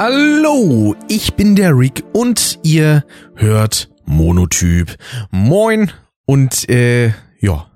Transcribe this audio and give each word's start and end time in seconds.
Hallo, 0.00 0.94
ich 1.08 1.34
bin 1.34 1.56
der 1.56 1.76
Rick 1.76 2.04
und 2.12 2.60
ihr 2.62 3.04
hört 3.34 3.90
Monotyp. 4.04 4.94
Moin 5.32 5.90
und 6.24 6.68
äh, 6.68 7.08
ja. 7.40 7.66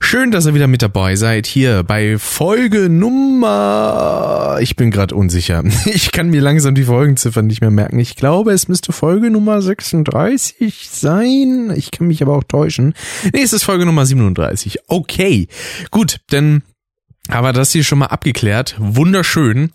Schön, 0.00 0.32
dass 0.32 0.44
ihr 0.46 0.54
wieder 0.54 0.66
mit 0.66 0.82
dabei 0.82 1.14
seid 1.14 1.46
hier 1.46 1.84
bei 1.84 2.18
Folge 2.18 2.88
Nummer. 2.88 4.58
Ich 4.60 4.74
bin 4.74 4.90
gerade 4.90 5.14
unsicher. 5.14 5.62
Ich 5.86 6.10
kann 6.10 6.30
mir 6.30 6.40
langsam 6.40 6.74
die 6.74 6.82
Folgenziffern 6.82 7.46
nicht 7.46 7.60
mehr 7.60 7.70
merken. 7.70 8.00
Ich 8.00 8.16
glaube, 8.16 8.50
es 8.50 8.66
müsste 8.66 8.92
Folge 8.92 9.30
Nummer 9.30 9.62
36 9.62 10.90
sein. 10.90 11.72
Ich 11.76 11.92
kann 11.92 12.08
mich 12.08 12.20
aber 12.22 12.36
auch 12.36 12.42
täuschen. 12.42 12.92
Nee, 13.32 13.42
es 13.42 13.52
ist 13.52 13.62
Folge 13.62 13.86
Nummer 13.86 14.04
37. 14.04 14.80
Okay, 14.88 15.46
gut, 15.92 16.16
denn 16.32 16.64
aber 17.28 17.52
das 17.52 17.72
hier 17.72 17.84
schon 17.84 18.00
mal 18.00 18.06
abgeklärt. 18.06 18.74
Wunderschön. 18.78 19.70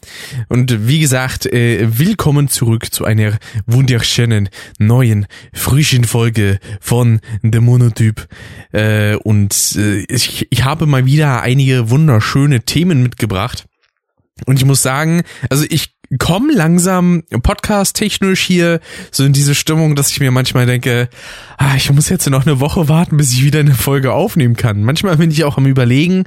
Und 0.49 0.87
wie 0.87 0.99
gesagt, 0.99 1.45
äh, 1.45 1.87
willkommen 1.97 2.49
zurück 2.49 2.93
zu 2.93 3.05
einer 3.05 3.37
wunderschönen, 3.65 4.49
neuen, 4.79 5.27
frischen 5.53 6.03
Folge 6.03 6.59
von 6.81 7.21
The 7.41 7.59
Monotyp. 7.59 8.27
Äh, 8.73 9.15
und 9.15 9.75
äh, 9.77 9.99
ich, 10.09 10.47
ich 10.49 10.63
habe 10.65 10.85
mal 10.85 11.05
wieder 11.05 11.41
einige 11.41 11.89
wunderschöne 11.89 12.61
Themen 12.61 13.01
mitgebracht. 13.01 13.65
Und 14.45 14.57
ich 14.57 14.65
muss 14.65 14.83
sagen, 14.83 15.23
also 15.49 15.65
ich 15.69 15.96
komme 16.19 16.53
langsam 16.53 17.23
podcast-technisch 17.43 18.41
hier 18.41 18.79
so 19.11 19.23
in 19.23 19.33
diese 19.33 19.55
Stimmung, 19.55 19.95
dass 19.95 20.09
ich 20.09 20.19
mir 20.19 20.31
manchmal 20.31 20.65
denke, 20.65 21.09
ah, 21.57 21.75
ich 21.75 21.91
muss 21.91 22.09
jetzt 22.09 22.29
noch 22.29 22.45
eine 22.45 22.59
Woche 22.59 22.87
warten, 22.87 23.17
bis 23.17 23.33
ich 23.33 23.43
wieder 23.43 23.59
eine 23.59 23.75
Folge 23.75 24.13
aufnehmen 24.13 24.55
kann. 24.55 24.83
Manchmal 24.83 25.17
bin 25.17 25.31
ich 25.31 25.43
auch 25.43 25.57
am 25.57 25.65
überlegen, 25.65 26.23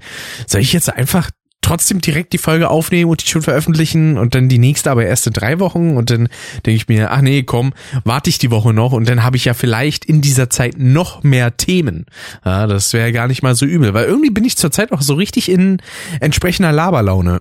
soll 0.46 0.60
ich 0.60 0.72
jetzt 0.72 0.92
einfach 0.92 1.30
trotzdem 1.62 2.00
direkt 2.00 2.32
die 2.32 2.38
Folge 2.38 2.70
aufnehmen 2.70 3.10
und 3.10 3.22
die 3.22 3.28
schon 3.28 3.42
veröffentlichen 3.42 4.18
und 4.18 4.34
dann 4.34 4.48
die 4.48 4.58
nächste 4.58 4.90
aber 4.90 5.04
erst 5.04 5.26
in 5.26 5.32
drei 5.32 5.60
Wochen 5.60 5.96
und 5.96 6.10
dann 6.10 6.28
denke 6.66 6.76
ich 6.76 6.88
mir, 6.88 7.10
ach 7.10 7.20
nee, 7.20 7.42
komm, 7.42 7.72
warte 8.04 8.30
ich 8.30 8.38
die 8.38 8.50
Woche 8.50 8.72
noch 8.72 8.92
und 8.92 9.08
dann 9.08 9.22
habe 9.22 9.36
ich 9.36 9.44
ja 9.44 9.54
vielleicht 9.54 10.04
in 10.04 10.20
dieser 10.20 10.50
Zeit 10.50 10.78
noch 10.78 11.22
mehr 11.22 11.56
Themen. 11.56 12.06
Ja, 12.44 12.66
das 12.66 12.92
wäre 12.92 13.12
gar 13.12 13.28
nicht 13.28 13.42
mal 13.42 13.54
so 13.54 13.66
übel, 13.66 13.94
weil 13.94 14.06
irgendwie 14.06 14.30
bin 14.30 14.44
ich 14.44 14.56
zurzeit 14.56 14.92
auch 14.92 15.02
so 15.02 15.14
richtig 15.14 15.48
in 15.48 15.82
entsprechender 16.20 16.72
Laberlaune. 16.72 17.40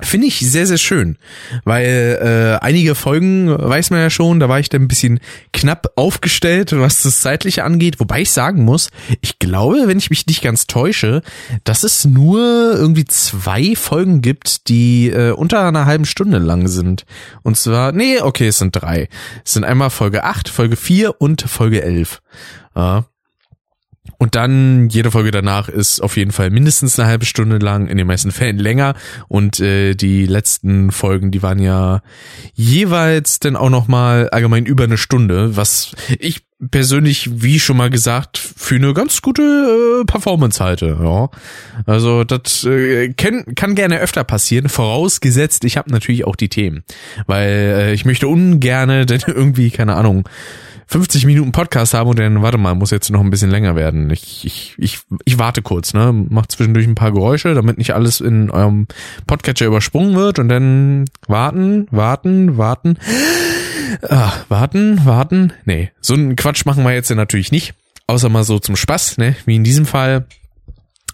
Finde 0.00 0.26
ich 0.26 0.40
sehr, 0.40 0.66
sehr 0.66 0.76
schön, 0.78 1.16
weil 1.64 2.18
äh, 2.60 2.64
einige 2.64 2.94
Folgen 2.94 3.48
weiß 3.48 3.90
man 3.90 4.00
ja 4.00 4.10
schon, 4.10 4.40
da 4.40 4.48
war 4.48 4.60
ich 4.60 4.68
dann 4.68 4.82
ein 4.82 4.88
bisschen 4.88 5.20
knapp 5.52 5.92
aufgestellt, 5.96 6.78
was 6.78 7.02
das 7.02 7.22
zeitliche 7.22 7.64
angeht. 7.64 7.98
Wobei 7.98 8.20
ich 8.20 8.30
sagen 8.30 8.64
muss, 8.64 8.90
ich 9.22 9.38
glaube, 9.38 9.84
wenn 9.86 9.98
ich 9.98 10.10
mich 10.10 10.26
nicht 10.26 10.42
ganz 10.42 10.66
täusche, 10.66 11.22
dass 11.64 11.82
es 11.82 12.04
nur 12.04 12.40
irgendwie 12.74 13.06
zwei 13.06 13.74
Folgen 13.74 14.20
gibt, 14.20 14.68
die 14.68 15.08
äh, 15.08 15.30
unter 15.30 15.66
einer 15.66 15.86
halben 15.86 16.04
Stunde 16.04 16.38
lang 16.38 16.68
sind. 16.68 17.06
Und 17.42 17.56
zwar, 17.56 17.92
nee, 17.92 18.20
okay, 18.20 18.48
es 18.48 18.58
sind 18.58 18.72
drei. 18.76 19.08
Es 19.44 19.54
sind 19.54 19.64
einmal 19.64 19.90
Folge 19.90 20.24
8, 20.24 20.48
Folge 20.48 20.76
4 20.76 21.20
und 21.20 21.42
Folge 21.42 21.82
11. 21.82 22.20
Ja. 22.74 23.06
Und 24.18 24.34
dann 24.34 24.88
jede 24.88 25.10
Folge 25.10 25.30
danach 25.30 25.68
ist 25.68 26.00
auf 26.00 26.16
jeden 26.16 26.32
Fall 26.32 26.50
mindestens 26.50 26.98
eine 26.98 27.08
halbe 27.08 27.26
Stunde 27.26 27.58
lang, 27.58 27.88
in 27.88 27.98
den 27.98 28.06
meisten 28.06 28.32
Fällen 28.32 28.58
länger. 28.58 28.94
Und 29.28 29.60
äh, 29.60 29.94
die 29.94 30.26
letzten 30.26 30.90
Folgen, 30.90 31.30
die 31.30 31.42
waren 31.42 31.58
ja 31.58 32.02
jeweils 32.54 33.40
dann 33.40 33.56
auch 33.56 33.70
nochmal 33.70 34.28
allgemein 34.30 34.66
über 34.66 34.84
eine 34.84 34.98
Stunde, 34.98 35.56
was 35.56 35.94
ich 36.18 36.46
persönlich, 36.70 37.42
wie 37.42 37.60
schon 37.60 37.76
mal 37.76 37.90
gesagt, 37.90 38.38
für 38.38 38.76
eine 38.76 38.94
ganz 38.94 39.20
gute 39.20 39.42
äh, 39.42 40.04
Performance 40.04 40.62
halte. 40.62 40.96
Ja. 41.02 41.28
Also 41.84 42.24
das 42.24 42.64
äh, 42.64 43.12
kann, 43.12 43.44
kann 43.54 43.74
gerne 43.74 43.98
öfter 43.98 44.24
passieren, 44.24 44.68
vorausgesetzt, 44.68 45.64
ich 45.64 45.76
habe 45.76 45.90
natürlich 45.90 46.24
auch 46.24 46.36
die 46.36 46.48
Themen. 46.48 46.84
Weil 47.26 47.48
äh, 47.48 47.92
ich 47.92 48.04
möchte 48.04 48.28
ungerne 48.28 49.06
denn 49.06 49.22
irgendwie, 49.26 49.70
keine 49.70 49.94
Ahnung, 49.96 50.28
50 50.88 51.26
Minuten 51.26 51.50
Podcast 51.50 51.94
haben 51.94 52.08
und 52.08 52.18
dann, 52.18 52.42
warte 52.42 52.58
mal, 52.58 52.74
muss 52.74 52.92
jetzt 52.92 53.10
noch 53.10 53.20
ein 53.20 53.30
bisschen 53.30 53.50
länger 53.50 53.74
werden. 53.74 54.08
Ich, 54.10 54.44
ich, 54.44 54.74
ich, 54.78 55.00
ich 55.24 55.38
warte 55.38 55.60
kurz, 55.60 55.94
ne? 55.94 56.12
Mach 56.28 56.46
zwischendurch 56.46 56.86
ein 56.86 56.94
paar 56.94 57.10
Geräusche, 57.10 57.54
damit 57.54 57.76
nicht 57.76 57.92
alles 57.92 58.20
in 58.20 58.50
eurem 58.50 58.86
Podcatcher 59.26 59.66
übersprungen 59.66 60.14
wird 60.14 60.38
und 60.38 60.48
dann 60.48 61.06
warten, 61.26 61.88
warten, 61.90 62.56
warten. 62.56 62.98
Ah, 64.08 64.32
warten, 64.48 65.04
warten. 65.04 65.52
Nee, 65.64 65.90
so 66.00 66.14
einen 66.14 66.36
Quatsch 66.36 66.66
machen 66.66 66.84
wir 66.84 66.92
jetzt 66.92 67.10
natürlich 67.10 67.52
nicht. 67.52 67.74
Außer 68.06 68.28
mal 68.28 68.44
so 68.44 68.58
zum 68.58 68.76
Spaß, 68.76 69.18
ne? 69.18 69.36
Wie 69.46 69.56
in 69.56 69.64
diesem 69.64 69.86
Fall. 69.86 70.26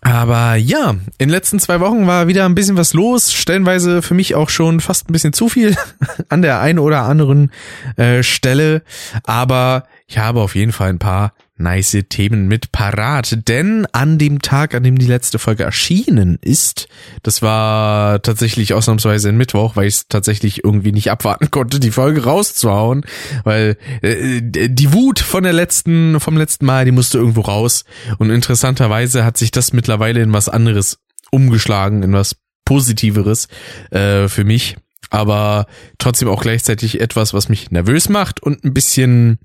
Aber 0.05 0.57
ja, 0.57 0.91
in 0.91 1.01
den 1.19 1.29
letzten 1.29 1.61
zwei 1.61 1.79
Wochen 1.79 2.09
war 2.09 2.27
wieder 2.27 2.45
ein 2.45 2.57
bisschen 2.57 2.77
was 2.77 2.93
los, 2.93 3.33
stellenweise 3.33 4.03
für 4.03 4.15
mich 4.15 4.35
auch 4.35 4.49
schon 4.49 4.81
fast 4.81 5.09
ein 5.09 5.13
bisschen 5.13 5.33
zu 5.33 5.49
viel 5.49 5.77
an 6.29 6.43
der 6.43 6.61
einen 6.61 6.81
oder 6.81 7.03
anderen 7.03 7.53
äh, 7.97 8.25
Stelle. 8.25 8.83
Aber 9.23 9.85
ich 10.09 10.19
habe 10.19 10.41
auf 10.41 10.57
jeden 10.57 10.73
Fall 10.73 10.89
ein 10.89 10.99
paar 10.99 11.35
nice 11.57 12.05
Themen 12.09 12.49
mit 12.49 12.73
parat. 12.73 13.49
Denn 13.49 13.87
an 13.93 14.19
dem 14.19 14.41
Tag, 14.41 14.75
an 14.75 14.83
dem 14.83 14.99
die 14.99 15.07
letzte 15.07 15.39
Folge 15.39 15.65
erschienen 15.65 16.39
ist, 16.41 16.89
das 17.23 17.43
war 17.43 18.23
tatsächlich 18.23 18.75
ausnahmsweise 18.75 19.29
ein 19.29 19.37
Mittwoch, 19.37 19.77
weil 19.77 19.87
ich 19.87 19.95
es 19.95 20.09
tatsächlich 20.09 20.65
irgendwie 20.65 20.93
nicht 20.93 21.11
abwarten 21.11 21.51
konnte, 21.51 21.81
die 21.81 21.91
Folge 21.91 22.25
rauszuhauen, 22.25 23.05
weil 23.45 23.77
äh, 24.03 24.41
die 24.43 24.93
Wut 24.93 25.21
von 25.21 25.43
der 25.45 25.53
letzten, 25.53 26.21
vom 26.21 26.37
letzten 26.37 26.67
Mal, 26.67 26.85
die 26.85 26.93
musste 26.93 27.19
irgendwo 27.19 27.43
raus. 27.43 27.85
Und 28.19 28.31
interessanterweise 28.31 29.25
hat 29.25 29.37
sich 29.37 29.51
das 29.51 29.73
mittlerweile 29.73 30.23
in 30.23 30.33
was 30.33 30.49
anderes 30.49 30.99
umgeschlagen, 31.31 32.03
in 32.03 32.13
was 32.13 32.37
Positiveres 32.65 33.49
äh, 33.91 34.29
für 34.29 34.45
mich 34.45 34.77
aber 35.11 35.67
trotzdem 35.99 36.29
auch 36.29 36.41
gleichzeitig 36.41 37.01
etwas, 37.01 37.35
was 37.35 37.51
mich 37.51 37.71
nervös 37.71 38.09
macht 38.09 38.43
und 38.43 38.65
ein 38.65 38.73
bisschen 38.73 39.39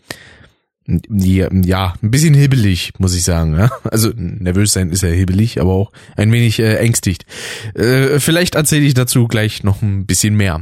ja, 0.87 1.93
ein 2.01 2.11
bisschen 2.11 2.33
hibbelig, 2.33 2.93
muss 2.97 3.15
ich 3.15 3.23
sagen. 3.23 3.57
Ja? 3.57 3.69
Also 3.83 4.11
nervös 4.15 4.73
sein 4.73 4.89
ist 4.89 5.03
ja 5.03 5.09
hibbelig, 5.09 5.59
aber 5.59 5.73
auch 5.73 5.91
ein 6.15 6.31
wenig 6.31 6.59
äh, 6.59 6.75
ängstigt. 6.77 7.25
Äh, 7.75 8.19
vielleicht 8.19 8.55
erzähle 8.55 8.85
ich 8.85 8.93
dazu 8.93 9.27
gleich 9.27 9.63
noch 9.63 9.81
ein 9.81 10.05
bisschen 10.05 10.35
mehr. 10.35 10.61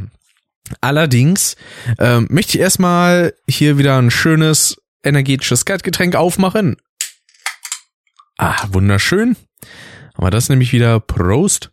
Allerdings 0.81 1.55
äh, 1.99 2.21
möchte 2.21 2.57
ich 2.57 2.59
erstmal 2.59 3.33
hier 3.47 3.77
wieder 3.77 3.97
ein 3.97 4.09
schönes 4.09 4.81
energetisches 5.03 5.65
Kaltgetränk 5.65 6.15
aufmachen. 6.15 6.77
Ah, 8.37 8.67
wunderschön. 8.71 9.37
Aber 10.15 10.31
das 10.31 10.49
nämlich 10.49 10.73
wieder 10.73 10.99
Prost. 10.99 11.71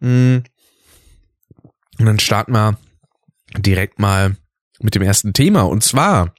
Mm. 0.00 0.38
Und 1.98 2.06
dann 2.06 2.20
starten 2.20 2.52
wir 2.52 2.78
direkt 3.56 3.98
mal 3.98 4.36
mit 4.80 4.94
dem 4.94 5.02
ersten 5.02 5.32
Thema. 5.32 5.62
Und 5.62 5.82
zwar 5.82 6.34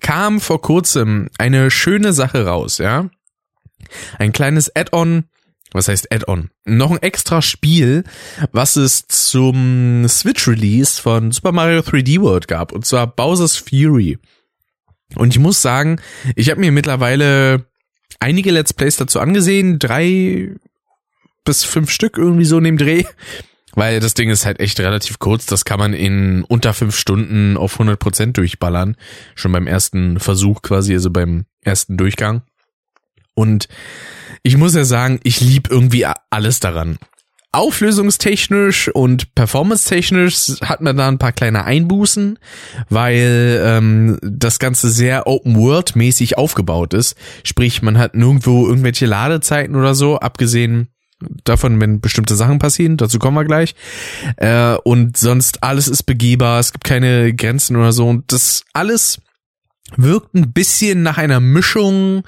kam 0.00 0.40
vor 0.40 0.62
kurzem 0.62 1.28
eine 1.38 1.70
schöne 1.70 2.12
Sache 2.12 2.46
raus, 2.46 2.78
ja. 2.78 3.10
Ein 4.18 4.32
kleines 4.32 4.74
Add-on, 4.74 5.24
was 5.72 5.88
heißt 5.88 6.12
Add-on? 6.12 6.50
Noch 6.64 6.90
ein 6.90 7.02
extra 7.02 7.42
Spiel, 7.42 8.04
was 8.52 8.76
es 8.76 9.06
zum 9.06 10.06
Switch-Release 10.08 11.00
von 11.00 11.32
Super 11.32 11.52
Mario 11.52 11.80
3D 11.80 12.20
World 12.20 12.48
gab, 12.48 12.72
und 12.72 12.86
zwar 12.86 13.06
Bowser's 13.06 13.56
Fury. 13.56 14.18
Und 15.16 15.34
ich 15.34 15.40
muss 15.40 15.60
sagen, 15.60 16.00
ich 16.36 16.50
habe 16.50 16.60
mir 16.60 16.72
mittlerweile 16.72 17.66
einige 18.20 18.50
Let's 18.50 18.72
Plays 18.72 18.96
dazu 18.96 19.20
angesehen, 19.20 19.78
drei 19.78 20.54
bis 21.44 21.64
fünf 21.64 21.90
Stück 21.90 22.18
irgendwie 22.18 22.44
so 22.44 22.58
in 22.58 22.64
dem 22.64 22.78
Dreh. 22.78 23.04
Weil 23.74 24.00
das 24.00 24.14
Ding 24.14 24.30
ist 24.30 24.46
halt 24.46 24.60
echt 24.60 24.80
relativ 24.80 25.18
kurz. 25.18 25.46
Das 25.46 25.64
kann 25.64 25.78
man 25.78 25.92
in 25.92 26.44
unter 26.44 26.74
fünf 26.74 26.96
Stunden 26.96 27.56
auf 27.56 27.74
100 27.74 27.98
Prozent 27.98 28.36
durchballern. 28.36 28.96
Schon 29.34 29.52
beim 29.52 29.66
ersten 29.66 30.18
Versuch 30.18 30.62
quasi, 30.62 30.92
also 30.92 31.10
beim 31.10 31.46
ersten 31.62 31.96
Durchgang. 31.96 32.42
Und 33.34 33.68
ich 34.42 34.56
muss 34.56 34.74
ja 34.74 34.84
sagen, 34.84 35.20
ich 35.22 35.40
lieb 35.40 35.70
irgendwie 35.70 36.06
alles 36.30 36.60
daran. 36.60 36.98
Auflösungstechnisch 37.52 38.88
und 38.94 39.34
performance-technisch 39.34 40.60
hat 40.60 40.82
man 40.82 40.96
da 40.96 41.08
ein 41.08 41.18
paar 41.18 41.32
kleine 41.32 41.64
Einbußen, 41.64 42.38
weil 42.88 43.60
ähm, 43.64 44.18
das 44.22 44.60
Ganze 44.60 44.88
sehr 44.88 45.26
Open-World-mäßig 45.26 46.38
aufgebaut 46.38 46.94
ist. 46.94 47.16
Sprich, 47.42 47.82
man 47.82 47.98
hat 47.98 48.14
nirgendwo 48.14 48.68
irgendwelche 48.68 49.06
Ladezeiten 49.06 49.74
oder 49.74 49.96
so, 49.96 50.20
abgesehen 50.20 50.90
davon, 51.44 51.80
wenn 51.80 52.00
bestimmte 52.00 52.36
Sachen 52.36 52.58
passieren, 52.58 52.96
dazu 52.96 53.18
kommen 53.18 53.36
wir 53.36 53.44
gleich. 53.44 53.74
Äh, 54.36 54.74
und 54.84 55.16
sonst 55.16 55.62
alles 55.62 55.88
ist 55.88 56.04
begehbar, 56.04 56.60
es 56.60 56.72
gibt 56.72 56.84
keine 56.84 57.34
Grenzen 57.34 57.76
oder 57.76 57.92
so. 57.92 58.08
Und 58.08 58.32
das 58.32 58.64
alles 58.72 59.20
wirkt 59.96 60.34
ein 60.34 60.52
bisschen 60.52 61.02
nach 61.02 61.18
einer 61.18 61.40
Mischung, 61.40 62.22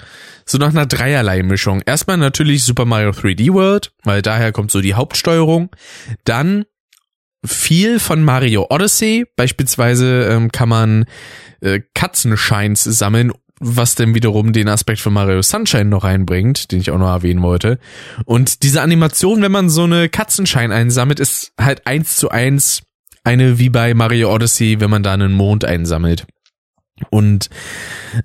so 0.45 0.57
nach 0.57 0.69
einer 0.69 0.85
Dreierlei-Mischung. 0.85 1.81
Erstmal 1.85 2.17
natürlich 2.17 2.63
Super 2.63 2.85
Mario 2.85 3.11
3D 3.11 3.53
World, 3.53 3.93
weil 4.03 4.21
daher 4.21 4.51
kommt 4.51 4.71
so 4.71 4.81
die 4.81 4.93
Hauptsteuerung. 4.95 5.69
Dann 6.25 6.65
viel 7.45 7.99
von 7.99 8.23
Mario 8.23 8.67
Odyssey. 8.69 9.25
Beispielsweise 9.35 10.27
ähm, 10.29 10.51
kann 10.51 10.69
man 10.69 11.05
äh, 11.61 11.81
Katzenscheins 11.93 12.83
sammeln 12.83 13.31
was 13.63 13.95
denn 13.95 14.13
wiederum 14.13 14.53
den 14.53 14.67
Aspekt 14.67 14.99
von 14.99 15.13
Mario 15.13 15.41
Sunshine 15.41 15.85
noch 15.85 16.03
reinbringt, 16.03 16.71
den 16.71 16.79
ich 16.79 16.91
auch 16.91 16.97
noch 16.97 17.09
erwähnen 17.09 17.41
wollte. 17.41 17.79
Und 18.25 18.63
diese 18.63 18.81
Animation, 18.81 19.41
wenn 19.41 19.51
man 19.51 19.69
so 19.69 19.83
eine 19.83 20.09
Katzenschein 20.09 20.71
einsammelt, 20.71 21.19
ist 21.19 21.53
halt 21.59 21.87
eins 21.87 22.17
zu 22.17 22.29
eins 22.29 22.81
eine 23.23 23.57
wie 23.59 23.69
bei 23.69 23.93
Mario 23.93 24.33
Odyssey, 24.33 24.79
wenn 24.79 24.89
man 24.89 25.03
da 25.03 25.13
einen 25.13 25.33
Mond 25.33 25.63
einsammelt. 25.63 26.25
Und 27.09 27.49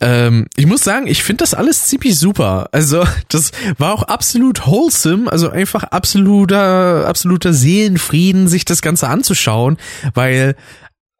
ähm, 0.00 0.46
ich 0.56 0.66
muss 0.66 0.84
sagen, 0.84 1.06
ich 1.06 1.22
finde 1.22 1.42
das 1.42 1.54
alles 1.54 1.86
ziemlich 1.86 2.18
super. 2.18 2.68
Also 2.72 3.04
das 3.28 3.52
war 3.78 3.94
auch 3.94 4.02
absolut 4.02 4.66
wholesome, 4.66 5.30
also 5.30 5.50
einfach 5.50 5.84
absoluter, 5.84 7.06
absoluter 7.06 7.52
Seelenfrieden, 7.52 8.48
sich 8.48 8.64
das 8.64 8.82
Ganze 8.82 9.08
anzuschauen, 9.08 9.78
weil 10.14 10.54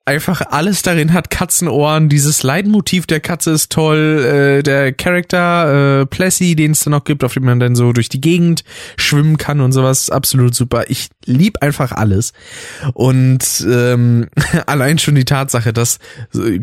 einfach 0.09 0.41
alles 0.51 0.81
darin 0.81 1.13
hat 1.13 1.29
Katzenohren. 1.29 2.09
Dieses 2.09 2.43
Leitmotiv 2.43 3.07
der 3.07 3.21
Katze 3.21 3.51
ist 3.51 3.71
toll. 3.71 4.59
Äh, 4.59 4.63
der 4.63 4.93
Charakter 4.93 6.01
äh, 6.01 6.07
Plessy, 6.07 6.57
den 6.57 6.71
es 6.71 6.81
da 6.81 6.91
noch 6.91 7.05
gibt, 7.05 7.23
auf 7.25 7.35
dem 7.35 7.45
man 7.45 7.61
dann 7.61 7.77
so 7.77 7.93
durch 7.93 8.09
die 8.09 8.21
Gegend 8.21 8.65
schwimmen 8.97 9.37
kann 9.37 9.61
und 9.61 9.73
sowas, 9.73 10.09
absolut 10.09 10.55
super. 10.55 10.85
Ich 10.89 11.09
lieb 11.27 11.59
einfach 11.61 11.93
alles. 11.93 12.33
Und 12.95 13.67
ähm, 13.71 14.29
allein 14.67 14.99
schon 14.99 15.15
die 15.15 15.27
Tatsache, 15.27 15.75
dass 15.75 15.99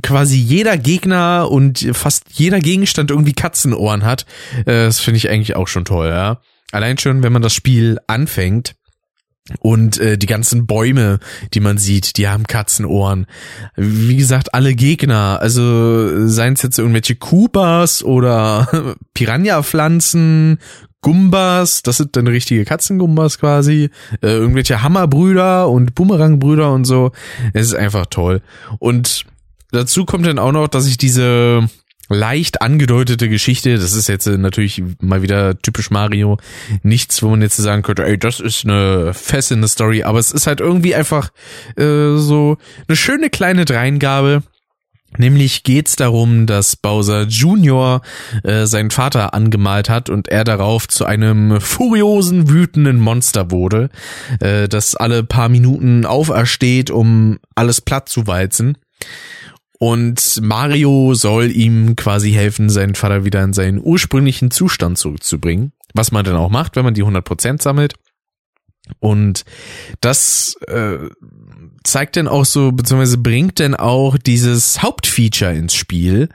quasi 0.02 0.38
jeder 0.38 0.78
Gegner 0.78 1.48
und 1.52 1.88
fast 1.94 2.24
jeder 2.32 2.60
Gegenstand 2.60 3.12
irgendwie 3.12 3.34
Katzenohren 3.34 4.04
hat, 4.04 4.26
äh, 4.62 4.86
das 4.88 5.00
finde 5.00 5.20
ich 5.20 5.30
eigentlich 5.30 5.56
auch 5.56 5.68
schon 5.68 5.86
toll, 5.86 6.08
ja. 6.08 6.42
Allein 6.72 6.98
schon, 6.98 7.22
wenn 7.22 7.32
man 7.32 7.44
das 7.44 7.54
Spiel 7.54 8.00
anfängt 8.08 8.76
und 9.60 10.00
äh, 10.00 10.18
die 10.18 10.26
ganzen 10.26 10.66
Bäume, 10.66 11.20
die 11.54 11.60
man 11.60 11.78
sieht, 11.78 12.18
die 12.18 12.28
haben 12.28 12.48
Katzenohren. 12.48 13.28
Wie 13.76 14.16
gesagt, 14.16 14.54
alle 14.56 14.74
Gegner, 14.74 15.40
also 15.40 16.28
seien 16.28 16.54
es 16.54 16.64
jetzt 16.64 16.80
irgendwelche 16.80 17.16
Koopas 17.16 18.04
oder 18.04 18.96
Piranha-Pflanzen, 19.14 20.58
Gumbas, 21.02 21.84
das 21.84 21.98
sind 21.98 22.16
dann 22.16 22.26
richtige 22.26 22.66
Katzengumbas 22.66 23.38
quasi, 23.38 23.92
äh, 24.22 24.28
irgendwelche 24.30 24.82
Hammerbrüder 24.82 25.70
und 25.70 25.94
Bumerangbrüder 25.94 26.72
und 26.72 26.86
so. 26.86 27.12
Es 27.54 27.68
ist 27.68 27.76
einfach 27.76 28.08
toll. 28.08 28.42
Und 28.80 29.26
dazu 29.72 30.06
kommt 30.06 30.26
dann 30.26 30.40
auch 30.40 30.52
noch, 30.52 30.68
dass 30.68 30.88
ich 30.88 30.98
diese 30.98 31.70
leicht 32.10 32.62
angedeutete 32.62 33.30
Geschichte. 33.30 33.78
Das 33.78 33.94
ist 33.94 34.08
jetzt 34.08 34.28
natürlich 34.28 34.84
mal 35.00 35.22
wieder 35.22 35.60
typisch 35.60 35.90
Mario. 35.90 36.38
Nichts, 36.84 37.24
wo 37.24 37.30
man 37.30 37.42
jetzt 37.42 37.58
sagen 37.58 37.82
könnte, 37.82 38.06
ey, 38.06 38.18
das 38.18 38.40
ist 38.40 38.66
eine 38.66 39.14
fesselnde 39.14 39.68
Story. 39.68 40.04
Aber 40.04 40.20
es 40.20 40.32
ist 40.32 40.48
halt 40.48 40.60
irgendwie 40.60 40.96
einfach 40.96 41.30
äh, 41.78 42.16
so 42.18 42.58
eine 42.88 42.96
schöne 42.96 43.30
kleine 43.30 43.66
Dreingabe. 43.66 44.44
Nämlich 45.18 45.64
geht's 45.64 45.96
darum, 45.96 46.46
dass 46.46 46.76
Bowser 46.76 47.24
Junior 47.24 48.02
äh, 48.44 48.66
seinen 48.66 48.92
Vater 48.92 49.34
angemalt 49.34 49.90
hat 49.90 50.10
und 50.10 50.28
er 50.28 50.44
darauf 50.44 50.90
zu 50.90 51.06
einem 51.06 51.62
furiosen, 51.62 52.50
wütenden 52.50 53.00
Monster 53.00 53.50
wurde, 53.50 53.90
äh, 54.42 54.68
das 54.68 54.96
alle 54.96 55.24
paar 55.24 55.48
Minuten 55.48 56.06
aufersteht, 56.06 56.92
um 56.92 57.40
alles 57.56 57.80
platt 57.80 58.10
zu 58.10 58.28
walzen. 58.28 58.78
Und 59.80 60.40
Mario 60.42 61.14
soll 61.16 61.52
ihm 61.52 61.96
quasi 61.96 62.32
helfen, 62.32 62.70
seinen 62.70 62.96
Vater 62.96 63.26
wieder 63.26 63.44
in 63.44 63.54
seinen 63.54 63.80
ursprünglichen 63.82 64.52
Zustand 64.52 64.98
zurückzubringen. 64.98 65.74
Was 65.94 66.12
man 66.12 66.26
dann 66.26 66.36
auch 66.36 66.50
macht, 66.50 66.76
wenn 66.76 66.86
man 66.86 66.94
die 66.94 67.04
100% 67.04 67.62
sammelt. 67.62 67.96
Und 69.00 69.46
das 70.02 70.56
äh, 70.68 71.10
zeigt 71.86 72.18
dann 72.18 72.28
auch 72.28 72.46
so, 72.46 72.72
beziehungsweise 72.72 73.18
bringt 73.18 73.60
dann 73.60 73.76
auch 73.76 74.18
dieses 74.18 74.82
Hauptfeature 74.82 75.54
ins 75.54 75.76
Spiel, 75.76 76.30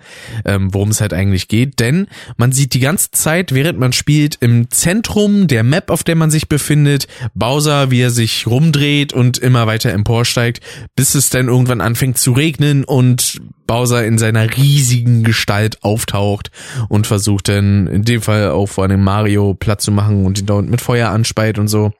ähm, 0.44 0.72
worum 0.72 0.90
es 0.90 1.00
halt 1.00 1.12
eigentlich 1.12 1.48
geht. 1.48 1.80
Denn 1.80 2.06
man 2.36 2.52
sieht 2.52 2.74
die 2.74 2.80
ganze 2.80 3.10
Zeit, 3.10 3.52
während 3.52 3.78
man 3.78 3.92
spielt, 3.92 4.36
im 4.40 4.70
Zentrum 4.70 5.46
der 5.46 5.62
Map, 5.62 5.90
auf 5.90 6.04
der 6.04 6.16
man 6.16 6.30
sich 6.30 6.48
befindet, 6.48 7.06
Bowser, 7.34 7.90
wie 7.90 8.00
er 8.00 8.10
sich 8.10 8.46
rumdreht 8.46 9.12
und 9.12 9.38
immer 9.38 9.66
weiter 9.66 9.92
emporsteigt, 9.92 10.60
bis 10.96 11.14
es 11.14 11.30
dann 11.30 11.48
irgendwann 11.48 11.80
anfängt 11.80 12.18
zu 12.18 12.32
regnen 12.32 12.84
und 12.84 13.40
Bowser 13.66 14.04
in 14.04 14.18
seiner 14.18 14.56
riesigen 14.56 15.22
Gestalt 15.22 15.84
auftaucht 15.84 16.50
und 16.88 17.06
versucht 17.06 17.48
dann 17.48 17.86
in 17.86 18.02
dem 18.02 18.20
Fall 18.20 18.50
auch 18.50 18.66
vor 18.66 18.84
einem 18.84 19.02
Mario 19.02 19.54
Platz 19.54 19.84
zu 19.84 19.92
machen 19.92 20.26
und 20.26 20.40
ihn 20.40 20.46
da 20.46 20.60
mit 20.60 20.80
Feuer 20.80 21.10
anspeit 21.10 21.58
und 21.58 21.68
so. 21.68 21.92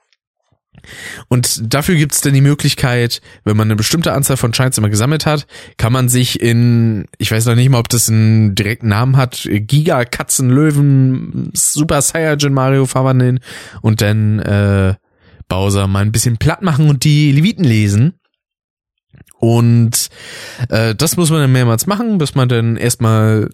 Und 1.29 1.73
dafür 1.73 1.97
gibt 1.97 2.13
es 2.13 2.21
dann 2.21 2.35
die 2.35 2.41
Möglichkeit, 2.41 3.21
wenn 3.45 3.57
man 3.57 3.69
eine 3.69 3.77
bestimmte 3.77 4.13
Anzahl 4.13 4.37
von 4.37 4.55
Shines 4.55 4.79
immer 4.79 4.91
gesammelt 4.91 5.27
hat, 5.27 5.47
kann 5.77 5.93
man 5.93 6.09
sich 6.09 6.41
in, 6.41 7.07
ich 7.19 7.31
weiß 7.31 7.47
noch 7.47 7.55
nicht 7.55 7.69
mal, 7.69 7.79
ob 7.79 7.89
das 7.89 8.09
einen 8.09 8.55
direkten 8.55 8.89
Namen 8.89 9.17
hat, 9.17 9.49
Giga, 9.51 10.05
Katzen, 10.05 10.51
Löwen, 10.51 11.51
Super 11.55 12.03
Saiyajin 12.03 12.53
Mario 12.53 12.87
verwandeln 12.87 13.41
und 13.83 14.01
dann 14.01 14.39
äh, 14.41 14.95
Bowser 15.49 15.87
mal 15.87 16.03
ein 16.03 16.13
bisschen 16.13 16.39
platt 16.39 16.63
machen 16.63 16.89
und 16.89 17.05
die 17.05 17.33
Leviten 17.33 17.65
lesen. 17.65 18.15
Und 19.39 20.09
äh, 20.69 20.95
das 20.95 21.17
muss 21.17 21.31
man 21.31 21.41
dann 21.41 21.53
mehrmals 21.53 21.87
machen, 21.87 22.19
bis 22.19 22.35
man 22.35 22.49
dann 22.49 22.77
erstmal 22.77 23.51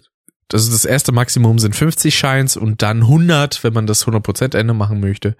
das 0.47 0.63
ist 0.63 0.73
das 0.73 0.85
erste 0.85 1.11
Maximum 1.11 1.59
sind 1.59 1.75
50 1.75 2.17
Shines 2.17 2.57
und 2.57 2.81
dann 2.81 3.01
100, 3.01 3.63
wenn 3.63 3.73
man 3.73 3.87
das 3.87 4.05
100% 4.05 4.57
Ende 4.57 4.73
machen 4.73 4.99
möchte. 4.99 5.35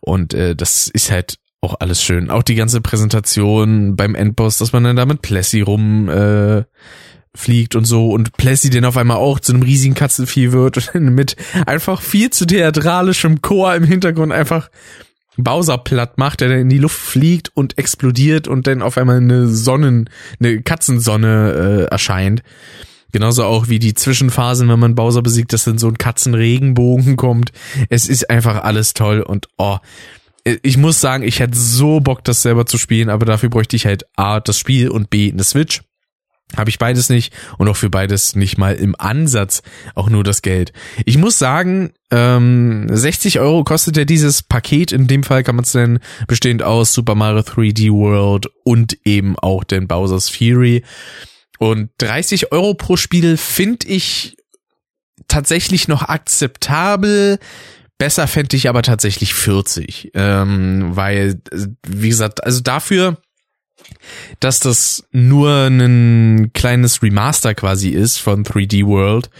Und 0.00 0.34
äh, 0.34 0.54
das 0.54 0.88
ist 0.88 1.10
halt 1.10 1.38
auch 1.62 1.76
alles 1.80 2.02
schön. 2.02 2.30
Auch 2.30 2.42
die 2.42 2.56
ganze 2.56 2.80
Präsentation 2.80 3.96
beim 3.96 4.14
Endboss, 4.14 4.58
dass 4.58 4.72
man 4.72 4.84
dann 4.84 4.96
da 4.96 5.06
mit 5.06 5.22
Plessy 5.22 5.60
rum 5.60 6.08
äh, 6.08 6.64
fliegt 7.34 7.76
und 7.76 7.86
so 7.86 8.10
und 8.10 8.36
Plessy 8.36 8.68
den 8.68 8.84
auf 8.84 8.96
einmal 8.96 9.16
auch 9.16 9.40
zu 9.40 9.52
einem 9.52 9.62
riesigen 9.62 9.94
Katzenvieh 9.94 10.52
wird 10.52 10.94
und 10.94 11.14
mit 11.14 11.36
einfach 11.66 12.02
viel 12.02 12.30
zu 12.30 12.46
theatralischem 12.46 13.40
Chor 13.40 13.74
im 13.74 13.84
Hintergrund 13.84 14.32
einfach 14.32 14.68
Bowser 15.38 15.78
platt 15.78 16.18
macht, 16.18 16.42
der 16.42 16.50
dann 16.50 16.58
in 16.58 16.68
die 16.68 16.78
Luft 16.78 16.98
fliegt 16.98 17.50
und 17.54 17.78
explodiert 17.78 18.48
und 18.48 18.66
dann 18.66 18.82
auf 18.82 18.98
einmal 18.98 19.16
eine 19.16 19.48
Sonnen, 19.48 20.10
eine 20.40 20.60
Katzensonne 20.60 21.86
äh, 21.88 21.90
erscheint. 21.90 22.42
Genauso 23.12 23.44
auch 23.44 23.68
wie 23.68 23.78
die 23.78 23.94
Zwischenphasen, 23.94 24.68
wenn 24.68 24.78
man 24.78 24.94
Bowser 24.94 25.22
besiegt, 25.22 25.52
dass 25.52 25.64
dann 25.64 25.78
so 25.78 25.88
ein 25.88 25.98
Katzenregenbogen 25.98 27.16
kommt. 27.16 27.52
Es 27.88 28.08
ist 28.08 28.30
einfach 28.30 28.64
alles 28.64 28.94
toll 28.94 29.20
und 29.20 29.48
oh, 29.58 29.78
ich 30.44 30.76
muss 30.76 31.00
sagen, 31.00 31.22
ich 31.22 31.40
hätte 31.40 31.56
so 31.56 32.00
Bock, 32.00 32.24
das 32.24 32.42
selber 32.42 32.66
zu 32.66 32.78
spielen, 32.78 33.10
aber 33.10 33.26
dafür 33.26 33.48
bräuchte 33.48 33.76
ich 33.76 33.86
halt 33.86 34.06
A, 34.16 34.40
das 34.40 34.58
Spiel 34.58 34.88
und 34.88 35.10
B, 35.10 35.30
eine 35.30 35.44
Switch. 35.44 35.82
Habe 36.56 36.68
ich 36.68 36.78
beides 36.78 37.08
nicht 37.08 37.32
und 37.56 37.68
auch 37.68 37.76
für 37.76 37.88
beides 37.88 38.36
nicht 38.36 38.58
mal 38.58 38.74
im 38.74 38.94
Ansatz 38.98 39.62
auch 39.94 40.10
nur 40.10 40.22
das 40.22 40.42
Geld. 40.42 40.72
Ich 41.06 41.16
muss 41.16 41.38
sagen, 41.38 41.92
ähm, 42.10 42.88
60 42.90 43.40
Euro 43.40 43.64
kostet 43.64 43.96
ja 43.96 44.04
dieses 44.04 44.42
Paket. 44.42 44.92
In 44.92 45.06
dem 45.06 45.22
Fall 45.22 45.44
kann 45.44 45.56
man 45.56 45.64
es 45.64 45.72
dann 45.72 45.98
bestehend 46.26 46.62
aus 46.62 46.92
Super 46.92 47.14
Mario 47.14 47.40
3D 47.40 47.90
World 47.90 48.50
und 48.64 48.98
eben 49.04 49.38
auch 49.38 49.64
den 49.64 49.88
Bowser's 49.88 50.28
Fury. 50.28 50.82
Und 51.62 51.90
30 51.98 52.50
Euro 52.50 52.74
pro 52.74 52.96
Spiel 52.96 53.36
finde 53.36 53.86
ich 53.86 54.36
tatsächlich 55.28 55.86
noch 55.86 56.02
akzeptabel. 56.02 57.38
Besser 57.98 58.26
fände 58.26 58.56
ich 58.56 58.68
aber 58.68 58.82
tatsächlich 58.82 59.32
40. 59.32 60.10
Ähm, 60.14 60.88
weil, 60.96 61.40
wie 61.86 62.08
gesagt, 62.08 62.42
also 62.42 62.62
dafür, 62.62 63.18
dass 64.40 64.58
das 64.58 65.04
nur 65.12 65.68
ein 65.68 66.50
kleines 66.52 67.00
Remaster 67.00 67.54
quasi 67.54 67.90
ist 67.90 68.18
von 68.18 68.42
3D 68.42 68.84
World. 68.84 69.30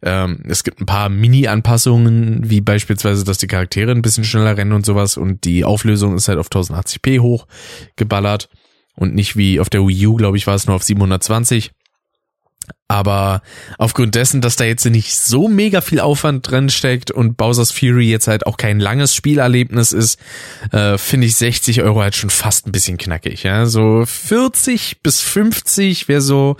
Ähm, 0.00 0.44
es 0.46 0.62
gibt 0.62 0.80
ein 0.80 0.86
paar 0.86 1.08
Mini-Anpassungen, 1.08 2.48
wie 2.48 2.60
beispielsweise, 2.60 3.24
dass 3.24 3.38
die 3.38 3.48
Charaktere 3.48 3.90
ein 3.90 4.02
bisschen 4.02 4.22
schneller 4.22 4.56
rennen 4.56 4.74
und 4.74 4.86
sowas 4.86 5.16
und 5.16 5.42
die 5.42 5.64
Auflösung 5.64 6.14
ist 6.14 6.28
halt 6.28 6.38
auf 6.38 6.50
1080p 6.50 7.18
hochgeballert 7.18 8.48
und 8.96 9.14
nicht 9.14 9.36
wie 9.36 9.60
auf 9.60 9.70
der 9.70 9.86
Wii 9.86 10.06
U, 10.06 10.14
glaube 10.14 10.36
ich, 10.36 10.46
war 10.46 10.54
es 10.54 10.66
nur 10.66 10.76
auf 10.76 10.82
720. 10.82 11.72
Aber 12.88 13.42
aufgrund 13.78 14.14
dessen, 14.14 14.40
dass 14.40 14.56
da 14.56 14.64
jetzt 14.64 14.84
nicht 14.86 15.14
so 15.16 15.48
mega 15.48 15.80
viel 15.80 16.00
Aufwand 16.00 16.48
drin 16.48 16.70
steckt 16.70 17.10
und 17.10 17.36
Bowser's 17.36 17.72
Fury 17.72 18.10
jetzt 18.10 18.28
halt 18.28 18.46
auch 18.46 18.56
kein 18.56 18.78
langes 18.78 19.14
Spielerlebnis 19.14 19.92
ist, 19.92 20.18
äh, 20.70 20.96
finde 20.98 21.26
ich 21.26 21.36
60 21.36 21.82
Euro 21.82 22.00
halt 22.00 22.14
schon 22.14 22.30
fast 22.30 22.66
ein 22.66 22.72
bisschen 22.72 22.96
knackig. 22.96 23.42
Ja, 23.42 23.66
so 23.66 24.04
40 24.06 25.02
bis 25.02 25.20
50 25.20 26.08
wäre 26.08 26.20
so 26.20 26.56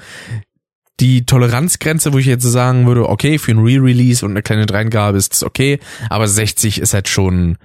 die 1.01 1.27
Toleranzgrenze, 1.27 2.13
wo 2.13 2.19
ich 2.19 2.27
jetzt 2.27 2.45
sagen 2.45 2.87
würde, 2.87 3.09
okay, 3.09 3.39
für 3.39 3.53
ein 3.53 3.59
Re-Release 3.59 4.25
und 4.25 4.33
eine 4.33 4.43
kleine 4.43 4.67
Dreingabe 4.67 5.19
ist 5.19 5.35
es 5.35 5.43
okay, 5.43 5.79
aber 6.09 6.29
60 6.29 6.81
ist 6.81 6.95
halt 6.95 7.09
schon 7.09 7.59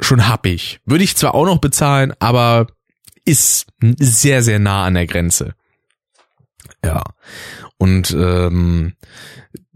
schon 0.00 0.28
happig. 0.28 0.80
Würde 0.84 1.04
ich 1.04 1.16
zwar 1.16 1.34
auch 1.34 1.46
noch 1.46 1.58
bezahlen, 1.58 2.12
aber 2.18 2.66
ist 3.24 3.66
sehr, 3.80 4.42
sehr 4.42 4.58
nah 4.58 4.84
an 4.84 4.94
der 4.94 5.06
Grenze. 5.06 5.54
Ja. 6.84 7.02
Und 7.78 8.12
ähm, 8.12 8.94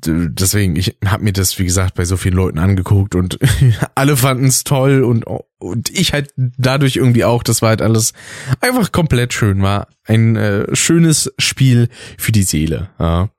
deswegen, 0.05 0.77
ich 0.77 0.97
habe 1.05 1.25
mir 1.25 1.33
das, 1.33 1.59
wie 1.59 1.65
gesagt, 1.65 1.95
bei 1.95 2.05
so 2.05 2.17
vielen 2.17 2.37
Leuten 2.37 2.59
angeguckt 2.59 3.15
und 3.15 3.39
alle 3.95 4.17
fanden 4.17 4.47
es 4.47 4.65
toll 4.65 5.03
und, 5.03 5.25
und 5.59 5.91
ich 5.91 6.13
halt 6.13 6.33
dadurch 6.37 6.97
irgendwie 6.97 7.25
auch, 7.25 7.43
das 7.43 7.63
war 7.63 7.71
halt 7.71 7.83
alles 7.83 8.13
einfach 8.61 8.93
komplett 8.93 9.33
schön, 9.33 9.63
war 9.63 9.89
ein 10.05 10.37
äh, 10.37 10.75
schönes 10.75 11.33
Spiel 11.39 11.89
für 12.19 12.33
die 12.33 12.43
Seele. 12.45 12.91
Ja. 12.99 13.31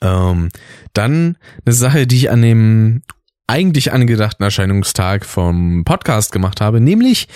Ähm, 0.00 0.48
dann 0.92 1.36
eine 1.64 1.74
Sache, 1.74 2.06
die 2.06 2.16
ich 2.16 2.30
an 2.30 2.42
dem 2.42 3.02
eigentlich 3.48 3.92
angedachten 3.92 4.44
Erscheinungstag 4.44 5.24
vom 5.24 5.82
Podcast 5.84 6.32
gemacht 6.32 6.60
habe. 6.60 6.80
Nämlich 6.80 7.28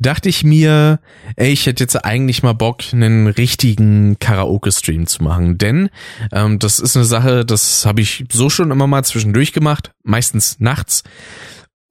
dachte 0.00 0.28
ich 0.28 0.42
mir, 0.42 0.98
ey, 1.36 1.52
ich 1.52 1.66
hätte 1.66 1.84
jetzt 1.84 2.04
eigentlich 2.04 2.42
mal 2.42 2.54
Bock, 2.54 2.82
einen 2.92 3.28
richtigen 3.28 4.18
Karaoke-Stream 4.18 5.06
zu 5.06 5.22
machen. 5.22 5.58
Denn 5.58 5.88
ähm, 6.32 6.58
das 6.58 6.80
ist 6.80 6.96
eine 6.96 7.06
Sache, 7.06 7.44
das 7.44 7.86
habe 7.86 8.00
ich 8.00 8.24
so 8.32 8.50
schon 8.50 8.72
immer 8.72 8.88
mal 8.88 9.04
zwischendurch 9.04 9.52
gemacht, 9.52 9.92
meistens 10.02 10.58
nachts. 10.58 11.04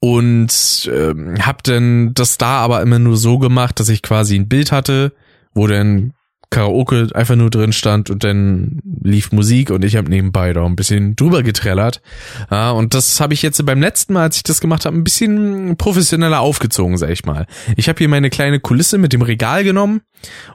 Und 0.01 0.89
ähm, 0.93 1.35
habe 1.41 1.59
dann 1.63 2.13
das 2.13 2.37
da 2.37 2.59
aber 2.59 2.81
immer 2.81 2.99
nur 2.99 3.17
so 3.17 3.39
gemacht, 3.39 3.79
dass 3.79 3.89
ich 3.89 4.01
quasi 4.01 4.35
ein 4.35 4.49
Bild 4.49 4.71
hatte, 4.73 5.13
wo 5.53 5.67
dann 5.67 6.13
Karaoke 6.51 7.09
einfach 7.13 7.35
nur 7.35 7.51
drin 7.51 7.73
stand 7.73 8.09
und 8.09 8.23
dann 8.23 8.81
lief 9.03 9.31
Musik 9.31 9.69
und 9.69 9.85
ich 9.85 9.95
habe 9.95 10.09
nebenbei 10.09 10.51
da 10.51 10.65
ein 10.65 10.75
bisschen 10.75 11.15
drüber 11.15 11.43
getrellert. 11.43 12.01
Ja, 12.49 12.71
und 12.71 12.95
das 12.95 13.21
habe 13.21 13.35
ich 13.35 13.43
jetzt 13.43 13.63
beim 13.65 13.81
letzten 13.81 14.13
Mal, 14.13 14.23
als 14.23 14.37
ich 14.37 14.43
das 14.43 14.59
gemacht 14.59 14.85
habe, 14.85 14.97
ein 14.97 15.03
bisschen 15.03 15.77
professioneller 15.77 16.39
aufgezogen, 16.39 16.97
sag 16.97 17.11
ich 17.11 17.23
mal. 17.23 17.45
Ich 17.77 17.87
habe 17.87 17.99
hier 17.99 18.09
meine 18.09 18.31
kleine 18.31 18.59
Kulisse 18.59 18.97
mit 18.97 19.13
dem 19.13 19.21
Regal 19.21 19.63
genommen 19.63 20.01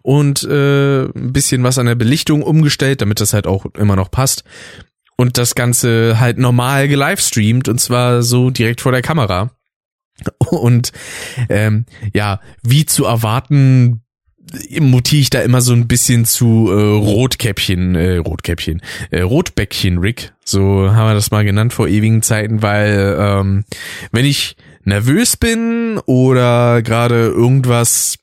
und 0.02 0.42
äh, 0.42 1.04
ein 1.04 1.32
bisschen 1.32 1.62
was 1.62 1.78
an 1.78 1.86
der 1.86 1.94
Belichtung 1.94 2.42
umgestellt, 2.42 3.00
damit 3.00 3.20
das 3.20 3.32
halt 3.32 3.46
auch 3.46 3.66
immer 3.74 3.94
noch 3.94 4.10
passt. 4.10 4.42
Und 5.16 5.38
das 5.38 5.54
Ganze 5.54 6.18
halt 6.18 6.38
normal 6.38 6.88
gelivestreamt 6.88 7.68
und 7.68 7.80
zwar 7.80 8.22
so 8.22 8.50
direkt 8.50 8.80
vor 8.80 8.90
der 8.90 9.02
Kamera. 9.02 9.52
Und 10.50 10.92
ähm, 11.48 11.86
ja, 12.12 12.40
wie 12.62 12.84
zu 12.84 13.04
erwarten, 13.04 14.03
mutiere 14.80 15.20
ich 15.20 15.30
da 15.30 15.40
immer 15.40 15.60
so 15.60 15.72
ein 15.72 15.88
bisschen 15.88 16.24
zu 16.24 16.70
äh, 16.70 16.74
Rotkäppchen, 16.74 17.94
äh, 17.94 18.16
Rotkäppchen, 18.16 18.82
äh, 19.10 19.22
Rotbäckchen 19.22 19.98
Rick, 19.98 20.32
so 20.44 20.92
haben 20.92 21.08
wir 21.08 21.14
das 21.14 21.30
mal 21.30 21.44
genannt 21.44 21.72
vor 21.72 21.88
ewigen 21.88 22.22
Zeiten, 22.22 22.62
weil 22.62 23.16
ähm, 23.18 23.64
wenn 24.12 24.24
ich 24.24 24.56
nervös 24.84 25.36
bin 25.36 25.98
oder 26.06 26.82
gerade 26.82 27.26
irgendwas 27.26 28.18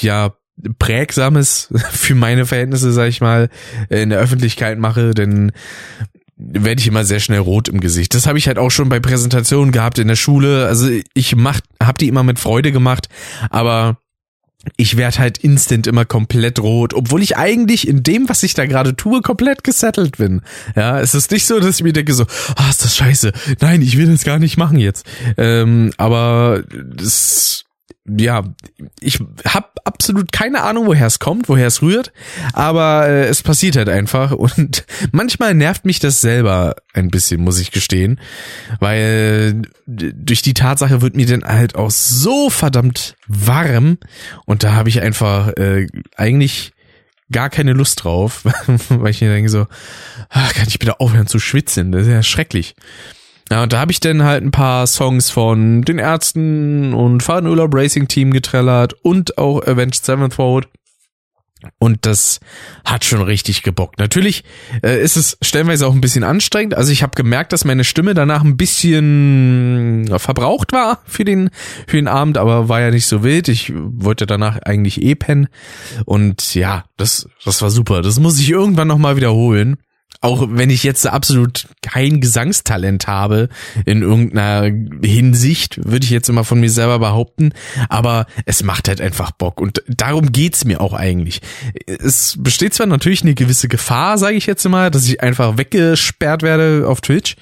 ja 0.00 0.34
prägsames 0.78 1.72
für 1.90 2.14
meine 2.14 2.46
Verhältnisse, 2.46 2.92
sag 2.92 3.08
ich 3.08 3.20
mal, 3.20 3.48
in 3.88 4.10
der 4.10 4.18
Öffentlichkeit 4.18 4.78
mache, 4.78 5.14
dann 5.14 5.52
werde 6.36 6.80
ich 6.80 6.86
immer 6.86 7.04
sehr 7.04 7.20
schnell 7.20 7.40
rot 7.40 7.68
im 7.68 7.80
Gesicht. 7.80 8.14
Das 8.14 8.26
habe 8.26 8.38
ich 8.38 8.46
halt 8.46 8.58
auch 8.58 8.70
schon 8.70 8.88
bei 8.88 9.00
Präsentationen 9.00 9.72
gehabt 9.72 9.98
in 9.98 10.06
der 10.06 10.16
Schule. 10.16 10.66
Also 10.66 10.88
ich 11.14 11.34
mach, 11.34 11.60
hab 11.82 11.98
die 11.98 12.06
immer 12.06 12.22
mit 12.22 12.38
Freude 12.38 12.70
gemacht, 12.70 13.08
aber 13.50 13.98
ich 14.76 14.96
werde 14.96 15.18
halt 15.18 15.38
instant 15.38 15.86
immer 15.86 16.04
komplett 16.04 16.58
rot, 16.58 16.92
obwohl 16.92 17.22
ich 17.22 17.36
eigentlich 17.36 17.86
in 17.86 18.02
dem, 18.02 18.28
was 18.28 18.42
ich 18.42 18.54
da 18.54 18.66
gerade 18.66 18.96
tue, 18.96 19.22
komplett 19.22 19.62
gesettelt 19.64 20.18
bin. 20.18 20.42
Ja, 20.74 21.00
es 21.00 21.14
ist 21.14 21.30
nicht 21.30 21.46
so, 21.46 21.60
dass 21.60 21.76
ich 21.76 21.82
mir 21.82 21.92
denke 21.92 22.12
so, 22.12 22.24
ah, 22.56 22.64
oh, 22.66 22.70
ist 22.70 22.84
das 22.84 22.96
scheiße. 22.96 23.32
Nein, 23.60 23.82
ich 23.82 23.96
will 23.96 24.06
das 24.06 24.24
gar 24.24 24.38
nicht 24.38 24.56
machen 24.56 24.78
jetzt. 24.78 25.06
Ähm, 25.36 25.92
aber 25.96 26.64
das 26.68 27.64
ja, 28.16 28.44
ich 29.00 29.20
habe 29.44 29.68
absolut 29.84 30.32
keine 30.32 30.62
Ahnung, 30.62 30.86
woher 30.86 31.06
es 31.06 31.18
kommt, 31.18 31.48
woher 31.48 31.66
es 31.66 31.82
rührt, 31.82 32.12
aber 32.52 33.06
äh, 33.08 33.26
es 33.26 33.42
passiert 33.42 33.76
halt 33.76 33.88
einfach 33.88 34.32
und 34.32 34.84
manchmal 35.12 35.54
nervt 35.54 35.84
mich 35.84 35.98
das 35.98 36.20
selber 36.20 36.76
ein 36.94 37.10
bisschen, 37.10 37.42
muss 37.42 37.60
ich 37.60 37.70
gestehen, 37.70 38.20
weil 38.80 39.62
durch 39.86 40.42
die 40.42 40.54
Tatsache 40.54 41.02
wird 41.02 41.16
mir 41.16 41.26
dann 41.26 41.44
halt 41.44 41.74
auch 41.74 41.90
so 41.90 42.50
verdammt 42.50 43.16
warm 43.26 43.98
und 44.46 44.62
da 44.62 44.72
habe 44.72 44.88
ich 44.88 45.00
einfach 45.00 45.48
äh, 45.56 45.86
eigentlich 46.16 46.72
gar 47.30 47.50
keine 47.50 47.72
Lust 47.72 48.04
drauf, 48.04 48.44
weil 48.88 49.10
ich 49.10 49.20
mir 49.20 49.30
denke 49.30 49.50
so, 49.50 49.66
ach, 50.30 50.54
kann 50.54 50.68
ich 50.68 50.78
bitte 50.78 51.00
aufhören 51.00 51.26
zu 51.26 51.38
schwitzen, 51.38 51.92
das 51.92 52.02
ist 52.02 52.12
ja 52.12 52.22
schrecklich. 52.22 52.74
Ja, 53.50 53.62
und 53.62 53.72
da 53.72 53.80
habe 53.80 53.92
ich 53.92 54.00
dann 54.00 54.24
halt 54.24 54.44
ein 54.44 54.50
paar 54.50 54.86
Songs 54.86 55.30
von 55.30 55.82
den 55.82 55.98
Ärzten 55.98 56.92
und 56.92 57.22
Fadenurlaub 57.22 57.74
Racing 57.74 58.06
Team 58.08 58.32
getrellert 58.32 58.94
und 59.02 59.38
auch 59.38 59.62
Avenged 59.66 60.04
Sevenfold. 60.04 60.68
Und 61.78 62.06
das 62.06 62.38
hat 62.84 63.04
schon 63.04 63.20
richtig 63.20 63.64
gebockt. 63.64 63.98
Natürlich 63.98 64.44
äh, 64.84 65.02
ist 65.02 65.16
es 65.16 65.36
stellenweise 65.42 65.88
auch 65.88 65.92
ein 65.92 66.00
bisschen 66.00 66.22
anstrengend. 66.22 66.74
Also 66.74 66.92
ich 66.92 67.02
habe 67.02 67.16
gemerkt, 67.16 67.52
dass 67.52 67.64
meine 67.64 67.82
Stimme 67.82 68.14
danach 68.14 68.44
ein 68.44 68.56
bisschen 68.56 70.08
verbraucht 70.18 70.72
war 70.72 71.00
für 71.04 71.24
den 71.24 71.50
für 71.88 71.96
den 71.96 72.06
Abend, 72.06 72.38
aber 72.38 72.68
war 72.68 72.80
ja 72.80 72.92
nicht 72.92 73.06
so 73.06 73.24
wild. 73.24 73.48
Ich 73.48 73.72
wollte 73.74 74.26
danach 74.26 74.58
eigentlich 74.58 75.02
eh 75.02 75.16
pennen. 75.16 75.48
Und 76.04 76.54
ja, 76.54 76.84
das 76.96 77.28
das 77.44 77.60
war 77.60 77.70
super. 77.70 78.02
Das 78.02 78.20
muss 78.20 78.38
ich 78.38 78.50
irgendwann 78.50 78.88
noch 78.88 78.98
mal 78.98 79.16
wiederholen 79.16 79.78
auch 80.20 80.48
wenn 80.50 80.70
ich 80.70 80.82
jetzt 80.82 81.06
absolut 81.06 81.68
kein 81.82 82.20
Gesangstalent 82.20 83.06
habe 83.06 83.48
in 83.84 84.02
irgendeiner 84.02 84.70
Hinsicht, 85.02 85.80
würde 85.84 86.04
ich 86.04 86.10
jetzt 86.10 86.28
immer 86.28 86.44
von 86.44 86.58
mir 86.58 86.70
selber 86.70 86.98
behaupten, 86.98 87.52
aber 87.88 88.26
es 88.44 88.62
macht 88.62 88.88
halt 88.88 89.00
einfach 89.00 89.30
Bock. 89.30 89.60
Und 89.60 89.82
darum 89.86 90.32
geht's 90.32 90.64
mir 90.64 90.80
auch 90.80 90.92
eigentlich. 90.92 91.40
Es 91.86 92.36
besteht 92.38 92.74
zwar 92.74 92.86
natürlich 92.86 93.22
eine 93.22 93.34
gewisse 93.34 93.68
Gefahr, 93.68 94.18
sage 94.18 94.36
ich 94.36 94.46
jetzt 94.46 94.68
mal, 94.68 94.90
dass 94.90 95.06
ich 95.06 95.22
einfach 95.22 95.56
weggesperrt 95.56 96.42
werde 96.42 96.86
auf 96.88 97.00
Twitch, 97.00 97.36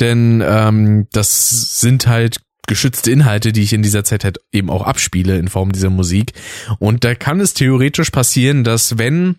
denn 0.00 0.42
ähm, 0.46 1.08
das 1.12 1.80
sind 1.80 2.06
halt 2.06 2.38
geschützte 2.66 3.10
Inhalte, 3.10 3.52
die 3.52 3.62
ich 3.62 3.72
in 3.72 3.82
dieser 3.82 4.04
Zeit 4.04 4.24
halt 4.24 4.38
eben 4.52 4.70
auch 4.70 4.82
abspiele 4.82 5.36
in 5.36 5.48
Form 5.48 5.72
dieser 5.72 5.90
Musik. 5.90 6.32
Und 6.78 7.04
da 7.04 7.14
kann 7.14 7.40
es 7.40 7.54
theoretisch 7.54 8.10
passieren, 8.10 8.64
dass 8.64 8.96
wenn 8.98 9.36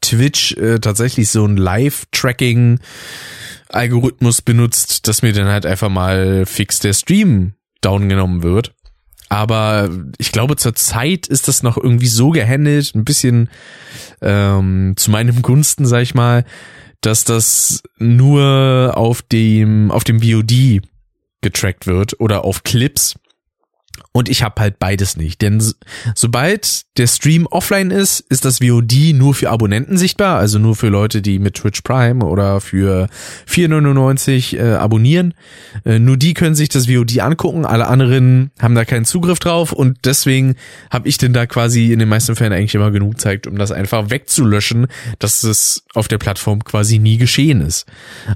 Twitch 0.00 0.56
äh, 0.56 0.78
tatsächlich 0.78 1.30
so 1.30 1.44
ein 1.44 1.56
Live-Tracking 1.56 2.80
Algorithmus 3.68 4.42
benutzt, 4.42 5.08
dass 5.08 5.22
mir 5.22 5.32
dann 5.32 5.48
halt 5.48 5.66
einfach 5.66 5.88
mal 5.88 6.46
fix 6.46 6.78
der 6.78 6.92
Stream 6.92 7.54
down 7.80 8.08
genommen 8.08 8.42
wird. 8.42 8.72
Aber 9.28 9.90
ich 10.18 10.32
glaube, 10.32 10.56
zur 10.56 10.74
Zeit 10.74 11.26
ist 11.26 11.48
das 11.48 11.62
noch 11.62 11.76
irgendwie 11.76 12.06
so 12.06 12.30
gehandelt, 12.30 12.94
ein 12.94 13.04
bisschen 13.04 13.48
ähm, 14.20 14.94
zu 14.96 15.10
meinem 15.10 15.42
Gunsten, 15.42 15.86
sag 15.86 16.02
ich 16.02 16.14
mal, 16.14 16.44
dass 17.00 17.24
das 17.24 17.82
nur 17.98 18.92
auf 18.94 19.22
dem, 19.22 19.90
auf 19.90 20.04
dem 20.04 20.22
VOD 20.22 20.82
getrackt 21.40 21.86
wird 21.86 22.20
oder 22.20 22.44
auf 22.44 22.62
Clips. 22.62 23.16
Und 24.16 24.28
ich 24.28 24.44
habe 24.44 24.60
halt 24.60 24.78
beides 24.78 25.16
nicht. 25.16 25.42
Denn 25.42 25.60
sobald 26.14 26.82
der 26.98 27.08
Stream 27.08 27.48
offline 27.48 27.90
ist, 27.90 28.20
ist 28.20 28.44
das 28.44 28.58
VOD 28.58 29.12
nur 29.12 29.34
für 29.34 29.50
Abonnenten 29.50 29.98
sichtbar, 29.98 30.38
also 30.38 30.60
nur 30.60 30.76
für 30.76 30.86
Leute, 30.86 31.20
die 31.20 31.40
mit 31.40 31.54
Twitch 31.54 31.80
Prime 31.80 32.24
oder 32.24 32.60
für 32.60 33.08
4,99 33.48 34.56
äh, 34.56 34.74
abonnieren. 34.74 35.34
Äh, 35.84 35.98
nur 35.98 36.16
die 36.16 36.32
können 36.32 36.54
sich 36.54 36.68
das 36.68 36.86
VOD 36.86 37.18
angucken, 37.18 37.66
alle 37.66 37.88
anderen 37.88 38.52
haben 38.60 38.76
da 38.76 38.84
keinen 38.84 39.04
Zugriff 39.04 39.40
drauf 39.40 39.72
und 39.72 39.98
deswegen 40.04 40.54
habe 40.92 41.08
ich 41.08 41.18
denn 41.18 41.32
da 41.32 41.46
quasi 41.46 41.92
in 41.92 41.98
den 41.98 42.08
meisten 42.08 42.36
Fällen 42.36 42.52
eigentlich 42.52 42.76
immer 42.76 42.92
genug 42.92 43.20
Zeit, 43.20 43.48
um 43.48 43.58
das 43.58 43.72
einfach 43.72 44.10
wegzulöschen, 44.10 44.86
dass 45.18 45.42
es 45.42 45.82
auf 45.92 46.06
der 46.06 46.18
Plattform 46.18 46.62
quasi 46.62 47.00
nie 47.00 47.16
geschehen 47.16 47.60
ist. 47.60 47.86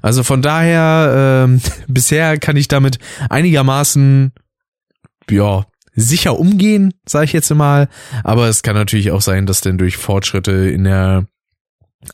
Also 0.03 0.25
von 0.25 0.43
daher, 0.43 1.47
äh, 1.49 1.71
bisher 1.87 2.37
kann 2.37 2.57
ich 2.57 2.67
damit 2.67 2.99
einigermaßen 3.31 4.33
ja, 5.31 5.67
sicher 5.95 6.39
umgehen, 6.39 6.95
sage 7.07 7.27
ich 7.27 7.33
jetzt 7.33 7.53
mal. 7.55 7.89
Aber 8.25 8.49
es 8.49 8.63
kann 8.63 8.75
natürlich 8.75 9.11
auch 9.11 9.21
sein, 9.21 9.47
dass 9.47 9.61
denn 9.61 9.79
durch 9.79 9.97
Fortschritte 9.97 10.53
in 10.53 10.85
der 10.85 11.27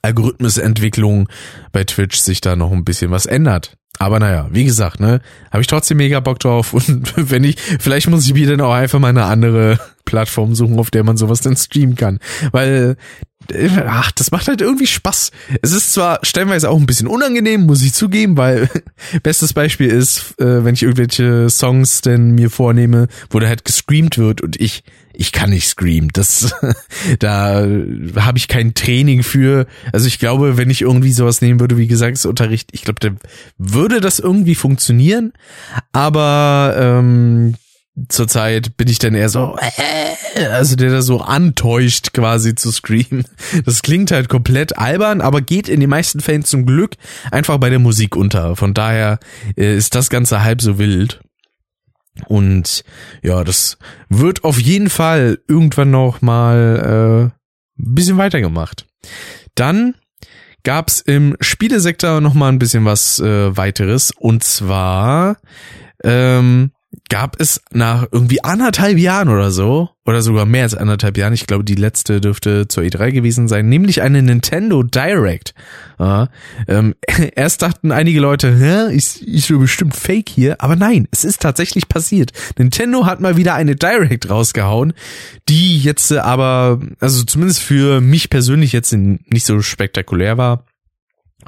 Algorithmusentwicklung 0.02 1.28
bei 1.72 1.84
Twitch 1.84 2.18
sich 2.18 2.40
da 2.40 2.56
noch 2.56 2.72
ein 2.72 2.84
bisschen 2.84 3.10
was 3.10 3.26
ändert. 3.26 3.76
Aber 3.98 4.18
naja, 4.18 4.48
wie 4.50 4.64
gesagt, 4.64 4.98
ne, 4.98 5.20
habe 5.52 5.60
ich 5.60 5.66
trotzdem 5.66 5.98
mega 5.98 6.18
Bock 6.20 6.40
drauf 6.40 6.72
und 6.74 7.12
wenn 7.30 7.44
ich, 7.44 7.56
vielleicht 7.60 8.08
muss 8.08 8.26
ich 8.26 8.34
mir 8.34 8.48
dann 8.48 8.60
auch 8.60 8.72
einfach 8.72 8.98
mal 8.98 9.08
eine 9.08 9.24
andere 9.24 9.78
Plattform 10.04 10.54
suchen, 10.54 10.78
auf 10.78 10.90
der 10.90 11.04
man 11.04 11.16
sowas 11.16 11.40
dann 11.40 11.56
streamen 11.56 11.96
kann, 11.96 12.18
weil 12.50 12.96
ach, 13.86 14.12
das 14.12 14.30
macht 14.30 14.48
halt 14.48 14.60
irgendwie 14.60 14.86
Spaß. 14.86 15.30
Es 15.62 15.72
ist 15.72 15.92
zwar 15.92 16.20
stellenweise 16.22 16.70
auch 16.70 16.78
ein 16.78 16.86
bisschen 16.86 17.06
unangenehm, 17.06 17.62
muss 17.66 17.82
ich 17.82 17.92
zugeben, 17.92 18.36
weil 18.36 18.68
bestes 19.22 19.52
Beispiel 19.52 19.90
ist, 19.90 20.38
äh, 20.40 20.64
wenn 20.64 20.74
ich 20.74 20.82
irgendwelche 20.82 21.50
Songs 21.50 22.00
denn 22.00 22.32
mir 22.32 22.50
vornehme, 22.50 23.08
wo 23.30 23.38
da 23.38 23.48
halt 23.48 23.64
gescreamt 23.64 24.18
wird 24.18 24.40
und 24.40 24.60
ich 24.60 24.84
ich 25.16 25.30
kann 25.30 25.50
nicht 25.50 25.68
screamen. 25.68 26.10
Das 26.12 26.52
da 27.18 27.66
habe 28.16 28.38
ich 28.38 28.48
kein 28.48 28.74
Training 28.74 29.22
für. 29.22 29.66
Also 29.92 30.06
ich 30.08 30.18
glaube, 30.18 30.56
wenn 30.56 30.70
ich 30.70 30.82
irgendwie 30.82 31.12
sowas 31.12 31.40
nehmen 31.40 31.60
würde, 31.60 31.78
wie 31.78 31.86
Gesangsunterricht, 31.86 32.70
ich 32.72 32.82
glaube, 32.82 33.00
da 33.00 33.10
würde 33.56 34.00
das 34.00 34.18
irgendwie 34.18 34.56
funktionieren, 34.56 35.32
aber 35.92 36.74
ähm, 36.76 37.54
zurzeit 38.08 38.76
bin 38.76 38.88
ich 38.88 38.98
dann 38.98 39.14
eher 39.14 39.28
so, 39.28 39.56
äh, 39.60 40.46
also 40.46 40.76
der 40.76 40.90
da 40.90 41.02
so 41.02 41.20
antäuscht 41.20 42.12
quasi 42.12 42.54
zu 42.54 42.72
screamen. 42.72 43.24
Das 43.64 43.82
klingt 43.82 44.10
halt 44.10 44.28
komplett 44.28 44.78
albern, 44.78 45.20
aber 45.20 45.40
geht 45.40 45.68
in 45.68 45.80
den 45.80 45.90
meisten 45.90 46.20
Fällen 46.20 46.44
zum 46.44 46.66
Glück 46.66 46.96
einfach 47.30 47.58
bei 47.58 47.70
der 47.70 47.78
Musik 47.78 48.16
unter. 48.16 48.56
Von 48.56 48.74
daher 48.74 49.18
äh, 49.56 49.76
ist 49.76 49.94
das 49.94 50.10
Ganze 50.10 50.42
halb 50.42 50.60
so 50.60 50.78
wild. 50.78 51.20
Und 52.26 52.84
ja, 53.22 53.42
das 53.42 53.78
wird 54.08 54.44
auf 54.44 54.60
jeden 54.60 54.88
Fall 54.88 55.38
irgendwann 55.48 55.90
noch 55.90 56.22
mal 56.22 57.32
äh, 57.32 57.82
ein 57.82 57.94
bisschen 57.94 58.18
weitergemacht. 58.18 58.86
Dann 59.54 59.94
gab's 60.62 61.00
im 61.00 61.36
Spielesektor 61.40 62.20
noch 62.20 62.34
mal 62.34 62.48
ein 62.48 62.58
bisschen 62.58 62.84
was 62.84 63.18
äh, 63.20 63.56
weiteres 63.56 64.12
und 64.12 64.42
zwar 64.42 65.36
ähm, 66.02 66.72
gab 67.08 67.40
es 67.40 67.60
nach 67.72 68.06
irgendwie 68.10 68.42
anderthalb 68.42 68.98
Jahren 68.98 69.28
oder 69.28 69.50
so, 69.50 69.90
oder 70.06 70.20
sogar 70.20 70.44
mehr 70.44 70.64
als 70.64 70.74
anderthalb 70.74 71.16
Jahren, 71.16 71.32
ich 71.32 71.46
glaube, 71.46 71.64
die 71.64 71.74
letzte 71.74 72.20
dürfte 72.20 72.68
zur 72.68 72.84
E3 72.84 73.10
gewesen 73.10 73.48
sein, 73.48 73.68
nämlich 73.68 74.02
eine 74.02 74.22
Nintendo 74.22 74.82
Direct. 74.82 75.54
Ja, 75.98 76.28
ähm, 76.68 76.94
erst 77.34 77.62
dachten 77.62 77.90
einige 77.90 78.20
Leute, 78.20 78.54
Hä, 78.54 78.94
ist, 78.94 79.22
ist 79.22 79.48
so 79.48 79.58
bestimmt 79.58 79.96
Fake 79.96 80.28
hier, 80.28 80.60
aber 80.60 80.76
nein, 80.76 81.08
es 81.10 81.24
ist 81.24 81.40
tatsächlich 81.40 81.88
passiert. 81.88 82.32
Nintendo 82.58 83.06
hat 83.06 83.20
mal 83.20 83.36
wieder 83.36 83.54
eine 83.54 83.76
Direct 83.76 84.28
rausgehauen, 84.28 84.92
die 85.48 85.78
jetzt 85.78 86.12
aber, 86.12 86.80
also 87.00 87.24
zumindest 87.24 87.62
für 87.62 88.00
mich 88.00 88.28
persönlich 88.28 88.72
jetzt 88.72 88.92
nicht 88.92 89.46
so 89.46 89.62
spektakulär 89.62 90.36
war 90.36 90.66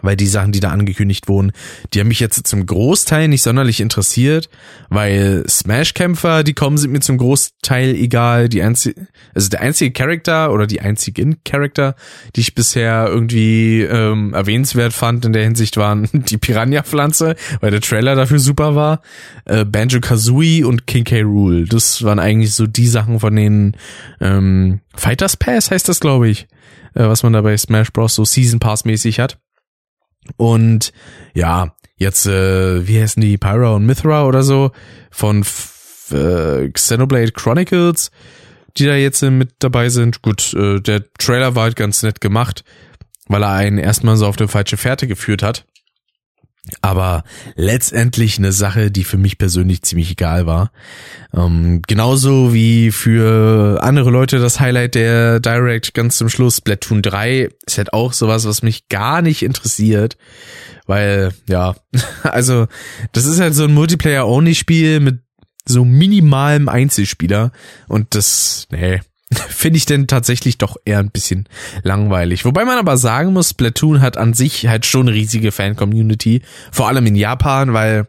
weil 0.03 0.17
die 0.17 0.27
Sachen, 0.27 0.53
die 0.53 0.61
da 0.61 0.71
angekündigt 0.71 1.29
wurden, 1.29 1.53
die 1.93 2.01
haben 2.01 2.09
mich 2.09 2.21
jetzt 2.21 2.47
zum 2.47 2.67
Großteil 2.67 3.29
nicht 3.29 3.43
sonderlich 3.43 3.81
interessiert, 3.81 4.49
weil 4.89 5.45
Smash-Kämpfer, 5.49 6.45
die 6.45 6.55
kommen, 6.55 6.79
sind 6.79 6.93
mir 6.93 7.01
zum 7.01 7.19
Großteil 7.19 7.95
egal. 7.95 8.49
Die 8.49 8.63
einzige, 8.63 9.07
also 9.35 9.49
der 9.49 9.61
einzige 9.61 9.93
Charakter 9.93 10.53
oder 10.53 10.67
die 10.67 10.81
einzigen 10.81 11.37
Charakter, 11.45 11.95
die 12.35 12.41
ich 12.41 12.55
bisher 12.55 13.07
irgendwie 13.09 13.83
ähm, 13.83 14.35
erwähnenswert 14.35 14.93
fand 14.93 15.25
in 15.25 15.33
der 15.33 15.45
Hinsicht 15.45 15.77
waren 15.77 16.09
die 16.13 16.39
Piranha-Pflanze, 16.39 17.37
weil 17.61 17.71
der 17.71 17.81
Trailer 17.81 18.15
dafür 18.15 18.39
super 18.39 18.75
war, 18.75 19.03
äh, 19.45 19.65
Banjo-Kazooie 19.65 20.65
und 20.65 20.87
King 20.87 21.05
K. 21.05 21.23
Rule. 21.23 21.65
Das 21.65 22.03
waren 22.03 22.19
eigentlich 22.19 22.53
so 22.55 22.67
die 22.67 22.89
Sachen 22.89 23.21
von 23.21 23.35
den 23.35 23.77
ähm, 24.21 24.81
Fighters 24.95 25.37
Pass 25.37 25.71
heißt 25.71 25.89
das, 25.89 26.01
glaube 26.01 26.29
ich, 26.29 26.49
äh, 26.95 27.05
was 27.05 27.23
man 27.23 27.33
da 27.33 27.43
bei 27.43 27.57
Smash 27.57 27.93
Bros. 27.93 28.15
so 28.15 28.25
Season 28.25 28.59
Pass 28.59 28.85
mäßig 28.85 29.21
hat. 29.21 29.39
Und 30.37 30.93
ja, 31.35 31.75
jetzt, 31.97 32.27
äh, 32.27 32.87
wie 32.87 33.01
heißen 33.01 33.21
die, 33.21 33.39
Pyra 33.39 33.75
und 33.75 33.87
Mithra 33.87 34.27
oder 34.27 34.43
so, 34.43 34.73
von 35.11 35.45
äh, 36.11 36.69
Xenoblade 36.69 37.33
Chronicles, 37.33 38.11
die 38.77 38.87
da 38.87 38.95
jetzt 38.95 39.23
mit 39.23 39.55
dabei 39.59 39.89
sind. 39.89 40.23
Gut, 40.23 40.55
äh, 40.55 40.81
der 40.81 41.05
Trailer 41.15 41.55
war 41.55 41.65
halt 41.65 41.77
ganz 41.77 42.03
nett 42.03 42.21
gemacht, 42.21 42.65
weil 43.29 43.43
er 43.43 43.53
einen 43.53 43.79
erstmal 43.79 44.17
so 44.17 44.27
auf 44.27 44.39
eine 44.39 44.49
falsche 44.49 44.77
Fährte 44.77 45.07
geführt 45.07 45.43
hat. 45.43 45.65
Aber 46.81 47.23
letztendlich 47.55 48.39
eine 48.39 48.53
Sache, 48.53 48.91
die 48.91 49.05
für 49.05 49.19
mich 49.19 49.39
persönlich 49.39 49.83
ziemlich 49.83 50.11
egal 50.11 50.47
war. 50.47 50.73
Ähm, 51.33 51.83
genauso 51.87 52.53
wie 52.53 52.91
für 52.91 53.83
andere 53.83 54.11
Leute 54.11 54.39
das 54.39 54.59
Highlight 54.59 54.97
der 54.97 55.39
Direct 55.41 55.95
ganz 55.95 56.17
zum 56.17 56.29
Schluss. 56.29 56.57
Splatoon 56.57 57.03
3 57.03 57.51
ist 57.67 57.79
halt 57.79 57.93
auch 57.93 58.13
sowas, 58.13 58.47
was 58.47 58.63
mich 58.63 58.89
gar 58.89 59.23
nicht 59.23 59.43
interessiert. 59.43 60.17
Weil, 60.87 61.33
ja, 61.49 61.77
also 62.23 62.67
das 63.13 63.27
ist 63.27 63.41
halt 63.41 63.55
so 63.55 63.65
ein 63.65 63.75
Multiplayer-Only-Spiel 63.75 65.01
mit 65.01 65.21
so 65.69 65.85
minimalem 65.85 66.69
Einzelspieler. 66.69 67.53
Und 67.89 68.15
das, 68.15 68.67
nee, 68.71 69.01
finde 69.49 69.79
ich 69.79 69.87
denn 69.87 70.07
tatsächlich 70.07 70.59
doch 70.59 70.77
eher 70.85 70.99
ein 70.99 71.11
bisschen 71.11 71.49
langweilig. 71.83 72.45
Wobei 72.45 72.65
man 72.65 72.79
aber 72.79 72.97
sagen 72.97 73.33
muss, 73.33 73.51
Splatoon 73.51 74.01
hat 74.01 74.17
an 74.17 74.35
sich 74.35 74.69
halt 74.69 74.87
schon 74.87 75.09
eine 75.09 75.17
riesige 75.17 75.53
Fan-Community, 75.53 76.43
vor 76.71 76.89
allem 76.89 77.07
in 77.07 77.17
Japan, 77.17 77.73
weil 77.73 78.07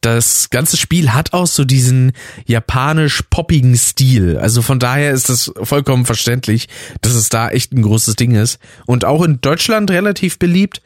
das 0.00 0.50
ganze 0.50 0.76
Spiel 0.76 1.12
hat 1.12 1.32
auch 1.32 1.46
so 1.46 1.64
diesen 1.64 2.12
japanisch-poppigen 2.46 3.76
Stil. 3.76 4.36
Also 4.36 4.62
von 4.62 4.78
daher 4.78 5.12
ist 5.12 5.28
das 5.28 5.52
vollkommen 5.62 6.06
verständlich, 6.06 6.68
dass 7.00 7.14
es 7.14 7.28
da 7.28 7.48
echt 7.48 7.72
ein 7.72 7.82
großes 7.82 8.16
Ding 8.16 8.34
ist. 8.34 8.58
Und 8.86 9.04
auch 9.04 9.22
in 9.22 9.40
Deutschland 9.40 9.90
relativ 9.90 10.38
beliebt 10.38 10.82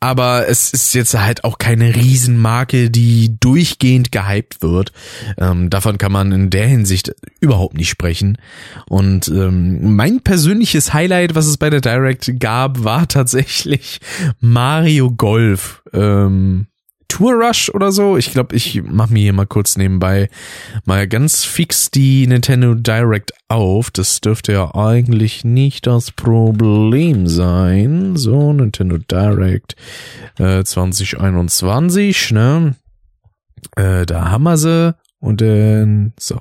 aber 0.00 0.48
es 0.48 0.72
ist 0.72 0.94
jetzt 0.94 1.18
halt 1.18 1.44
auch 1.44 1.58
keine 1.58 1.94
Riesenmarke, 1.94 2.90
die 2.90 3.36
durchgehend 3.40 4.12
gehypt 4.12 4.62
wird. 4.62 4.92
Ähm, 5.38 5.70
davon 5.70 5.98
kann 5.98 6.12
man 6.12 6.30
in 6.32 6.50
der 6.50 6.66
Hinsicht 6.66 7.14
überhaupt 7.40 7.76
nicht 7.76 7.88
sprechen. 7.88 8.38
Und 8.88 9.28
ähm, 9.28 9.96
mein 9.96 10.20
persönliches 10.20 10.92
Highlight, 10.92 11.34
was 11.34 11.46
es 11.46 11.56
bei 11.56 11.70
der 11.70 11.80
Direct 11.80 12.38
gab, 12.38 12.84
war 12.84 13.08
tatsächlich 13.08 14.00
Mario 14.40 15.10
Golf. 15.10 15.82
Ähm, 15.92 16.66
Tour 17.08 17.34
Rush 17.34 17.70
oder 17.70 17.90
so. 17.90 18.16
Ich 18.16 18.30
glaube, 18.32 18.54
ich 18.54 18.82
mache 18.82 19.12
mir 19.12 19.20
hier 19.20 19.32
mal 19.32 19.46
kurz 19.46 19.76
nebenbei 19.76 20.28
mal 20.84 21.08
ganz 21.08 21.44
fix 21.44 21.90
die 21.90 22.26
Nintendo 22.26 22.74
Direct 22.74 23.32
auf. 23.48 23.90
Das 23.90 24.20
dürfte 24.20 24.52
ja 24.52 24.74
eigentlich 24.74 25.44
nicht 25.44 25.86
das 25.86 26.12
Problem 26.12 27.26
sein. 27.26 28.16
So, 28.16 28.52
Nintendo 28.52 28.98
Direct 28.98 29.74
äh, 30.38 30.62
2021, 30.62 32.32
ne? 32.32 32.76
Äh, 33.76 34.06
da 34.06 34.30
haben 34.30 34.44
wir 34.44 34.56
sie. 34.56 34.94
Und 35.20 35.40
dann, 35.40 36.12
so, 36.18 36.40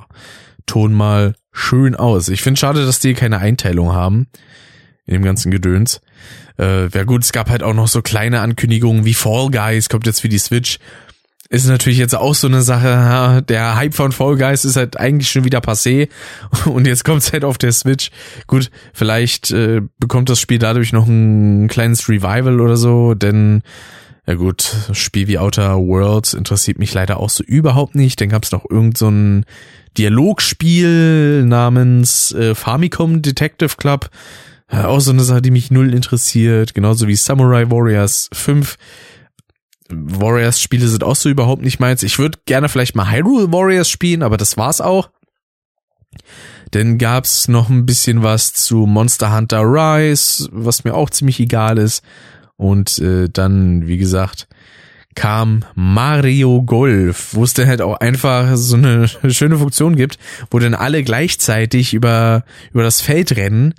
Ton 0.68 0.94
mal 0.94 1.34
schön 1.52 1.96
aus. 1.96 2.28
Ich 2.28 2.42
finde 2.42 2.60
schade, 2.60 2.86
dass 2.86 3.00
die 3.00 3.14
keine 3.14 3.40
Einteilung 3.40 3.94
haben 3.94 4.28
in 5.06 5.14
dem 5.14 5.24
ganzen 5.24 5.50
Gedöns. 5.50 6.02
Äh, 6.60 6.90
ja 6.90 7.04
gut, 7.04 7.24
es 7.24 7.32
gab 7.32 7.50
halt 7.50 7.64
auch 7.64 7.74
noch 7.74 7.88
so 7.88 8.02
kleine 8.02 8.42
Ankündigungen 8.42 9.06
wie 9.06 9.14
Fall 9.14 9.50
Guys 9.52 9.90
kommt 9.90 10.08
jetzt 10.08 10.22
für 10.22 10.30
die 10.30 10.40
Switch. 10.40 10.80
Ist 11.50 11.68
natürlich 11.68 11.98
jetzt 11.98 12.16
auch 12.16 12.36
so 12.36 12.48
eine 12.48 12.62
Sache, 12.62 13.42
der 13.48 13.78
Hype 13.78 13.94
von 13.94 14.12
Fall 14.12 14.36
Guys 14.36 14.66
ist 14.66 14.76
halt 14.76 15.00
eigentlich 15.00 15.30
schon 15.30 15.46
wieder 15.46 15.60
passé 15.60 16.10
und 16.66 16.86
jetzt 16.88 17.06
kommt 17.06 17.22
es 17.22 17.32
halt 17.32 17.46
auf 17.46 17.58
der 17.58 17.72
Switch. 17.72 18.12
Gut, 18.48 18.70
vielleicht 18.94 19.52
äh, 19.52 19.82
bekommt 19.98 20.30
das 20.30 20.42
Spiel 20.42 20.60
dadurch 20.60 20.92
noch 20.92 21.08
ein 21.08 21.68
kleines 21.70 22.10
Revival 22.10 22.60
oder 22.60 22.76
so, 22.76 23.14
denn 23.14 23.62
ja 24.28 24.34
gut, 24.34 24.76
Spiel 24.92 25.30
wie 25.30 25.40
Outer 25.40 25.78
Worlds 25.78 26.34
interessiert 26.34 26.80
mich 26.80 26.94
leider 26.94 27.18
auch 27.18 27.30
so 27.30 27.46
überhaupt 27.46 27.96
nicht. 27.96 28.20
Dann 28.20 28.28
gab 28.28 28.44
es 28.44 28.52
noch 28.52 28.70
irgend 28.70 28.98
so 28.98 29.08
ein 29.08 29.46
Dialogspiel 29.98 31.46
namens 31.46 32.34
äh, 32.34 32.54
Famicom 32.54 33.22
Detective 33.22 33.78
Club 33.78 34.10
auch 34.70 35.00
so 35.00 35.12
eine 35.12 35.24
Sache, 35.24 35.42
die 35.42 35.52
mich 35.52 35.72
null 35.72 35.94
interessiert, 35.94 36.74
genauso 36.74 37.08
wie 37.08 37.16
Samurai 37.16 37.70
Warriors 37.70 38.30
5. 38.34 38.78
Warriors 39.90 40.62
Spiele 40.62 40.88
sind 40.88 41.04
auch 41.04 41.16
so 41.16 41.30
überhaupt 41.30 41.62
nicht 41.62 41.80
meins. 41.80 42.04
Ich 42.04 42.20
würde 42.20 42.40
gerne 42.46 42.68
vielleicht 42.68 42.96
mal 42.96 43.10
Hyrule 43.10 43.52
Warriors 43.54 43.90
spielen, 43.90 44.24
aber 44.24 44.36
das 44.36 44.58
war's 44.58 44.82
auch. 44.82 45.10
Dann 46.72 46.98
gab's 46.98 47.48
noch 47.48 47.70
ein 47.70 47.86
bisschen 47.86 48.24
was 48.24 48.52
zu 48.54 48.86
Monster 48.86 49.34
Hunter 49.34 49.62
Rise, 49.62 50.50
was 50.52 50.84
mir 50.84 50.94
auch 50.94 51.10
ziemlich 51.10 51.40
egal 51.40 51.78
ist. 51.78 52.04
Und 52.58 53.00
äh, 53.00 53.30
dann, 53.30 53.88
wie 53.88 53.98
gesagt, 53.98 54.48
kam 55.16 55.66
Mario 55.74 56.62
Golf, 56.64 57.34
wo 57.34 57.44
es 57.44 57.54
dann 57.54 57.68
halt 57.68 57.82
auch 57.82 58.00
einfach 58.00 58.56
so 58.56 58.76
eine 58.76 59.08
schöne 59.30 59.58
Funktion 59.58 59.96
gibt, 59.96 60.20
wo 60.52 60.60
dann 60.60 60.76
alle 60.76 61.04
gleichzeitig 61.04 61.94
über, 61.94 62.44
über 62.72 62.84
das 62.84 63.02
Feld 63.02 63.36
rennen 63.36 63.74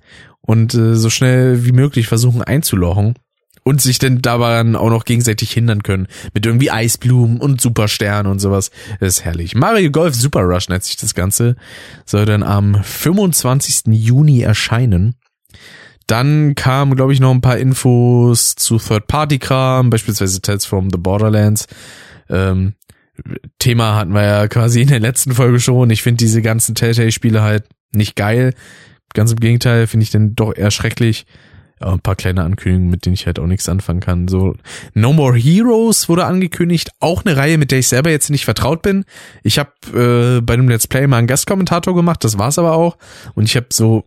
und 0.48 0.72
äh, 0.72 0.96
so 0.96 1.10
schnell 1.10 1.66
wie 1.66 1.72
möglich 1.72 2.08
versuchen 2.08 2.40
einzulochen 2.40 3.16
und 3.64 3.82
sich 3.82 3.98
denn 3.98 4.22
daran 4.22 4.76
auch 4.76 4.88
noch 4.88 5.04
gegenseitig 5.04 5.52
hindern 5.52 5.82
können 5.82 6.08
mit 6.32 6.46
irgendwie 6.46 6.70
Eisblumen 6.70 7.38
und 7.38 7.60
Supersternen 7.60 8.32
und 8.32 8.38
sowas. 8.38 8.70
Das 8.98 9.18
ist 9.18 9.24
herrlich. 9.26 9.54
Mario 9.54 9.90
Golf 9.90 10.14
Super 10.14 10.40
Rush 10.40 10.70
nennt 10.70 10.84
sich 10.84 10.96
das 10.96 11.14
Ganze. 11.14 11.56
Soll 12.06 12.24
dann 12.24 12.42
am 12.42 12.82
25. 12.82 13.88
Juni 13.88 14.40
erscheinen. 14.40 15.16
Dann 16.06 16.54
kamen, 16.54 16.96
glaube 16.96 17.12
ich, 17.12 17.20
noch 17.20 17.32
ein 17.32 17.42
paar 17.42 17.58
Infos 17.58 18.54
zu 18.54 18.78
Third-Party-Kram, 18.78 19.90
beispielsweise 19.90 20.40
Tales 20.40 20.64
from 20.64 20.88
the 20.90 20.96
Borderlands. 20.96 21.66
Ähm, 22.30 22.72
Thema 23.58 23.96
hatten 23.96 24.14
wir 24.14 24.24
ja 24.24 24.48
quasi 24.48 24.80
in 24.80 24.88
der 24.88 25.00
letzten 25.00 25.34
Folge 25.34 25.60
schon. 25.60 25.90
Ich 25.90 26.02
finde 26.02 26.24
diese 26.24 26.40
ganzen 26.40 26.74
Telltale-Spiele 26.74 27.42
halt 27.42 27.64
nicht 27.92 28.16
geil. 28.16 28.54
Ganz 29.14 29.32
im 29.32 29.40
Gegenteil, 29.40 29.86
finde 29.86 30.04
ich 30.04 30.10
den 30.10 30.34
doch 30.34 30.54
eher 30.54 30.70
schrecklich. 30.70 31.26
Ja, 31.80 31.92
ein 31.92 32.00
paar 32.00 32.16
kleine 32.16 32.42
Ankündigungen, 32.42 32.90
mit 32.90 33.06
denen 33.06 33.14
ich 33.14 33.26
halt 33.26 33.38
auch 33.38 33.46
nichts 33.46 33.68
anfangen 33.68 34.00
kann. 34.00 34.26
So, 34.26 34.54
No 34.94 35.12
More 35.12 35.36
Heroes 35.36 36.08
wurde 36.08 36.24
angekündigt. 36.24 36.90
Auch 36.98 37.24
eine 37.24 37.36
Reihe, 37.36 37.56
mit 37.56 37.70
der 37.70 37.78
ich 37.78 37.88
selber 37.88 38.10
jetzt 38.10 38.30
nicht 38.30 38.44
vertraut 38.44 38.82
bin. 38.82 39.04
Ich 39.44 39.58
habe 39.58 39.70
äh, 39.94 40.40
bei 40.40 40.54
einem 40.54 40.68
Let's 40.68 40.88
Play 40.88 41.06
mal 41.06 41.18
einen 41.18 41.28
Gastkommentator 41.28 41.94
gemacht, 41.94 42.24
das 42.24 42.36
war's 42.36 42.58
aber 42.58 42.72
auch. 42.72 42.98
Und 43.34 43.44
ich 43.44 43.54
habe 43.54 43.68
so 43.70 44.04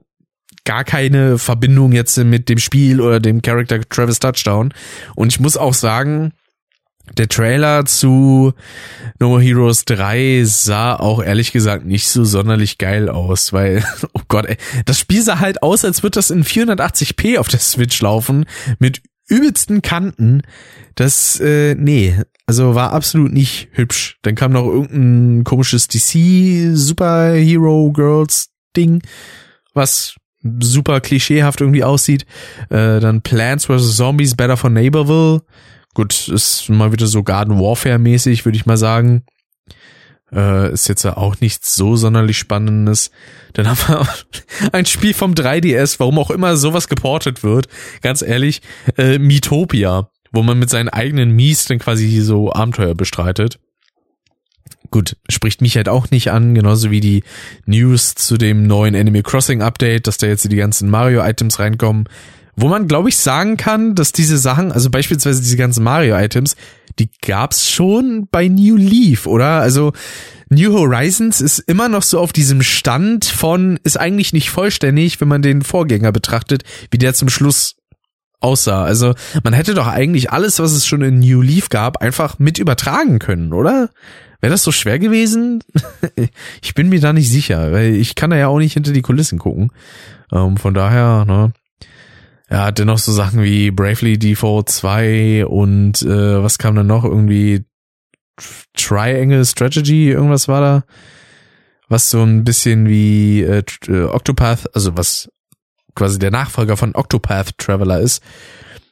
gar 0.65 0.83
keine 0.83 1.37
Verbindung 1.37 1.91
jetzt 1.93 2.17
mit 2.17 2.49
dem 2.49 2.59
Spiel 2.59 3.01
oder 3.01 3.19
dem 3.19 3.41
Charakter 3.41 3.79
Travis 3.87 4.19
Touchdown. 4.19 4.73
Und 5.15 5.31
ich 5.31 5.39
muss 5.39 5.57
auch 5.57 5.73
sagen, 5.73 6.33
der 7.17 7.27
Trailer 7.27 7.85
zu 7.85 8.53
No 9.19 9.29
More 9.29 9.41
Heroes 9.41 9.85
3 9.85 10.43
sah 10.45 10.95
auch 10.95 11.21
ehrlich 11.21 11.51
gesagt 11.51 11.85
nicht 11.85 12.07
so 12.09 12.23
sonderlich 12.23 12.77
geil 12.77 13.09
aus, 13.09 13.53
weil, 13.53 13.83
oh 14.13 14.21
Gott, 14.27 14.45
ey, 14.45 14.57
das 14.85 14.99
Spiel 14.99 15.21
sah 15.21 15.39
halt 15.39 15.63
aus, 15.63 15.85
als 15.85 16.03
würde 16.03 16.15
das 16.15 16.29
in 16.29 16.43
480p 16.43 17.37
auf 17.37 17.47
der 17.47 17.59
Switch 17.59 18.01
laufen, 18.01 18.45
mit 18.79 19.01
übelsten 19.27 19.81
Kanten. 19.81 20.41
Das, 20.95 21.39
äh, 21.39 21.75
nee, 21.75 22.17
also 22.45 22.75
war 22.75 22.91
absolut 22.91 23.31
nicht 23.31 23.69
hübsch. 23.71 24.17
Dann 24.23 24.35
kam 24.35 24.51
noch 24.51 24.65
irgendein 24.65 25.43
komisches 25.43 25.87
DC 25.87 26.75
Superhero 26.75 27.91
Girls 27.93 28.49
Ding, 28.75 29.01
was 29.73 30.15
super 30.59 31.01
klischeehaft 31.01 31.61
irgendwie 31.61 31.83
aussieht. 31.83 32.25
Äh, 32.69 32.99
dann 32.99 33.21
Plants 33.21 33.65
vs. 33.65 33.95
Zombies 33.95 34.35
Better 34.35 34.57
for 34.57 34.69
Neighborville. 34.69 35.41
Gut, 35.93 36.27
ist 36.29 36.69
mal 36.69 36.91
wieder 36.91 37.07
so 37.07 37.23
Garden 37.23 37.59
Warfare 37.59 37.99
mäßig, 37.99 38.45
würde 38.45 38.57
ich 38.57 38.65
mal 38.65 38.77
sagen. 38.77 39.23
Äh, 40.33 40.71
ist 40.71 40.87
jetzt 40.87 41.05
auch 41.05 41.41
nichts 41.41 41.75
so 41.75 41.97
sonderlich 41.97 42.37
Spannendes. 42.37 43.11
Dann 43.53 43.67
haben 43.69 43.79
wir 43.87 44.07
ein 44.71 44.85
Spiel 44.85 45.13
vom 45.13 45.33
3DS, 45.33 45.99
warum 45.99 46.17
auch 46.19 46.31
immer 46.31 46.55
sowas 46.55 46.87
geportet 46.87 47.43
wird. 47.43 47.67
Ganz 48.01 48.21
ehrlich, 48.21 48.61
äh, 48.97 49.19
Miitopia, 49.19 50.09
wo 50.31 50.43
man 50.43 50.57
mit 50.57 50.69
seinen 50.69 50.89
eigenen 50.89 51.31
Mies 51.31 51.65
dann 51.65 51.79
quasi 51.79 52.21
so 52.21 52.53
Abenteuer 52.53 52.95
bestreitet. 52.95 53.59
Gut, 54.89 55.15
spricht 55.29 55.61
mich 55.61 55.77
halt 55.77 55.87
auch 55.87 56.11
nicht 56.11 56.31
an, 56.31 56.53
genauso 56.53 56.91
wie 56.91 56.99
die 56.99 57.23
News 57.65 58.15
zu 58.15 58.37
dem 58.37 58.67
neuen 58.67 58.95
Animal 58.95 59.23
Crossing 59.23 59.61
Update, 59.61 60.07
dass 60.07 60.17
da 60.17 60.27
jetzt 60.27 60.49
die 60.51 60.55
ganzen 60.55 60.89
Mario-Items 60.89 61.59
reinkommen. 61.59 62.05
Wo 62.55 62.67
man, 62.67 62.87
glaube 62.87 63.09
ich, 63.09 63.17
sagen 63.17 63.57
kann, 63.57 63.95
dass 63.95 64.11
diese 64.11 64.37
Sachen, 64.37 64.71
also 64.71 64.89
beispielsweise 64.89 65.41
diese 65.41 65.57
ganzen 65.57 65.83
Mario-Items, 65.83 66.55
die 66.99 67.09
gab's 67.25 67.69
schon 67.69 68.27
bei 68.31 68.47
New 68.47 68.75
Leaf, 68.75 69.25
oder? 69.25 69.61
Also 69.61 69.93
New 70.49 70.73
Horizons 70.73 71.39
ist 71.39 71.59
immer 71.59 71.87
noch 71.87 72.03
so 72.03 72.19
auf 72.19 72.33
diesem 72.33 72.61
Stand 72.61 73.25
von, 73.25 73.79
ist 73.83 73.97
eigentlich 73.97 74.33
nicht 74.33 74.49
vollständig, 74.49 75.21
wenn 75.21 75.29
man 75.29 75.41
den 75.41 75.61
Vorgänger 75.61 76.11
betrachtet, 76.11 76.63
wie 76.91 76.97
der 76.97 77.13
zum 77.13 77.29
Schluss 77.29 77.75
aussah. 78.41 78.83
Also 78.83 79.13
man 79.43 79.53
hätte 79.53 79.73
doch 79.73 79.87
eigentlich 79.87 80.31
alles, 80.31 80.59
was 80.59 80.73
es 80.73 80.85
schon 80.85 81.01
in 81.03 81.19
New 81.19 81.41
Leaf 81.41 81.69
gab, 81.69 82.01
einfach 82.01 82.37
mit 82.39 82.59
übertragen 82.59 83.19
können, 83.19 83.53
oder? 83.53 83.89
Wäre 84.41 84.51
das 84.51 84.63
so 84.63 84.71
schwer 84.71 84.99
gewesen? 84.99 85.63
ich 86.61 86.73
bin 86.73 86.89
mir 86.89 86.99
da 86.99 87.13
nicht 87.13 87.29
sicher, 87.29 87.71
weil 87.71 87.95
ich 87.95 88.15
kann 88.15 88.31
da 88.31 88.35
ja 88.35 88.47
auch 88.47 88.57
nicht 88.57 88.73
hinter 88.73 88.91
die 88.91 89.03
Kulissen 89.03 89.37
gucken. 89.37 89.71
Ähm, 90.31 90.57
von 90.57 90.73
daher, 90.73 91.25
ne. 91.25 91.53
Er 92.51 92.65
hatte 92.65 92.83
noch 92.83 92.97
so 92.97 93.13
Sachen 93.13 93.43
wie 93.43 93.71
Bravely 93.71 94.19
Default 94.19 94.67
2 94.67 95.45
und 95.45 96.01
äh, 96.01 96.43
was 96.43 96.57
kam 96.57 96.75
dann 96.75 96.87
noch? 96.87 97.05
Irgendwie 97.05 97.63
Triangle 98.75 99.45
Strategy, 99.45 100.09
irgendwas 100.09 100.49
war 100.49 100.59
da. 100.59 100.83
Was 101.87 102.09
so 102.09 102.21
ein 102.21 102.43
bisschen 102.43 102.89
wie 102.89 103.41
äh, 103.41 103.63
äh, 103.87 104.03
Octopath, 104.03 104.75
also 104.75 104.97
was 104.97 105.29
quasi 105.95 106.19
der 106.19 106.31
Nachfolger 106.31 106.75
von 106.75 106.93
Octopath 106.93 107.57
Traveler 107.57 108.01
ist. 108.01 108.21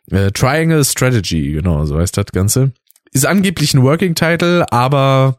Äh, 0.10 0.32
Triangle 0.32 0.86
Strategy, 0.86 1.52
genau, 1.52 1.84
so 1.84 2.00
heißt 2.00 2.16
das 2.16 2.28
Ganze. 2.28 2.72
Ist 3.12 3.26
angeblich 3.26 3.74
ein 3.74 3.84
Working 3.84 4.16
Title, 4.16 4.72
aber 4.72 5.38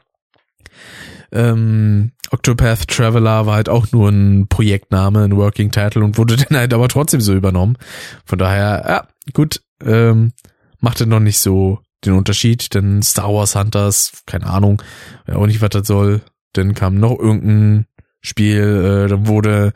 ähm, 1.32 2.12
Octopath 2.30 2.88
Traveler 2.88 3.46
war 3.46 3.54
halt 3.54 3.68
auch 3.68 3.90
nur 3.92 4.08
ein 4.08 4.46
Projektname, 4.48 5.24
ein 5.24 5.36
Working 5.36 5.70
Title 5.70 6.04
und 6.04 6.18
wurde 6.18 6.36
dann 6.48 6.58
halt 6.58 6.74
aber 6.74 6.88
trotzdem 6.88 7.20
so 7.20 7.34
übernommen. 7.34 7.76
Von 8.24 8.38
daher, 8.38 8.84
ja, 8.86 9.08
gut, 9.32 9.62
ähm, 9.84 10.32
machte 10.80 11.06
noch 11.06 11.20
nicht 11.20 11.38
so 11.38 11.80
den 12.04 12.14
Unterschied, 12.14 12.74
denn 12.74 13.02
Star 13.02 13.32
Wars 13.32 13.54
Hunters, 13.54 14.22
keine 14.26 14.46
Ahnung, 14.46 14.82
auch 15.26 15.46
nicht, 15.46 15.60
was 15.60 15.70
das 15.70 15.86
soll. 15.86 16.22
Dann 16.54 16.74
kam 16.74 16.94
noch 16.94 17.18
irgendein 17.18 17.86
Spiel, 18.22 19.04
äh, 19.04 19.08
dann 19.08 19.26
wurde 19.26 19.72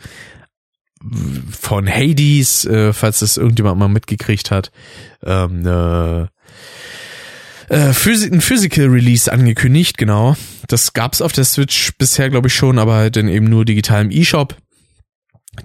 von 1.50 1.88
Hades, 1.88 2.64
äh, 2.64 2.92
falls 2.92 3.18
das 3.20 3.36
irgendjemand 3.36 3.78
mal 3.78 3.88
mitgekriegt 3.88 4.50
hat, 4.50 4.72
ähm, 5.22 5.66
äh, 5.66 6.26
äh, 7.68 7.92
Phys 7.92 8.30
ein 8.30 8.40
Physical 8.40 8.86
Release 8.86 9.32
angekündigt, 9.32 9.98
genau. 9.98 10.36
Das 10.68 10.92
gab's 10.92 11.20
auf 11.20 11.32
der 11.32 11.44
Switch 11.44 11.92
bisher, 11.98 12.30
glaube 12.30 12.48
ich, 12.48 12.54
schon, 12.54 12.78
aber 12.78 12.94
halt 12.94 13.16
dann 13.16 13.28
eben 13.28 13.46
nur 13.46 13.64
digital 13.64 14.02
im 14.02 14.10
E-Shop. 14.10 14.56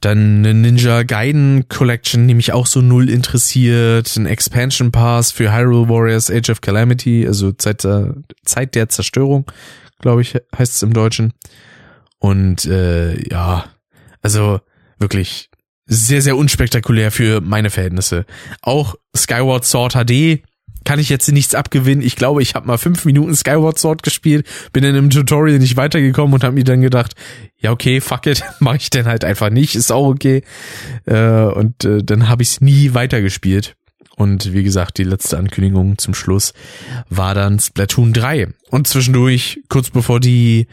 Dann 0.01 0.39
eine 0.39 0.53
Ninja 0.53 1.03
Gaiden 1.03 1.67
Collection, 1.67 2.27
die 2.27 2.35
mich 2.35 2.53
auch 2.53 2.67
so 2.67 2.81
null 2.81 3.09
interessiert. 3.09 4.15
Ein 4.15 4.27
Expansion 4.27 4.91
Pass 4.91 5.31
für 5.31 5.51
Hyrule 5.51 5.89
Warriors 5.89 6.29
Age 6.29 6.51
of 6.51 6.61
Calamity, 6.61 7.25
also 7.25 7.51
Zeit 7.51 7.83
der, 7.83 8.15
Zeit 8.45 8.75
der 8.75 8.89
Zerstörung, 8.89 9.45
glaube 9.99 10.21
ich, 10.21 10.35
heißt 10.57 10.75
es 10.75 10.83
im 10.83 10.93
Deutschen. 10.93 11.33
Und 12.19 12.65
äh, 12.65 13.19
ja, 13.29 13.65
also 14.21 14.59
wirklich 14.99 15.49
sehr, 15.85 16.21
sehr 16.21 16.37
unspektakulär 16.37 17.11
für 17.11 17.41
meine 17.41 17.71
Verhältnisse. 17.71 18.25
Auch 18.61 18.95
Skyward 19.15 19.65
Sword 19.65 19.93
HD 19.93 20.43
kann 20.85 20.99
ich 20.99 21.09
jetzt 21.09 21.31
nichts 21.31 21.55
abgewinnen. 21.55 22.03
Ich 22.03 22.15
glaube, 22.15 22.41
ich 22.41 22.55
habe 22.55 22.67
mal 22.67 22.77
fünf 22.77 23.05
Minuten 23.05 23.35
Skyward 23.35 23.77
Sword 23.77 24.03
gespielt, 24.03 24.47
bin 24.73 24.83
in 24.83 24.95
einem 24.95 25.09
Tutorial 25.09 25.59
nicht 25.59 25.77
weitergekommen 25.77 26.33
und 26.33 26.43
habe 26.43 26.55
mir 26.55 26.63
dann 26.63 26.81
gedacht, 26.81 27.15
ja 27.57 27.71
okay, 27.71 28.01
fuck 28.01 28.25
it, 28.25 28.43
mache 28.59 28.77
ich 28.77 28.89
denn 28.89 29.05
halt 29.05 29.23
einfach 29.23 29.49
nicht, 29.49 29.75
ist 29.75 29.91
auch 29.91 30.07
okay. 30.07 30.43
Äh, 31.05 31.43
und 31.43 31.83
äh, 31.83 32.03
dann 32.03 32.29
habe 32.29 32.43
ich 32.43 32.49
es 32.49 32.61
nie 32.61 32.93
weitergespielt. 32.93 33.75
Und 34.15 34.51
wie 34.51 34.63
gesagt, 34.63 34.97
die 34.97 35.05
letzte 35.05 35.37
Ankündigung 35.37 35.97
zum 35.97 36.13
Schluss 36.13 36.53
war 37.09 37.33
dann 37.33 37.57
Splatoon 37.57 38.11
3. 38.11 38.49
Und 38.69 38.85
zwischendurch, 38.85 39.61
kurz 39.69 39.91
bevor 39.91 40.19
die 40.19 40.67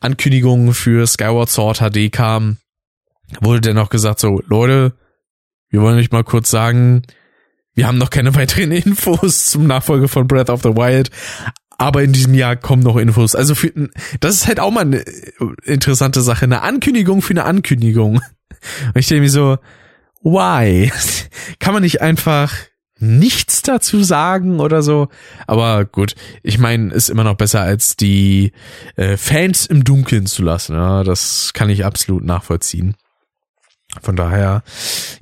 Ankündigung 0.00 0.74
für 0.74 1.06
Skyward 1.06 1.48
Sword 1.48 1.78
HD 1.78 2.10
kam, 2.10 2.56
wurde 3.40 3.60
dann 3.60 3.78
auch 3.78 3.90
gesagt 3.90 4.18
so, 4.18 4.42
Leute, 4.48 4.94
wir 5.68 5.82
wollen 5.82 5.98
euch 5.98 6.10
mal 6.10 6.24
kurz 6.24 6.50
sagen, 6.50 7.02
wir 7.80 7.86
haben 7.86 7.96
noch 7.96 8.10
keine 8.10 8.34
weiteren 8.34 8.72
Infos 8.72 9.46
zum 9.46 9.66
Nachfolger 9.66 10.06
von 10.06 10.26
Breath 10.26 10.50
of 10.50 10.62
the 10.62 10.76
Wild. 10.76 11.10
Aber 11.78 12.02
in 12.02 12.12
diesem 12.12 12.34
Jahr 12.34 12.56
kommen 12.56 12.82
noch 12.82 12.98
Infos. 12.98 13.34
Also 13.34 13.54
für, 13.54 13.72
das 14.20 14.34
ist 14.34 14.46
halt 14.46 14.60
auch 14.60 14.70
mal 14.70 14.82
eine 14.82 15.02
interessante 15.64 16.20
Sache. 16.20 16.44
Eine 16.44 16.60
Ankündigung 16.60 17.22
für 17.22 17.32
eine 17.32 17.44
Ankündigung. 17.44 18.16
Und 18.16 18.96
ich 18.96 19.06
denke 19.06 19.22
mir 19.22 19.30
so, 19.30 19.56
why? 20.22 20.92
Kann 21.58 21.72
man 21.72 21.82
nicht 21.82 22.02
einfach 22.02 22.52
nichts 22.98 23.62
dazu 23.62 24.02
sagen 24.02 24.60
oder 24.60 24.82
so. 24.82 25.08
Aber 25.46 25.86
gut, 25.86 26.16
ich 26.42 26.58
meine, 26.58 26.92
ist 26.92 27.08
immer 27.08 27.24
noch 27.24 27.36
besser 27.36 27.62
als 27.62 27.96
die 27.96 28.52
äh, 28.96 29.16
Fans 29.16 29.64
im 29.64 29.84
Dunkeln 29.84 30.26
zu 30.26 30.42
lassen. 30.42 30.74
Ja, 30.74 31.02
das 31.02 31.52
kann 31.54 31.70
ich 31.70 31.86
absolut 31.86 32.24
nachvollziehen. 32.24 32.94
Von 34.02 34.16
daher, 34.16 34.64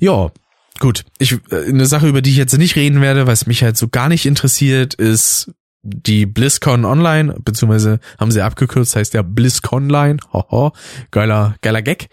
ja, 0.00 0.32
Gut, 0.78 1.04
ich 1.18 1.32
äh, 1.50 1.68
eine 1.68 1.86
Sache, 1.86 2.08
über 2.08 2.22
die 2.22 2.30
ich 2.30 2.36
jetzt 2.36 2.56
nicht 2.56 2.76
reden 2.76 3.00
werde, 3.00 3.26
was 3.26 3.46
mich 3.46 3.62
halt 3.62 3.76
so 3.76 3.88
gar 3.88 4.08
nicht 4.08 4.26
interessiert, 4.26 4.94
ist 4.94 5.52
die 5.82 6.26
BlizzCon 6.26 6.84
Online, 6.84 7.34
beziehungsweise 7.44 8.00
haben 8.18 8.30
sie 8.30 8.42
abgekürzt, 8.42 8.96
heißt 8.96 9.14
ja 9.14 9.22
BlizzConline. 9.22 10.18
Hoho, 10.32 10.72
geiler, 11.10 11.54
geiler 11.62 11.82
Gag. 11.82 12.08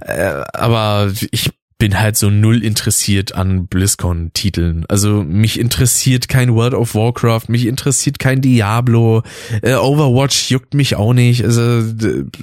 Äh, 0.00 0.42
aber 0.52 1.12
ich 1.30 1.50
bin 1.82 1.98
halt 1.98 2.16
so 2.16 2.30
null 2.30 2.62
interessiert 2.62 3.34
an 3.34 3.66
BlizzCon-Titeln. 3.66 4.86
Also 4.88 5.24
mich 5.24 5.58
interessiert 5.58 6.28
kein 6.28 6.54
World 6.54 6.74
of 6.74 6.94
Warcraft, 6.94 7.48
mich 7.48 7.66
interessiert 7.66 8.20
kein 8.20 8.40
Diablo, 8.40 9.24
äh, 9.62 9.74
Overwatch 9.74 10.48
juckt 10.48 10.74
mich 10.74 10.94
auch 10.94 11.12
nicht. 11.12 11.44
Also 11.44 11.82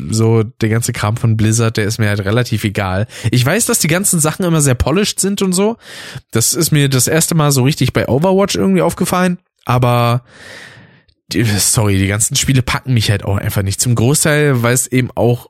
so 0.10 0.44
der 0.44 0.68
ganze 0.68 0.92
Kram 0.92 1.16
von 1.16 1.38
Blizzard, 1.38 1.78
der 1.78 1.86
ist 1.86 2.00
mir 2.00 2.10
halt 2.10 2.26
relativ 2.26 2.66
egal. 2.66 3.08
Ich 3.32 3.46
weiß, 3.46 3.66
dass 3.66 3.80
die 3.80 3.88
ganzen 3.88 4.20
Sachen 4.20 4.44
immer 4.44 4.60
sehr 4.60 4.76
polished 4.76 5.22
sind 5.22 5.42
und 5.42 5.54
so. 5.54 5.78
Das 6.32 6.54
ist 6.54 6.72
mir 6.72 6.90
das 6.90 7.08
erste 7.08 7.34
Mal 7.34 7.54
so 7.54 7.64
richtig 7.64 7.94
bei 7.94 8.10
Overwatch 8.10 8.58
irgendwie 8.58 8.82
aufgefallen. 8.82 9.38
Aber 9.64 10.24
sorry, 11.32 11.98
die 11.98 12.08
ganzen 12.08 12.36
Spiele 12.36 12.62
packen 12.62 12.94
mich 12.94 13.10
halt 13.10 13.24
auch 13.24 13.38
einfach 13.38 13.64
nicht. 13.64 13.80
Zum 13.80 13.96
Großteil, 13.96 14.64
weil 14.64 14.74
es 14.74 14.88
eben 14.88 15.12
auch 15.16 15.50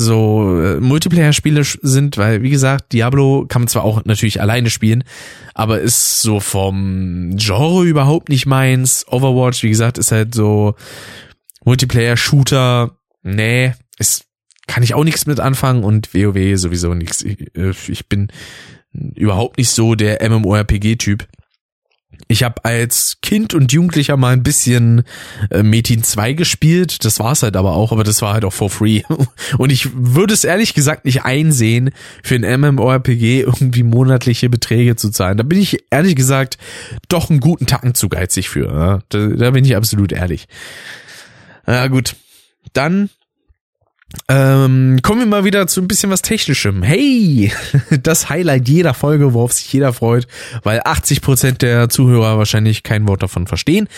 so 0.00 0.60
äh, 0.60 0.80
Multiplayer-Spiele 0.80 1.62
sind, 1.64 2.16
weil 2.16 2.42
wie 2.42 2.50
gesagt, 2.50 2.92
Diablo 2.92 3.44
kann 3.46 3.62
man 3.62 3.68
zwar 3.68 3.84
auch 3.84 4.04
natürlich 4.04 4.40
alleine 4.40 4.70
spielen, 4.70 5.04
aber 5.54 5.80
ist 5.80 6.22
so 6.22 6.40
vom 6.40 7.36
Genre 7.36 7.84
überhaupt 7.84 8.30
nicht 8.30 8.46
meins. 8.46 9.04
Overwatch, 9.08 9.62
wie 9.62 9.68
gesagt, 9.68 9.98
ist 9.98 10.10
halt 10.10 10.34
so 10.34 10.74
Multiplayer-Shooter. 11.64 12.96
Nee, 13.22 13.74
ist 13.98 14.24
kann 14.66 14.82
ich 14.84 14.94
auch 14.94 15.04
nichts 15.04 15.26
mit 15.26 15.40
anfangen 15.40 15.82
und 15.82 16.14
WoW 16.14 16.56
sowieso 16.56 16.94
nichts. 16.94 17.22
Ich, 17.22 17.54
äh, 17.56 17.72
ich 17.88 18.08
bin 18.08 18.28
überhaupt 18.92 19.58
nicht 19.58 19.70
so 19.70 19.96
der 19.96 20.26
MMORPG-Typ. 20.28 21.26
Ich 22.28 22.42
habe 22.42 22.64
als 22.64 23.18
Kind 23.22 23.54
und 23.54 23.72
Jugendlicher 23.72 24.16
mal 24.16 24.32
ein 24.32 24.42
bisschen 24.42 25.02
äh, 25.50 25.62
Metin 25.62 26.02
2 26.02 26.34
gespielt. 26.34 27.04
Das 27.04 27.18
war's 27.18 27.42
halt 27.42 27.56
aber 27.56 27.72
auch, 27.72 27.92
aber 27.92 28.04
das 28.04 28.22
war 28.22 28.32
halt 28.32 28.44
auch 28.44 28.52
for 28.52 28.70
free. 28.70 29.02
Und 29.58 29.70
ich 29.70 29.90
würde 29.94 30.34
es 30.34 30.44
ehrlich 30.44 30.74
gesagt 30.74 31.04
nicht 31.04 31.24
einsehen, 31.24 31.90
für 32.22 32.36
ein 32.36 32.60
MMORPG 32.60 33.40
irgendwie 33.40 33.82
monatliche 33.82 34.48
Beträge 34.48 34.96
zu 34.96 35.10
zahlen. 35.10 35.38
Da 35.38 35.42
bin 35.42 35.60
ich 35.60 35.84
ehrlich 35.90 36.16
gesagt 36.16 36.58
doch 37.08 37.30
einen 37.30 37.40
guten 37.40 37.66
Tacken 37.66 37.94
zu 37.94 38.08
geizig 38.08 38.48
für. 38.48 39.02
Da, 39.08 39.26
da 39.26 39.50
bin 39.50 39.64
ich 39.64 39.76
absolut 39.76 40.12
ehrlich. 40.12 40.46
Na 41.66 41.88
gut. 41.88 42.16
Dann 42.72 43.10
ähm, 44.28 45.00
kommen 45.02 45.20
wir 45.20 45.26
mal 45.26 45.44
wieder 45.44 45.66
zu 45.66 45.80
ein 45.80 45.88
bisschen 45.88 46.10
was 46.10 46.22
Technischem. 46.22 46.82
Hey, 46.82 47.52
das 48.02 48.28
Highlight 48.28 48.68
jeder 48.68 48.94
Folge, 48.94 49.34
worauf 49.34 49.52
sich 49.52 49.72
jeder 49.72 49.92
freut, 49.92 50.26
weil 50.62 50.80
80 50.84 51.20
Prozent 51.20 51.62
der 51.62 51.88
Zuhörer 51.88 52.38
wahrscheinlich 52.38 52.82
kein 52.82 53.06
Wort 53.08 53.22
davon 53.22 53.46
verstehen. 53.46 53.88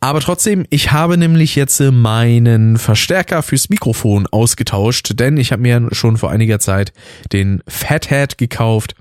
Aber 0.00 0.20
trotzdem, 0.20 0.66
ich 0.68 0.90
habe 0.90 1.16
nämlich 1.16 1.54
jetzt 1.54 1.80
meinen 1.80 2.76
Verstärker 2.76 3.42
fürs 3.42 3.68
Mikrofon 3.68 4.26
ausgetauscht, 4.26 5.12
denn 5.20 5.36
ich 5.36 5.52
habe 5.52 5.62
mir 5.62 5.88
schon 5.92 6.16
vor 6.16 6.30
einiger 6.30 6.58
Zeit 6.58 6.92
den 7.32 7.62
Fathead 7.68 8.36
gekauft, 8.36 8.96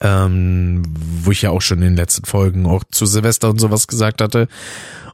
ähm, 0.00 0.82
wo 1.24 1.30
ich 1.30 1.42
ja 1.42 1.50
auch 1.50 1.62
schon 1.62 1.78
in 1.78 1.84
den 1.84 1.96
letzten 1.96 2.26
Folgen 2.26 2.66
auch 2.66 2.84
zu 2.90 3.06
Silvester 3.06 3.48
und 3.48 3.58
sowas 3.58 3.86
gesagt 3.86 4.20
hatte. 4.20 4.48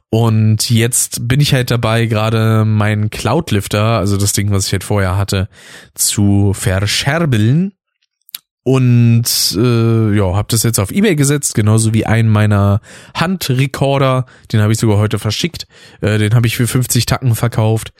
Und 0.09 0.69
jetzt 0.69 1.27
bin 1.27 1.41
ich 1.41 1.53
halt 1.53 1.69
dabei, 1.69 2.05
gerade 2.05 2.63
meinen 2.63 3.09
Cloudlifter, 3.09 3.83
also 3.83 4.15
das 4.17 4.33
Ding, 4.33 4.51
was 4.51 4.67
ich 4.67 4.71
halt 4.71 4.85
vorher 4.85 5.17
hatte, 5.17 5.49
zu 5.95 6.53
verscherbeln. 6.53 7.73
Und 8.63 9.57
äh, 9.57 10.13
ja, 10.13 10.35
habe 10.35 10.47
das 10.49 10.63
jetzt 10.63 10.79
auf 10.79 10.91
Ebay 10.91 11.15
gesetzt, 11.15 11.55
genauso 11.55 11.93
wie 11.93 12.05
einen 12.05 12.27
meiner 12.27 12.81
Handrekorder. 13.13 14.25
Den 14.51 14.59
habe 14.59 14.73
ich 14.73 14.79
sogar 14.79 14.97
heute 14.97 15.19
verschickt. 15.19 15.67
Äh, 16.01 16.17
den 16.17 16.35
habe 16.35 16.47
ich 16.47 16.57
für 16.57 16.67
50 16.67 17.05
Tacken 17.05 17.33
verkauft, 17.35 17.93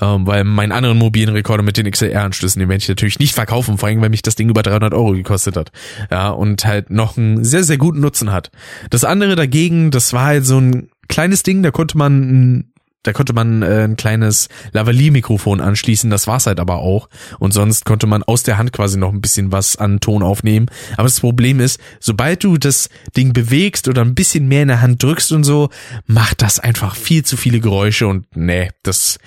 ähm, 0.00 0.26
weil 0.26 0.44
meinen 0.44 0.72
anderen 0.72 0.96
mobilen 0.96 1.34
Rekorder 1.34 1.62
mit 1.62 1.76
den 1.76 1.90
XLR-Anschlüssen, 1.90 2.58
den 2.58 2.70
werde 2.70 2.82
ich 2.82 2.88
natürlich 2.88 3.18
nicht 3.18 3.34
verkaufen, 3.34 3.76
vor 3.76 3.90
allem, 3.90 4.00
weil 4.00 4.08
mich 4.08 4.22
das 4.22 4.34
Ding 4.34 4.48
über 4.48 4.62
300 4.62 4.94
Euro 4.94 5.12
gekostet 5.12 5.58
hat. 5.58 5.72
Ja, 6.10 6.30
und 6.30 6.64
halt 6.64 6.88
noch 6.88 7.18
einen 7.18 7.44
sehr, 7.44 7.62
sehr 7.62 7.76
guten 7.76 8.00
Nutzen 8.00 8.32
hat. 8.32 8.50
Das 8.88 9.04
andere 9.04 9.36
dagegen, 9.36 9.90
das 9.90 10.14
war 10.14 10.24
halt 10.24 10.46
so 10.46 10.58
ein 10.58 10.88
kleines 11.08 11.42
Ding, 11.42 11.62
da 11.62 11.70
konnte 11.70 11.98
man 11.98 12.72
da 13.04 13.12
konnte 13.12 13.34
man 13.34 13.62
äh, 13.62 13.84
ein 13.84 13.96
kleines 13.96 14.48
Lavalier-Mikrofon 14.72 15.60
anschließen, 15.60 16.10
das 16.10 16.26
war's 16.26 16.46
halt 16.46 16.58
aber 16.58 16.78
auch. 16.78 17.08
Und 17.38 17.52
sonst 17.52 17.84
konnte 17.84 18.06
man 18.06 18.22
aus 18.22 18.42
der 18.42 18.56
Hand 18.56 18.72
quasi 18.72 18.98
noch 18.98 19.12
ein 19.12 19.20
bisschen 19.20 19.52
was 19.52 19.76
an 19.76 20.00
Ton 20.00 20.22
aufnehmen. 20.22 20.66
Aber 20.94 21.04
das 21.04 21.20
Problem 21.20 21.60
ist, 21.60 21.78
sobald 22.00 22.42
du 22.42 22.56
das 22.56 22.88
Ding 23.14 23.34
bewegst 23.34 23.88
oder 23.88 24.00
ein 24.02 24.14
bisschen 24.14 24.48
mehr 24.48 24.62
in 24.62 24.68
der 24.68 24.80
Hand 24.80 25.02
drückst 25.02 25.32
und 25.32 25.44
so, 25.44 25.68
macht 26.06 26.40
das 26.40 26.58
einfach 26.58 26.96
viel 26.96 27.24
zu 27.24 27.36
viele 27.36 27.60
Geräusche 27.60 28.06
und 28.06 28.24
nee, 28.34 28.70
das 28.82 29.18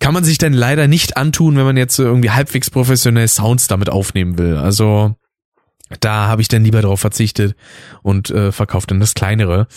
kann 0.00 0.14
man 0.14 0.24
sich 0.24 0.38
dann 0.38 0.52
leider 0.52 0.88
nicht 0.88 1.16
antun, 1.16 1.56
wenn 1.56 1.64
man 1.64 1.76
jetzt 1.76 1.96
irgendwie 2.00 2.30
halbwegs 2.30 2.70
professionell 2.70 3.28
Sounds 3.28 3.68
damit 3.68 3.88
aufnehmen 3.88 4.36
will. 4.36 4.56
Also 4.56 5.14
da 6.00 6.26
habe 6.26 6.42
ich 6.42 6.48
dann 6.48 6.64
lieber 6.64 6.82
drauf 6.82 6.98
verzichtet 6.98 7.54
und 8.02 8.30
äh, 8.30 8.50
verkauft 8.50 8.90
dann 8.90 8.98
das 8.98 9.14
kleinere 9.14 9.68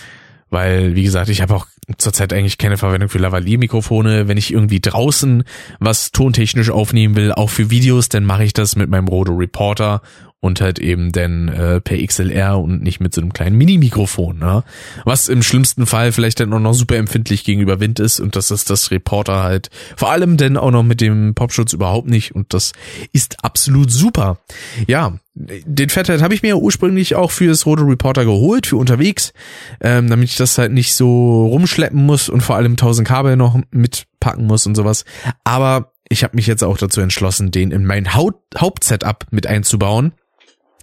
weil, 0.56 0.96
wie 0.96 1.04
gesagt, 1.04 1.28
ich 1.28 1.42
habe 1.42 1.54
auch 1.54 1.68
zurzeit 1.98 2.32
eigentlich 2.32 2.58
keine 2.58 2.78
Verwendung 2.78 3.10
für 3.10 3.18
Lavalier-Mikrofone. 3.18 4.30
Wenn 4.30 4.38
ich 4.38 4.54
irgendwie 4.54 4.80
draußen 4.80 5.44
was 5.80 6.14
tontechnisch 6.14 6.70
aufnehmen 6.70 7.18
will, 7.18 7.34
auch 7.34 7.50
für 7.50 7.70
Videos, 7.72 8.08
dann 8.08 8.24
mache 8.24 8.46
ich 8.46 8.54
das 8.54 8.78
mit 8.78 8.90
meinem 8.90 9.10
Rodo 9.10 9.34
Reporter 9.34 10.02
und 10.42 10.62
halt 10.62 10.80
eben 10.80 11.12
dann 11.12 11.48
äh, 11.48 11.82
per 11.82 11.98
XLR 11.98 12.60
und 12.60 12.84
nicht 12.84 13.00
mit 13.00 13.14
so 13.14 13.22
einem 13.22 13.34
kleinen 13.34 13.58
Mini-Mikrofon, 13.58 14.38
ne? 14.38 14.64
Was 15.04 15.28
im 15.28 15.42
schlimmsten 15.42 15.86
Fall 15.86 16.12
vielleicht 16.12 16.40
dann 16.40 16.54
auch 16.54 16.60
noch 16.60 16.74
super 16.74 16.98
empfindlich 16.98 17.44
gegenüber 17.44 17.80
Wind 17.80 18.00
ist 18.00 18.20
und 18.20 18.36
das 18.36 18.52
ist 18.52 18.70
das 18.70 18.92
Reporter 18.92 19.44
halt 19.44 19.70
vor 19.96 20.12
allem 20.12 20.38
denn 20.38 20.58
auch 20.58 20.72
noch 20.72 20.84
mit 20.84 21.02
dem 21.02 21.34
Popschutz 21.36 21.74
überhaupt 21.74 22.08
nicht 22.08 22.36
und 22.36 22.54
das 22.54 22.74
ist 23.12 23.44
absolut 23.44 23.92
super. 23.92 24.40
Ja, 24.88 25.18
den 25.34 25.90
Fathead 25.90 26.22
habe 26.22 26.34
ich 26.34 26.44
mir 26.44 26.58
ursprünglich 26.58 27.16
auch 27.16 27.32
fürs 27.32 27.66
Roto 27.66 27.84
Reporter 27.84 28.24
geholt, 28.24 28.68
für 28.68 28.78
unterwegs, 28.78 29.34
ähm, 29.82 30.10
damit 30.10 30.30
ich 30.30 30.38
das 30.38 30.58
halt 30.58 30.72
nicht 30.72 30.96
so 30.96 31.48
rumschleppen 31.48 32.06
muss 32.06 32.30
und 32.30 32.42
vor 32.42 32.56
allem 32.56 32.74
1000 32.74 33.08
Kabel 33.08 33.36
noch 33.36 33.60
mitpacken 33.72 34.46
muss 34.46 34.66
und 34.66 34.76
sowas. 34.76 35.04
Aber 35.44 35.92
ich 36.08 36.24
habe 36.24 36.36
mich 36.36 36.48
jetzt 36.48 36.64
auch 36.64 36.78
dazu 36.78 37.02
entschlossen, 37.02 37.52
den 37.52 37.72
in 37.72 37.86
mein 37.86 38.14
Hauptsetup 38.14 39.26
mit 39.32 39.48
einzubauen. 39.48 40.14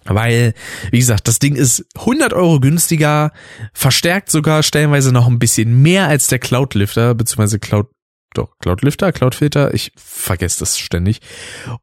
Weil, 0.05 0.53
wie 0.91 0.99
gesagt, 0.99 1.27
das 1.27 1.39
Ding 1.39 1.55
ist 1.55 1.85
100 1.95 2.33
Euro 2.33 2.59
günstiger, 2.59 3.31
verstärkt 3.73 4.29
sogar 4.29 4.63
stellenweise 4.63 5.11
noch 5.11 5.27
ein 5.27 5.39
bisschen 5.39 5.81
mehr 5.81 6.07
als 6.07 6.27
der 6.27 6.39
Cloudlifter, 6.39 7.15
beziehungsweise 7.15 7.59
Cloud, 7.59 7.87
doch, 8.33 8.57
Cloudlifter, 8.59 9.11
Cloudfilter, 9.11 9.73
ich 9.73 9.91
vergesse 9.95 10.59
das 10.59 10.77
ständig. 10.79 11.21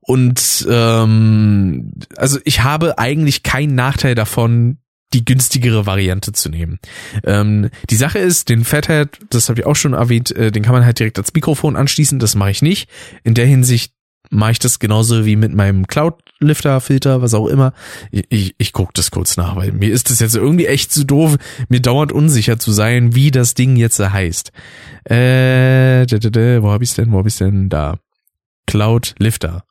Und 0.01 0.67
ähm, 0.69 1.93
also 2.17 2.39
ich 2.45 2.63
habe 2.63 2.99
eigentlich 2.99 3.43
keinen 3.43 3.75
Nachteil 3.75 4.15
davon, 4.15 4.79
die 5.13 5.25
günstigere 5.25 5.87
Variante 5.87 6.33
zu 6.33 6.51
nehmen. 6.51 6.79
Ähm, 7.25 7.71
die 7.89 7.97
Sache 7.97 8.19
ist, 8.19 8.49
den 8.49 8.65
Fathead, 8.65 9.19
das 9.31 9.49
habe 9.49 9.61
ich 9.61 9.67
auch 9.67 9.75
schon 9.75 9.93
erwähnt, 9.93 10.31
äh, 10.37 10.53
den 10.53 10.63
kann 10.63 10.73
man 10.73 10.85
halt 10.85 10.99
direkt 10.99 11.19
als 11.19 11.35
Mikrofon 11.35 11.77
anschließen, 11.77 12.19
das 12.19 12.35
mache 12.35 12.53
ich 12.53 12.63
nicht. 12.63 12.89
In 13.25 13.35
der 13.35 13.47
Hinsicht 13.47 13.93
mache 14.31 14.53
ich 14.53 14.59
das 14.61 14.79
genauso 14.79 15.25
wie 15.27 15.37
mit 15.37 15.53
meinem 15.53 15.87
Cloud-Lifter-Filter, 16.41 17.23
was 17.23 17.35
auch 17.35 17.47
immer. 17.47 17.73
Ich, 18.11 18.25
ich, 18.31 18.55
ich 18.59 18.73
gucke 18.73 18.93
das 18.95 19.11
kurz 19.11 19.37
nach, 19.37 19.57
weil 19.57 19.73
mir 19.73 19.93
ist 19.93 20.11
das 20.11 20.21
jetzt 20.21 20.35
irgendwie 20.35 20.67
echt 20.67 20.93
zu 20.93 21.05
doof, 21.05 21.37
mir 21.69 21.81
dauernd 21.81 22.13
unsicher 22.13 22.59
zu 22.59 22.73
sein, 22.73 23.15
wie 23.15 23.31
das 23.31 23.55
Ding 23.55 23.77
jetzt 23.77 24.01
heißt. 24.01 24.51
Äh, 25.05 26.07
wo 26.63 26.71
hab 26.71 26.83
ich's 26.83 26.95
denn? 26.95 27.13
Wo 27.13 27.19
hab 27.19 27.27
ich's 27.27 27.39
denn? 27.39 27.69
Da. 27.69 27.99
Cloud 28.67 29.15
Lifter. 29.19 29.65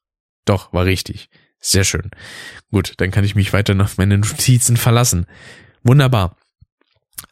Doch, 0.46 0.72
war 0.74 0.86
richtig. 0.86 1.30
Sehr 1.60 1.84
schön. 1.84 2.12
Gut, 2.72 2.94
dann 2.98 3.12
kann 3.12 3.26
ich 3.26 3.36
mich 3.36 3.52
weiter 3.52 3.80
auf 3.82 3.98
meine 3.98 4.18
Notizen 4.18 4.78
verlassen. 4.78 5.26
Wunderbar. 5.84 6.36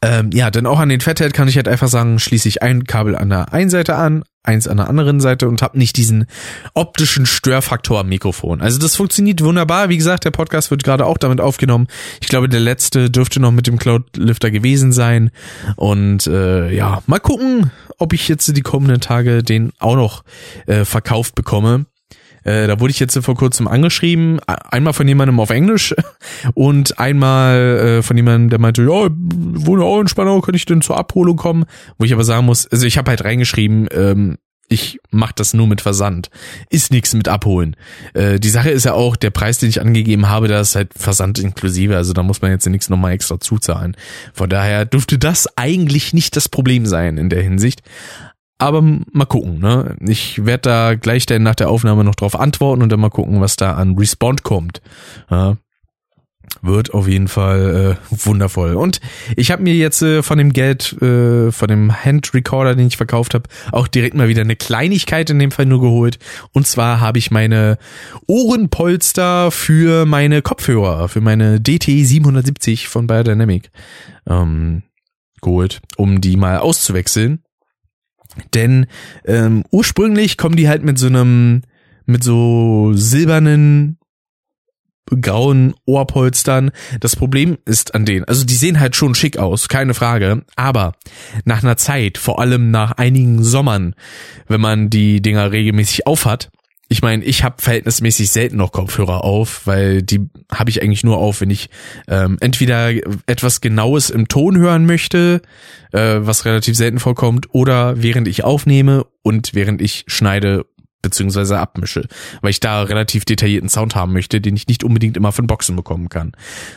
Ähm, 0.02 0.30
ja, 0.32 0.50
denn 0.50 0.66
auch 0.66 0.78
an 0.78 0.90
den 0.90 1.00
Fathead 1.00 1.32
kann 1.32 1.48
ich 1.48 1.56
halt 1.56 1.68
einfach 1.68 1.88
sagen, 1.88 2.18
schließe 2.18 2.46
ich 2.48 2.62
ein 2.62 2.84
Kabel 2.84 3.16
an 3.16 3.30
der 3.30 3.52
einen 3.52 3.70
Seite 3.70 3.96
an, 3.96 4.22
eins 4.48 4.66
an 4.66 4.78
der 4.78 4.88
anderen 4.88 5.20
Seite 5.20 5.46
und 5.46 5.60
habe 5.60 5.78
nicht 5.78 5.96
diesen 5.96 6.26
optischen 6.72 7.26
Störfaktor 7.26 8.00
am 8.00 8.08
Mikrofon. 8.08 8.62
Also 8.62 8.78
das 8.78 8.96
funktioniert 8.96 9.42
wunderbar. 9.44 9.90
Wie 9.90 9.98
gesagt, 9.98 10.24
der 10.24 10.30
Podcast 10.30 10.70
wird 10.70 10.82
gerade 10.82 11.04
auch 11.04 11.18
damit 11.18 11.40
aufgenommen. 11.40 11.86
Ich 12.20 12.28
glaube, 12.28 12.48
der 12.48 12.60
letzte 12.60 13.10
dürfte 13.10 13.40
noch 13.40 13.52
mit 13.52 13.66
dem 13.66 13.78
Cloud 13.78 14.16
Lifter 14.16 14.50
gewesen 14.50 14.92
sein. 14.92 15.30
Und 15.76 16.26
äh, 16.26 16.72
ja, 16.74 17.02
mal 17.06 17.20
gucken, 17.20 17.70
ob 17.98 18.14
ich 18.14 18.26
jetzt 18.28 18.56
die 18.56 18.62
kommenden 18.62 19.00
Tage 19.00 19.42
den 19.42 19.72
auch 19.78 19.96
noch 19.96 20.24
äh, 20.66 20.86
verkauft 20.86 21.34
bekomme. 21.34 21.84
Äh, 22.48 22.66
da 22.66 22.80
wurde 22.80 22.92
ich 22.92 22.98
jetzt 22.98 23.18
vor 23.18 23.34
kurzem 23.34 23.68
angeschrieben, 23.68 24.40
einmal 24.46 24.94
von 24.94 25.06
jemandem 25.06 25.38
auf 25.38 25.50
Englisch 25.50 25.94
und 26.54 26.98
einmal 26.98 27.98
äh, 27.98 28.02
von 28.02 28.16
jemandem, 28.16 28.48
der 28.48 28.58
meinte, 28.58 28.82
ja, 28.82 29.08
wohne 29.10 29.84
auch 29.84 30.00
in 30.00 30.08
Spannau, 30.08 30.40
kann 30.40 30.54
ich 30.54 30.64
denn 30.64 30.80
zur 30.80 30.96
Abholung 30.96 31.36
kommen? 31.36 31.66
Wo 31.98 32.06
ich 32.06 32.14
aber 32.14 32.24
sagen 32.24 32.46
muss, 32.46 32.66
also 32.66 32.86
ich 32.86 32.96
habe 32.96 33.10
halt 33.10 33.22
reingeschrieben, 33.22 33.88
ähm, 33.92 34.38
ich 34.70 34.98
mach 35.10 35.32
das 35.32 35.54
nur 35.54 35.66
mit 35.66 35.80
Versand. 35.80 36.30
Ist 36.70 36.90
nichts 36.90 37.14
mit 37.14 37.28
abholen. 37.28 37.76
Äh, 38.14 38.38
die 38.38 38.50
Sache 38.50 38.70
ist 38.70 38.84
ja 38.84 38.94
auch, 38.94 39.16
der 39.16 39.30
Preis, 39.30 39.58
den 39.58 39.68
ich 39.68 39.80
angegeben 39.80 40.28
habe, 40.28 40.48
da 40.48 40.60
ist 40.60 40.74
halt 40.74 40.94
Versand 40.94 41.38
inklusive, 41.38 41.96
also 41.96 42.14
da 42.14 42.22
muss 42.22 42.40
man 42.40 42.50
jetzt 42.50 42.66
nichts 42.66 42.88
nochmal 42.88 43.12
extra 43.12 43.40
zuzahlen. 43.40 43.96
Von 44.32 44.48
daher 44.48 44.86
dürfte 44.86 45.18
das 45.18 45.48
eigentlich 45.56 46.14
nicht 46.14 46.36
das 46.36 46.48
Problem 46.48 46.86
sein 46.86 47.18
in 47.18 47.28
der 47.28 47.42
Hinsicht. 47.42 47.82
Aber 48.58 48.82
mal 48.82 49.24
gucken, 49.26 49.60
ne? 49.60 49.96
Ich 50.00 50.44
werde 50.44 50.62
da 50.62 50.94
gleich 50.94 51.26
dann 51.26 51.44
nach 51.44 51.54
der 51.54 51.70
Aufnahme 51.70 52.02
noch 52.02 52.16
drauf 52.16 52.38
antworten 52.38 52.82
und 52.82 52.90
dann 52.90 53.00
mal 53.00 53.08
gucken, 53.08 53.40
was 53.40 53.56
da 53.56 53.74
an 53.74 53.96
Respond 53.96 54.42
kommt. 54.42 54.82
Ja, 55.30 55.56
wird 56.62 56.94
auf 56.94 57.08
jeden 57.08 57.28
Fall 57.28 57.98
äh, 58.10 58.26
wundervoll. 58.26 58.74
Und 58.74 59.00
ich 59.36 59.50
habe 59.50 59.62
mir 59.62 59.74
jetzt 59.74 60.02
äh, 60.02 60.22
von 60.22 60.38
dem 60.38 60.52
Geld, 60.52 61.00
äh, 61.00 61.52
von 61.52 61.68
dem 61.68 62.04
Handrecorder, 62.04 62.74
den 62.74 62.86
ich 62.86 62.96
verkauft 62.96 63.34
habe, 63.34 63.48
auch 63.72 63.86
direkt 63.86 64.14
mal 64.14 64.28
wieder 64.28 64.42
eine 64.42 64.56
Kleinigkeit 64.56 65.30
in 65.30 65.38
dem 65.38 65.50
Fall 65.50 65.66
nur 65.66 65.80
geholt. 65.80 66.18
Und 66.52 66.66
zwar 66.66 67.00
habe 67.00 67.18
ich 67.18 67.30
meine 67.30 67.78
Ohrenpolster 68.26 69.50
für 69.50 70.06
meine 70.06 70.42
Kopfhörer, 70.42 71.08
für 71.08 71.20
meine 71.20 71.60
DT 71.60 71.84
770 71.84 72.88
von 72.88 73.06
Biodynamic 73.06 73.70
ähm, 74.28 74.82
geholt, 75.40 75.80
um 75.96 76.20
die 76.20 76.36
mal 76.36 76.58
auszuwechseln. 76.58 77.42
Denn 78.54 78.86
ähm, 79.24 79.64
ursprünglich 79.70 80.36
kommen 80.36 80.56
die 80.56 80.68
halt 80.68 80.84
mit 80.84 80.98
so 80.98 81.06
einem, 81.06 81.62
mit 82.06 82.22
so 82.22 82.92
silbernen, 82.94 83.98
grauen 85.20 85.74
Ohrpolstern. 85.86 86.70
Das 87.00 87.16
Problem 87.16 87.58
ist 87.64 87.94
an 87.94 88.04
denen, 88.04 88.24
also 88.24 88.44
die 88.44 88.54
sehen 88.54 88.80
halt 88.80 88.96
schon 88.96 89.14
schick 89.14 89.38
aus, 89.38 89.68
keine 89.68 89.94
Frage. 89.94 90.44
Aber 90.56 90.92
nach 91.44 91.62
einer 91.62 91.76
Zeit, 91.76 92.18
vor 92.18 92.40
allem 92.40 92.70
nach 92.70 92.92
einigen 92.92 93.42
Sommern, 93.42 93.94
wenn 94.46 94.60
man 94.60 94.90
die 94.90 95.20
Dinger 95.22 95.50
regelmäßig 95.52 96.06
aufhat, 96.06 96.50
ich 96.88 97.02
meine, 97.02 97.22
ich 97.24 97.44
habe 97.44 97.60
verhältnismäßig 97.60 98.30
selten 98.30 98.56
noch 98.56 98.72
Kopfhörer 98.72 99.22
auf, 99.22 99.66
weil 99.66 100.02
die 100.02 100.28
habe 100.50 100.70
ich 100.70 100.82
eigentlich 100.82 101.04
nur 101.04 101.18
auf, 101.18 101.42
wenn 101.42 101.50
ich 101.50 101.68
ähm, 102.08 102.38
entweder 102.40 102.90
etwas 103.26 103.60
Genaues 103.60 104.08
im 104.08 104.28
Ton 104.28 104.56
hören 104.56 104.86
möchte, 104.86 105.42
äh, 105.92 106.16
was 106.20 106.46
relativ 106.46 106.76
selten 106.76 106.98
vorkommt, 106.98 107.54
oder 107.54 108.02
während 108.02 108.26
ich 108.26 108.42
aufnehme 108.42 109.04
und 109.22 109.54
während 109.54 109.82
ich 109.82 110.04
schneide 110.06 110.64
beziehungsweise 111.02 111.58
abmische, 111.58 112.08
weil 112.40 112.50
ich 112.50 112.60
da 112.60 112.82
relativ 112.82 113.24
detaillierten 113.24 113.68
Sound 113.68 113.94
haben 113.94 114.14
möchte, 114.14 114.40
den 114.40 114.56
ich 114.56 114.66
nicht 114.66 114.82
unbedingt 114.82 115.16
immer 115.16 115.32
von 115.32 115.46
Boxen 115.46 115.76
bekommen 115.76 116.08
kann. 116.08 116.32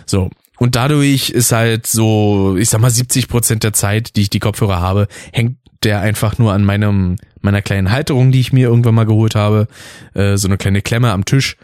So. 0.06 0.30
Und 0.60 0.76
dadurch 0.76 1.32
ist 1.32 1.52
halt 1.52 1.88
so, 1.88 2.56
ich 2.56 2.70
sag 2.70 2.82
mal, 2.82 2.92
70 2.92 3.28
Prozent 3.28 3.64
der 3.64 3.74
Zeit, 3.74 4.16
die 4.16 4.22
ich 4.22 4.30
die 4.30 4.38
Kopfhörer 4.38 4.80
habe, 4.80 5.08
hängt 5.34 5.58
der 5.84 6.02
einfach 6.02 6.38
nur 6.38 6.54
an 6.54 6.64
meinem 6.64 7.18
meiner 7.42 7.62
kleinen 7.62 7.92
Halterung, 7.92 8.32
die 8.32 8.40
ich 8.40 8.54
mir 8.54 8.68
irgendwann 8.68 8.96
mal 8.96 9.06
geholt 9.06 9.36
habe, 9.36 9.68
äh, 10.14 10.38
so 10.38 10.48
eine 10.48 10.58
kleine 10.58 10.82
Klemme 10.82 11.12
am 11.12 11.26
Tisch 11.26 11.58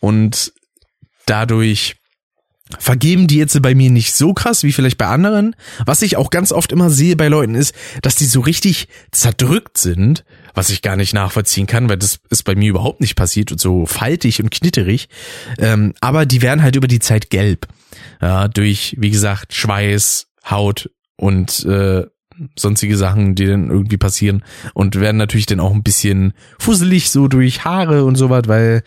und 0.00 0.52
dadurch 1.26 1.96
vergeben 2.78 3.26
die 3.26 3.36
jetzt 3.36 3.60
bei 3.62 3.74
mir 3.74 3.90
nicht 3.90 4.14
so 4.14 4.32
krass 4.32 4.62
wie 4.62 4.72
vielleicht 4.72 4.98
bei 4.98 5.06
anderen. 5.06 5.54
Was 5.84 6.02
ich 6.02 6.16
auch 6.16 6.30
ganz 6.30 6.50
oft 6.50 6.72
immer 6.72 6.90
sehe 6.90 7.16
bei 7.16 7.28
Leuten 7.28 7.54
ist, 7.54 7.74
dass 8.02 8.14
die 8.14 8.24
so 8.24 8.40
richtig 8.40 8.88
zerdrückt 9.10 9.78
sind, 9.78 10.24
was 10.54 10.70
ich 10.70 10.82
gar 10.82 10.96
nicht 10.96 11.14
nachvollziehen 11.14 11.66
kann, 11.66 11.88
weil 11.88 11.98
das 11.98 12.20
ist 12.30 12.44
bei 12.44 12.54
mir 12.54 12.70
überhaupt 12.70 13.00
nicht 13.00 13.16
passiert 13.16 13.52
und 13.52 13.60
so 13.60 13.86
faltig 13.86 14.42
und 14.42 14.50
knitterig. 14.50 15.08
Ähm, 15.58 15.94
aber 16.00 16.26
die 16.26 16.42
werden 16.42 16.62
halt 16.62 16.76
über 16.76 16.88
die 16.88 17.00
Zeit 17.00 17.30
gelb. 17.30 17.66
Ja, 18.20 18.48
durch, 18.48 18.96
wie 18.98 19.10
gesagt, 19.10 19.52
Schweiß, 19.52 20.28
Haut 20.48 20.90
und 21.16 21.64
äh, 21.64 22.06
sonstige 22.56 22.96
Sachen, 22.96 23.34
die 23.34 23.46
dann 23.46 23.70
irgendwie 23.70 23.96
passieren 23.96 24.42
und 24.74 24.98
werden 24.98 25.16
natürlich 25.16 25.46
dann 25.46 25.60
auch 25.60 25.72
ein 25.72 25.82
bisschen 25.82 26.32
fusselig 26.58 27.10
so 27.10 27.28
durch 27.28 27.64
Haare 27.64 28.04
und 28.04 28.16
sowas, 28.16 28.44
weil 28.46 28.82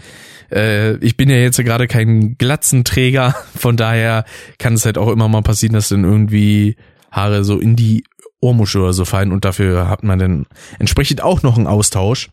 äh, 0.52 0.96
ich 0.98 1.18
bin 1.18 1.30
ja 1.30 1.38
jetzt 1.38 1.58
gerade 1.58 1.88
kein 1.88 2.38
Glatzenträger, 2.38 3.36
von 3.56 3.78
daher 3.78 4.26
kann 4.60 4.74
es 4.74 4.86
halt 4.86 4.98
auch 4.98 5.10
immer 5.10 5.28
mal 5.28 5.42
passieren, 5.42 5.74
dass 5.74 5.90
dann 5.90 6.04
irgendwie 6.04 6.76
Haare 7.12 7.44
so 7.44 7.60
in 7.60 7.76
die 7.76 8.04
Ohrmuschel 8.40 8.82
oder 8.82 8.94
so 8.94 9.06
fallen 9.06 9.32
und 9.32 9.46
dafür 9.46 9.90
hat 9.90 10.04
man 10.04 10.20
dann 10.20 10.46
entsprechend 10.80 11.24
auch 11.24 11.42
noch 11.42 11.58
einen 11.58 11.68
Austausch 11.68 12.30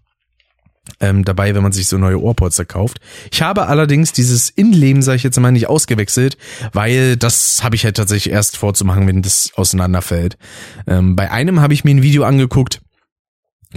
ähm, 1.00 1.24
dabei, 1.24 1.54
wenn 1.54 1.62
man 1.62 1.72
sich 1.72 1.88
so 1.88 1.98
neue 1.98 2.20
Ohrpolster 2.20 2.64
kauft. 2.64 3.00
Ich 3.32 3.42
habe 3.42 3.66
allerdings 3.66 4.12
dieses 4.12 4.50
Innenleben, 4.50 5.02
sage 5.02 5.16
ich 5.16 5.22
jetzt 5.22 5.38
mal, 5.40 5.50
nicht 5.50 5.68
ausgewechselt, 5.68 6.36
weil 6.72 7.16
das 7.16 7.62
habe 7.62 7.76
ich 7.76 7.84
halt 7.84 7.96
tatsächlich 7.96 8.32
erst 8.32 8.56
vorzumachen, 8.56 9.06
wenn 9.06 9.22
das 9.22 9.50
auseinanderfällt. 9.56 10.36
Ähm, 10.86 11.16
bei 11.16 11.30
einem 11.30 11.60
habe 11.60 11.74
ich 11.74 11.84
mir 11.84 11.94
ein 11.94 12.02
Video 12.02 12.24
angeguckt, 12.24 12.80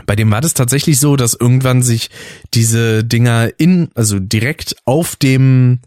bei 0.06 0.16
dem 0.16 0.30
war 0.30 0.42
das 0.42 0.54
tatsächlich 0.54 1.00
so, 1.00 1.16
dass 1.16 1.34
irgendwann 1.34 1.82
sich 1.82 2.10
diese 2.54 3.04
Dinger 3.04 3.50
in, 3.58 3.90
also 3.96 4.20
direkt 4.20 4.76
auf 4.86 5.16
dem, 5.16 5.80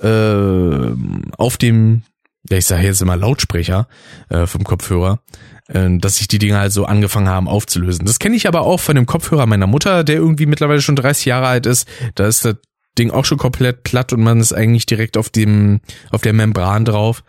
äh, 0.00 0.90
auf 1.36 1.56
dem, 1.56 2.02
ja 2.50 2.56
ich 2.56 2.66
sage 2.66 2.82
jetzt 2.82 3.00
immer 3.00 3.16
Lautsprecher 3.16 3.86
äh, 4.28 4.46
vom 4.46 4.64
Kopfhörer, 4.64 5.20
dass 5.68 6.16
sich 6.16 6.28
die 6.28 6.38
Dinger 6.38 6.60
halt 6.60 6.72
so 6.72 6.86
angefangen 6.86 7.28
haben 7.28 7.46
aufzulösen. 7.46 8.06
Das 8.06 8.18
kenne 8.18 8.36
ich 8.36 8.48
aber 8.48 8.62
auch 8.62 8.80
von 8.80 8.96
dem 8.96 9.04
Kopfhörer 9.04 9.44
meiner 9.44 9.66
Mutter, 9.66 10.02
der 10.02 10.16
irgendwie 10.16 10.46
mittlerweile 10.46 10.80
schon 10.80 10.96
30 10.96 11.26
Jahre 11.26 11.46
alt 11.46 11.66
ist. 11.66 11.86
Da 12.14 12.26
ist 12.26 12.44
das 12.44 12.56
Ding 12.98 13.10
auch 13.10 13.24
schon 13.24 13.38
komplett 13.38 13.82
platt 13.82 14.12
und 14.12 14.22
man 14.22 14.40
ist 14.40 14.52
eigentlich 14.52 14.86
direkt 14.86 15.16
auf 15.16 15.28
dem, 15.28 15.80
auf 16.10 16.22
der 16.22 16.32
Membran 16.32 16.84
drauf. 16.84 17.22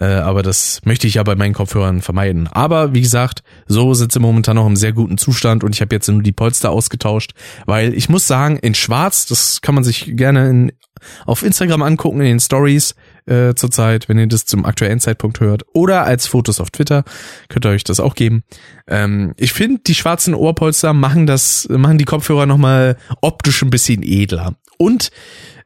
Äh, 0.00 0.06
aber 0.06 0.42
das 0.42 0.80
möchte 0.84 1.06
ich 1.06 1.14
ja 1.14 1.22
bei 1.22 1.34
meinen 1.34 1.54
Kopfhörern 1.54 2.02
vermeiden. 2.02 2.46
Aber 2.48 2.94
wie 2.94 3.00
gesagt, 3.00 3.42
so 3.66 3.94
sitze 3.94 4.20
momentan 4.20 4.56
noch 4.56 4.66
im 4.66 4.76
sehr 4.76 4.92
guten 4.92 5.18
Zustand 5.18 5.64
und 5.64 5.74
ich 5.74 5.80
habe 5.80 5.94
jetzt 5.94 6.08
nur 6.08 6.22
die 6.22 6.32
Polster 6.32 6.70
ausgetauscht, 6.70 7.32
weil 7.66 7.94
ich 7.94 8.08
muss 8.08 8.26
sagen, 8.26 8.56
in 8.56 8.74
Schwarz, 8.74 9.26
das 9.26 9.60
kann 9.60 9.74
man 9.74 9.84
sich 9.84 10.16
gerne 10.16 10.48
in, 10.48 10.72
auf 11.26 11.42
Instagram 11.42 11.82
angucken, 11.82 12.20
in 12.20 12.26
den 12.26 12.40
Stories 12.40 12.94
äh, 13.28 13.54
zurzeit, 13.54 14.08
wenn 14.08 14.18
ihr 14.18 14.26
das 14.26 14.44
zum 14.44 14.64
aktuellen 14.64 15.00
Zeitpunkt 15.00 15.40
hört, 15.40 15.64
oder 15.72 16.04
als 16.04 16.26
Fotos 16.26 16.60
auf 16.60 16.70
Twitter, 16.70 17.04
könnt 17.48 17.66
ihr 17.66 17.70
euch 17.70 17.84
das 17.84 18.00
auch 18.00 18.14
geben. 18.14 18.44
Ähm, 18.86 19.34
ich 19.36 19.52
finde, 19.52 19.80
die 19.86 19.94
schwarzen 19.94 20.34
Ohrpolster 20.34 20.92
machen 20.92 21.26
das, 21.26 21.68
machen 21.70 21.98
die 21.98 22.04
Kopfhörer 22.04 22.46
nochmal 22.46 22.96
optisch 23.20 23.62
ein 23.62 23.70
bisschen 23.70 24.02
edler. 24.02 24.54
Und 24.78 25.10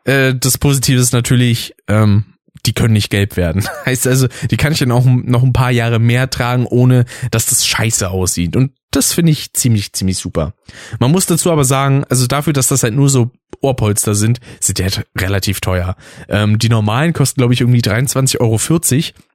äh, 0.04 0.34
das 0.34 0.58
Positive 0.58 1.00
ist 1.00 1.12
natürlich, 1.12 1.74
ähm, 1.88 2.24
die 2.66 2.72
können 2.72 2.92
nicht 2.92 3.10
gelb 3.10 3.36
werden. 3.36 3.64
Heißt 3.86 4.06
also, 4.06 4.28
die 4.50 4.56
kann 4.56 4.72
ich 4.72 4.78
dann 4.78 4.92
auch 4.92 5.04
noch 5.04 5.42
ein 5.42 5.52
paar 5.52 5.70
Jahre 5.70 5.98
mehr 5.98 6.30
tragen, 6.30 6.66
ohne 6.66 7.04
dass 7.30 7.46
das 7.46 7.66
scheiße 7.66 8.10
aussieht. 8.10 8.56
Und 8.56 8.72
das 8.90 9.12
finde 9.12 9.32
ich 9.32 9.52
ziemlich, 9.54 9.92
ziemlich 9.92 10.18
super. 10.18 10.54
Man 11.00 11.10
muss 11.10 11.26
dazu 11.26 11.50
aber 11.50 11.64
sagen, 11.64 12.04
also 12.08 12.26
dafür, 12.26 12.52
dass 12.52 12.68
das 12.68 12.82
halt 12.82 12.94
nur 12.94 13.08
so 13.08 13.30
Ohrpolster 13.60 14.14
sind, 14.14 14.40
sind 14.60 14.78
die 14.78 14.82
halt 14.84 15.06
relativ 15.18 15.60
teuer. 15.60 15.96
Ähm, 16.28 16.58
die 16.58 16.68
normalen 16.68 17.12
kosten, 17.12 17.40
glaube 17.40 17.54
ich, 17.54 17.62
irgendwie 17.62 17.80
23,40 17.80 18.40
Euro. 18.40 18.58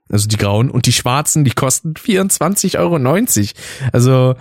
Also 0.09 0.27
die 0.27 0.37
grauen. 0.37 0.69
Und 0.69 0.85
die 0.85 0.93
schwarzen, 0.93 1.43
die 1.43 1.51
kosten 1.51 1.93
24,90 1.93 2.77
Euro. 2.77 2.95
Also 3.91 4.35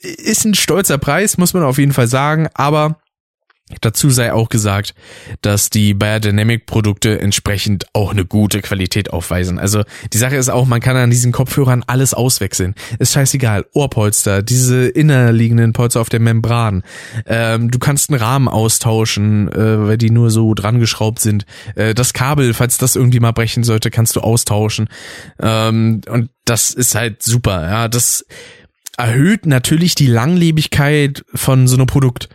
ist 0.00 0.44
ein 0.44 0.54
stolzer 0.54 0.98
Preis, 0.98 1.38
muss 1.38 1.54
man 1.54 1.62
auf 1.62 1.78
jeden 1.78 1.92
Fall 1.92 2.08
sagen. 2.08 2.48
Aber 2.54 2.98
Dazu 3.80 4.10
sei 4.10 4.30
auch 4.30 4.50
gesagt, 4.50 4.94
dass 5.40 5.70
die 5.70 5.94
Biodynamic 5.94 6.66
Produkte 6.66 7.18
entsprechend 7.18 7.86
auch 7.94 8.10
eine 8.10 8.26
gute 8.26 8.60
Qualität 8.60 9.10
aufweisen. 9.10 9.58
Also 9.58 9.84
die 10.12 10.18
Sache 10.18 10.36
ist 10.36 10.50
auch, 10.50 10.66
man 10.66 10.80
kann 10.80 10.98
an 10.98 11.08
diesen 11.08 11.32
Kopfhörern 11.32 11.82
alles 11.86 12.12
auswechseln. 12.12 12.74
Ist 12.98 13.14
scheißegal. 13.14 13.64
Ohrpolster, 13.72 14.42
diese 14.42 14.86
innerliegenden 14.86 15.72
Polster 15.72 16.02
auf 16.02 16.10
der 16.10 16.20
Membran. 16.20 16.82
Ähm, 17.24 17.70
du 17.70 17.78
kannst 17.78 18.10
einen 18.10 18.20
Rahmen 18.20 18.48
austauschen, 18.48 19.50
äh, 19.50 19.86
weil 19.86 19.96
die 19.96 20.10
nur 20.10 20.28
so 20.28 20.52
dran 20.52 20.78
geschraubt 20.78 21.20
sind. 21.20 21.46
Äh, 21.74 21.94
das 21.94 22.12
Kabel, 22.12 22.52
falls 22.52 22.76
das 22.76 22.96
irgendwie 22.96 23.20
mal 23.20 23.32
brechen 23.32 23.64
sollte, 23.64 23.90
kannst 23.90 24.14
du 24.16 24.20
austauschen. 24.20 24.90
Ähm, 25.40 26.02
und 26.06 26.28
das 26.44 26.74
ist 26.74 26.94
halt 26.94 27.22
super. 27.22 27.62
Ja, 27.62 27.88
das 27.88 28.26
erhöht 28.98 29.46
natürlich 29.46 29.94
die 29.94 30.06
Langlebigkeit 30.06 31.24
von 31.34 31.66
so 31.66 31.76
einem 31.76 31.86
Produkt 31.86 32.28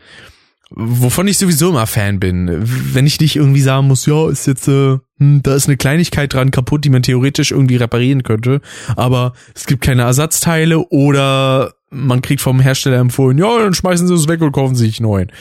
wovon 0.72 1.28
ich 1.28 1.38
sowieso 1.38 1.70
immer 1.70 1.88
Fan 1.88 2.20
bin. 2.20 2.50
Wenn 2.94 3.08
ich 3.08 3.20
nicht 3.20 3.36
irgendwie 3.36 3.62
sagen 3.62 3.88
muss, 3.88 4.06
ja, 4.06 4.30
ist 4.30 4.48
jetzt, 4.48 4.68
äh, 4.68 4.98
hm, 5.18 5.42
da 5.44 5.56
ist 5.56 5.68
eine 5.68 5.78
Kleinigkeit 5.78 6.34
dran 6.34 6.52
kaputt, 6.52 6.86
die 6.86 6.90
man 6.90 7.04
theoretisch 7.04 7.52
irgendwie 7.52 7.78
reparieren 7.78 8.24
könnte, 8.24 8.62
aber 8.96 9.34
es 9.56 9.66
gibt 9.66 9.84
keine 9.84 10.04
Ersatzteile 10.04 10.80
oder 10.90 11.74
man 11.92 12.22
kriegt 12.22 12.42
vom 12.42 12.60
Hersteller 12.60 12.98
empfohlen, 12.98 13.40
ja, 13.40 13.60
dann 13.60 13.74
schmeißen 13.74 14.08
sie 14.08 14.14
es 14.14 14.28
weg 14.28 14.42
und 14.42 14.52
kaufen 14.52 14.76
sich 14.76 15.00
neuen. 15.00 15.32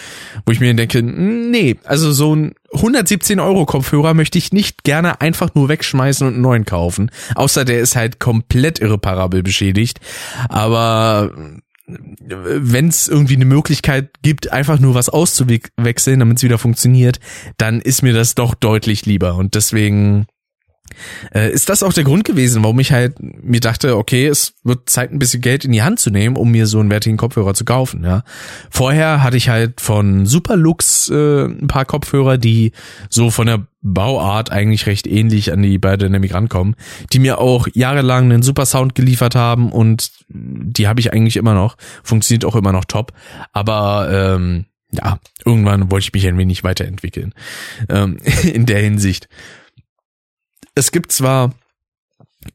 Wo 0.46 0.52
ich 0.52 0.60
mir 0.60 0.72
denke, 0.72 1.00
hm, 1.00 1.50
nee, 1.50 1.76
also 1.84 2.12
so 2.12 2.34
ein 2.34 2.54
117 2.72 3.40
Euro 3.40 3.66
Kopfhörer 3.66 4.14
möchte 4.14 4.38
ich 4.38 4.52
nicht 4.52 4.84
gerne 4.84 5.20
einfach 5.20 5.54
nur 5.54 5.68
wegschmeißen 5.68 6.26
und 6.26 6.34
einen 6.34 6.42
neuen 6.42 6.64
kaufen. 6.64 7.10
Außer 7.34 7.64
der 7.64 7.80
ist 7.80 7.96
halt 7.96 8.18
komplett 8.18 8.78
irreparabel 8.78 9.42
beschädigt. 9.42 10.00
Aber 10.48 11.32
wenn 11.88 12.88
es 12.88 13.08
irgendwie 13.08 13.36
eine 13.36 13.44
Möglichkeit 13.44 14.10
gibt, 14.22 14.52
einfach 14.52 14.78
nur 14.78 14.94
was 14.94 15.08
auszuwechseln, 15.08 16.18
damit 16.20 16.38
es 16.38 16.42
wieder 16.42 16.58
funktioniert, 16.58 17.18
dann 17.56 17.80
ist 17.80 18.02
mir 18.02 18.12
das 18.12 18.34
doch 18.34 18.54
deutlich 18.54 19.06
lieber. 19.06 19.36
Und 19.36 19.54
deswegen 19.54 20.26
äh, 21.34 21.50
ist 21.50 21.68
das 21.68 21.82
auch 21.82 21.92
der 21.92 22.04
Grund 22.04 22.24
gewesen, 22.24 22.62
warum 22.62 22.78
ich 22.80 22.92
halt 22.92 23.16
mir 23.20 23.60
dachte, 23.60 23.96
okay, 23.96 24.26
es 24.26 24.54
wird 24.64 24.88
Zeit, 24.90 25.12
ein 25.12 25.18
bisschen 25.18 25.40
Geld 25.40 25.64
in 25.64 25.72
die 25.72 25.82
Hand 25.82 26.00
zu 26.00 26.10
nehmen, 26.10 26.36
um 26.36 26.50
mir 26.50 26.66
so 26.66 26.80
einen 26.80 26.90
wertigen 26.90 27.16
Kopfhörer 27.16 27.54
zu 27.54 27.64
kaufen. 27.64 28.04
Ja, 28.04 28.22
vorher 28.70 29.22
hatte 29.22 29.36
ich 29.36 29.48
halt 29.48 29.80
von 29.80 30.26
Superlux 30.26 31.10
äh, 31.10 31.44
ein 31.44 31.68
paar 31.68 31.84
Kopfhörer, 31.84 32.38
die 32.38 32.72
so 33.08 33.30
von 33.30 33.46
der 33.46 33.66
Bauart 33.80 34.50
eigentlich 34.50 34.86
recht 34.86 35.06
ähnlich 35.06 35.52
an 35.52 35.62
die 35.62 35.78
Biodynamic 35.78 36.34
rankommen, 36.34 36.74
die 37.12 37.20
mir 37.20 37.38
auch 37.38 37.68
jahrelang 37.72 38.24
einen 38.24 38.42
super 38.42 38.66
Sound 38.66 38.94
geliefert 38.94 39.34
haben 39.34 39.70
und 39.70 40.10
die 40.28 40.88
habe 40.88 41.00
ich 41.00 41.12
eigentlich 41.12 41.36
immer 41.36 41.54
noch, 41.54 41.76
funktioniert 42.02 42.44
auch 42.44 42.56
immer 42.56 42.72
noch 42.72 42.84
top. 42.84 43.12
Aber 43.52 44.08
ähm, 44.10 44.66
ja, 44.90 45.18
irgendwann 45.44 45.90
wollte 45.90 46.04
ich 46.04 46.12
mich 46.12 46.26
ein 46.26 46.38
wenig 46.38 46.64
weiterentwickeln 46.64 47.34
ähm, 47.88 48.18
in 48.42 48.66
der 48.66 48.80
Hinsicht 48.80 49.28
es 50.78 50.92
gibt 50.92 51.10
zwar 51.10 51.54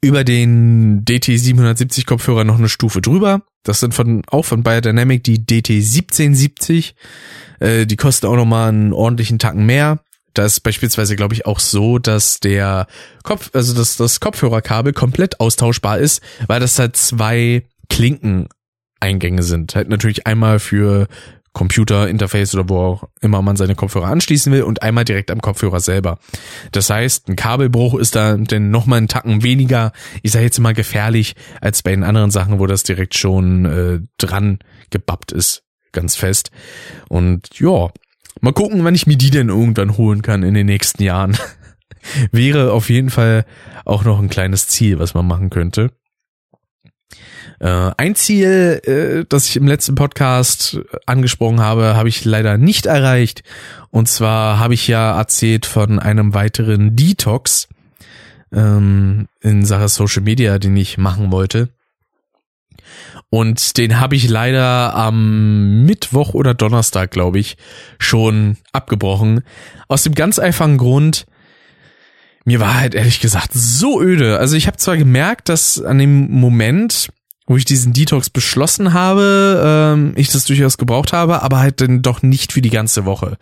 über 0.02 0.24
den 0.24 1.04
DT770 1.04 2.06
Kopfhörer 2.06 2.46
noch 2.46 2.58
eine 2.58 2.70
Stufe 2.70 3.02
drüber. 3.02 3.42
Das 3.64 3.82
sind 3.82 3.94
von 3.94 4.24
auch 4.28 4.44
von 4.44 4.64
Biodynamic 4.64 5.24
die 5.24 5.40
DT1770. 5.40 6.94
Äh, 7.60 7.86
die 7.86 7.98
kosten 7.98 8.28
auch 8.28 8.36
nochmal 8.36 8.70
einen 8.70 8.94
ordentlichen 8.94 9.40
Tacken 9.40 9.66
mehr. 9.66 10.00
Da 10.34 10.46
ist 10.46 10.62
beispielsweise, 10.62 11.16
glaube 11.16 11.36
ich, 11.36 11.46
auch 11.46 11.60
so, 11.60 12.00
dass 12.00 12.40
der 12.40 12.88
Kopf, 13.24 13.52
also 13.54 13.76
dass 13.76 13.98
das 13.98 14.20
Kopfhörerkabel 14.20 14.94
komplett 14.94 15.40
austauschbar 15.40 16.00
ist, 16.00 16.22
weil 16.48 16.60
das 16.60 16.80
halt 16.80 16.96
zwei 16.96 17.68
Klinken-Eingänge 17.90 19.44
sind. 19.44 19.76
Halt 19.76 19.90
natürlich 19.90 20.26
einmal 20.26 20.60
für 20.60 21.08
Computer-Interface 21.54 22.56
oder 22.56 22.68
wo 22.68 22.78
auch 22.78 23.04
immer 23.22 23.42
man 23.42 23.56
seine 23.56 23.76
Kopfhörer 23.76 24.08
anschließen 24.08 24.52
will 24.52 24.64
und 24.64 24.82
einmal 24.82 25.06
direkt 25.06 25.32
am 25.32 25.42
Kopfhörer 25.42 25.80
selber. 25.80 26.18
Das 26.72 26.90
heißt, 26.90 27.30
ein 27.30 27.36
Kabelbruch 27.36 27.96
ist 27.96 28.16
da 28.16 28.36
denn 28.36 28.72
nochmal 28.72 28.98
einen 28.98 29.08
Tacken 29.08 29.44
weniger, 29.44 29.92
ich 30.24 30.32
sage 30.32 30.46
jetzt 30.46 30.60
mal 30.60 30.74
gefährlich, 30.74 31.36
als 31.62 31.84
bei 31.84 31.92
den 31.92 32.04
anderen 32.04 32.32
Sachen, 32.32 32.60
wo 32.60 32.66
das 32.66 32.84
direkt 32.84 33.16
schon 33.16 33.66
äh, 33.66 34.00
dran 34.18 34.60
gebappt 34.90 35.32
ist, 35.32 35.64
ganz 35.92 36.16
fest. 36.16 36.52
Und 37.08 37.60
ja, 37.60 37.90
mal 38.42 38.54
gucken, 38.54 38.84
wann 38.84 38.96
ich 38.96 39.08
mir 39.08 39.18
die 39.18 39.30
denn 39.30 39.50
irgendwann 39.50 39.98
holen 39.98 40.24
kann 40.24 40.44
in 40.44 40.56
den 40.56 40.66
nächsten 40.66 41.04
Jahren. 41.04 41.38
Wäre 42.32 42.74
auf 42.74 42.90
jeden 42.90 43.12
Fall 43.12 43.46
auch 43.86 44.04
noch 44.04 44.20
ein 44.20 44.30
kleines 44.30 44.68
Ziel, 44.68 45.00
was 45.00 45.14
man 45.14 45.28
machen 45.28 45.50
könnte. 45.50 45.92
Äh, 47.60 47.92
ein 47.98 48.16
Ziel, 48.16 48.82
äh, 48.84 49.26
das 49.28 49.48
ich 49.48 49.56
im 49.56 49.68
letzten 49.68 49.96
Podcast 49.96 50.80
angesprochen 51.06 51.62
habe, 51.62 51.96
habe 51.96 52.10
ich 52.10 52.26
leider 52.26 52.58
nicht 52.58 52.86
erreicht. 52.86 53.44
Und 53.90 54.08
zwar 54.08 54.60
habe 54.60 54.74
ich 54.74 54.88
ja 54.88 55.18
erzählt 55.18 55.66
von 55.66 56.00
einem 56.00 56.34
weiteren 56.34 56.96
Detox 56.96 57.68
ähm, 58.54 59.28
in 59.42 59.66
Sache 59.66 59.90
Social 59.90 60.24
Media, 60.24 60.60
den 60.60 60.76
ich 60.78 60.98
machen 60.98 61.32
wollte. 61.32 61.70
Und 63.30 63.78
den 63.78 64.00
habe 64.00 64.16
ich 64.16 64.30
leider 64.30 64.96
am 64.96 65.86
Mittwoch 65.86 66.36
oder 66.36 66.54
Donnerstag, 66.54 67.10
glaube 67.10 67.40
ich, 67.40 67.58
schon 67.98 68.58
abgebrochen. 68.72 69.42
Aus 69.88 70.04
dem 70.04 70.14
ganz 70.14 70.38
einfachen 70.38 70.78
Grund, 70.78 71.26
mir 72.46 72.60
war 72.60 72.80
halt 72.80 72.94
ehrlich 72.94 73.22
gesagt 73.22 73.50
so 73.54 74.00
öde. 74.02 74.38
Also 74.38 74.56
ich 74.56 74.68
habe 74.68 74.78
zwar 74.78 74.98
gemerkt, 74.98 75.50
dass 75.50 75.82
an 75.82 75.98
dem 75.98 76.30
Moment, 76.30 77.10
wo 77.54 77.58
ich 77.58 77.66
diesen 77.66 77.94
Detox 77.94 78.32
beschlossen 78.32 78.94
habe, 78.94 79.62
ähm, 79.64 80.14
ich 80.16 80.32
das 80.32 80.46
durchaus 80.46 80.80
gebraucht 80.80 81.14
habe, 81.14 81.44
aber 81.44 81.60
halt 81.60 81.82
dann 81.82 82.02
doch 82.02 82.24
nicht 82.24 82.52
für 82.52 82.64
die 82.64 82.72
ganze 82.72 83.06
Woche. 83.06 83.38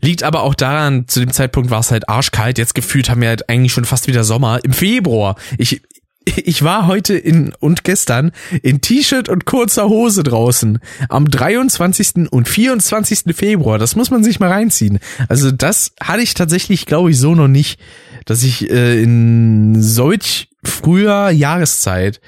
Liegt 0.00 0.22
aber 0.22 0.42
auch 0.42 0.54
daran, 0.54 1.06
zu 1.06 1.20
dem 1.20 1.30
Zeitpunkt 1.30 1.68
war 1.68 1.80
es 1.80 1.90
halt 1.90 2.08
arschkalt. 2.08 2.56
Jetzt 2.56 2.74
gefühlt 2.74 3.10
haben 3.10 3.20
wir 3.20 3.28
halt 3.28 3.50
eigentlich 3.50 3.74
schon 3.74 3.84
fast 3.84 4.06
wieder 4.06 4.24
Sommer. 4.24 4.64
Im 4.64 4.72
Februar. 4.72 5.36
Ich, 5.58 5.82
ich 6.24 6.62
war 6.62 6.86
heute 6.86 7.12
in 7.12 7.52
und 7.60 7.84
gestern 7.84 8.32
in 8.62 8.80
T-Shirt 8.80 9.28
und 9.28 9.44
kurzer 9.44 9.86
Hose 9.90 10.22
draußen 10.22 10.78
am 11.10 11.30
23. 11.30 12.30
und 12.30 12.48
24. 12.48 13.36
Februar. 13.36 13.78
Das 13.78 13.96
muss 13.96 14.10
man 14.10 14.24
sich 14.24 14.40
mal 14.40 14.50
reinziehen. 14.50 14.98
Also 15.28 15.50
das 15.50 15.92
hatte 16.00 16.22
ich 16.22 16.32
tatsächlich, 16.32 16.86
glaube 16.86 17.10
ich, 17.10 17.18
so 17.18 17.34
noch 17.34 17.48
nicht, 17.48 17.78
dass 18.24 18.42
ich 18.42 18.70
äh, 18.70 19.02
in 19.02 19.82
solch 19.82 20.48
früher 20.64 21.28
Jahreszeit 21.28 22.22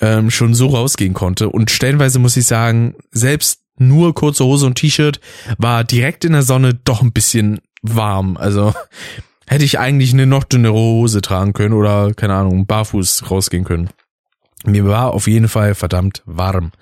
ähm, 0.00 0.30
schon 0.30 0.54
so 0.54 0.68
rausgehen 0.68 1.14
konnte. 1.14 1.48
Und 1.48 1.70
stellenweise 1.70 2.18
muss 2.18 2.36
ich 2.36 2.46
sagen, 2.46 2.94
selbst 3.10 3.60
nur 3.78 4.14
kurze 4.14 4.44
Hose 4.44 4.66
und 4.66 4.76
T-Shirt 4.76 5.20
war 5.58 5.84
direkt 5.84 6.24
in 6.24 6.32
der 6.32 6.42
Sonne 6.42 6.74
doch 6.74 7.02
ein 7.02 7.12
bisschen 7.12 7.60
warm. 7.82 8.36
Also 8.36 8.74
hätte 9.46 9.64
ich 9.64 9.78
eigentlich 9.78 10.12
eine 10.12 10.26
noch 10.26 10.44
dünnere 10.44 10.74
Hose 10.74 11.20
tragen 11.20 11.52
können 11.52 11.74
oder, 11.74 12.12
keine 12.14 12.34
Ahnung, 12.34 12.66
barfuß 12.66 13.30
rausgehen 13.30 13.64
können. 13.64 13.90
Mir 14.64 14.86
war 14.86 15.12
auf 15.12 15.28
jeden 15.28 15.48
Fall 15.48 15.74
verdammt 15.74 16.22
warm. 16.24 16.72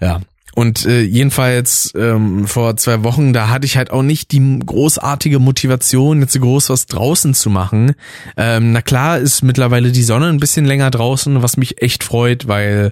Ja. 0.00 0.20
Und 0.58 0.86
äh, 0.86 1.02
jedenfalls 1.02 1.92
ähm, 1.96 2.48
vor 2.48 2.76
zwei 2.76 3.04
Wochen, 3.04 3.32
da 3.32 3.48
hatte 3.48 3.64
ich 3.64 3.76
halt 3.76 3.92
auch 3.92 4.02
nicht 4.02 4.32
die 4.32 4.58
großartige 4.58 5.38
Motivation, 5.38 6.20
jetzt 6.20 6.36
groß 6.36 6.70
was 6.70 6.86
draußen 6.86 7.32
zu 7.32 7.48
machen. 7.48 7.94
Ähm, 8.36 8.72
na 8.72 8.82
klar 8.82 9.18
ist 9.18 9.42
mittlerweile 9.44 9.92
die 9.92 10.02
Sonne 10.02 10.26
ein 10.26 10.40
bisschen 10.40 10.64
länger 10.64 10.90
draußen, 10.90 11.44
was 11.44 11.58
mich 11.58 11.80
echt 11.80 12.02
freut, 12.02 12.48
weil 12.48 12.90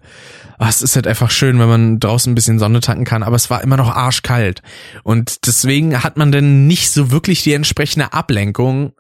ach, 0.59 0.69
es 0.69 0.81
ist 0.81 0.95
halt 0.95 1.09
einfach 1.09 1.33
schön, 1.33 1.59
wenn 1.59 1.67
man 1.67 1.99
draußen 1.99 2.31
ein 2.31 2.37
bisschen 2.37 2.61
Sonne 2.61 2.79
tanken 2.79 3.05
kann, 3.05 3.25
aber 3.25 3.35
es 3.35 3.51
war 3.51 3.65
immer 3.65 3.77
noch 3.77 3.91
arschkalt. 3.91 4.63
Und 5.03 5.45
deswegen 5.49 6.05
hat 6.05 6.17
man 6.17 6.31
dann 6.31 6.69
nicht 6.69 6.93
so 6.93 7.11
wirklich 7.11 7.43
die 7.43 7.55
entsprechende 7.55 8.13
Ablenkung, 8.13 8.93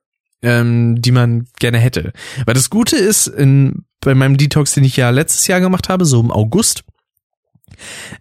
ähm, 0.42 1.00
die 1.00 1.12
man 1.12 1.46
gerne 1.60 1.78
hätte. 1.78 2.12
Weil 2.46 2.54
das 2.54 2.68
Gute 2.68 2.96
ist, 2.96 3.28
in, 3.28 3.84
bei 4.00 4.16
meinem 4.16 4.36
Detox, 4.36 4.74
den 4.74 4.82
ich 4.82 4.96
ja 4.96 5.10
letztes 5.10 5.46
Jahr 5.46 5.60
gemacht 5.60 5.88
habe, 5.88 6.04
so 6.04 6.18
im 6.18 6.32
August, 6.32 6.82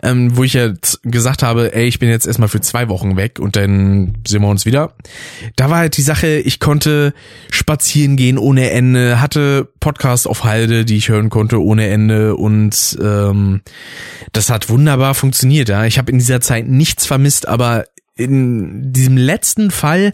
ähm, 0.04 0.36
wo 0.36 0.44
ich 0.44 0.54
jetzt 0.54 1.02
gesagt 1.04 1.44
habe, 1.44 1.74
ey, 1.74 1.86
ich 1.86 2.00
bin 2.00 2.10
jetzt 2.10 2.28
erstmal 2.28 2.50
für 2.50 2.62
zwei 2.62 2.90
Wochen 2.90 3.18
weg 3.18 3.40
und 3.40 3.56
dann 3.56 4.18
sehen 4.28 4.42
wir 4.42 4.50
uns 4.50 4.66
wieder. 4.66 4.94
Da 5.56 5.70
war 5.70 5.80
halt 5.80 5.98
die 5.98 6.02
Sache, 6.02 6.38
ich 6.38 6.60
konnte 6.60 7.14
spazieren 7.50 8.16
gehen 8.16 8.38
ohne 8.38 8.72
Ende, 8.72 9.22
hatte 9.22 9.68
Podcasts 9.80 10.28
auf 10.28 10.44
Halde, 10.44 10.86
die 10.86 10.98
ich 10.98 11.10
hören 11.10 11.30
konnte 11.30 11.62
ohne 11.62 11.88
Ende 11.88 12.36
und 12.36 12.98
ähm, 13.02 13.62
das 14.32 14.50
hat 14.50 14.70
wunderbar 14.70 15.16
funktioniert. 15.16 15.70
Ja, 15.70 15.86
ich 15.86 15.98
habe 15.98 16.12
in 16.12 16.20
dieser 16.20 16.42
Zeit 16.42 16.68
nichts 16.68 17.06
vermisst, 17.06 17.48
aber 17.48 17.86
in 18.16 18.94
diesem 18.94 19.18
letzten 19.18 19.72
Fall 19.72 20.12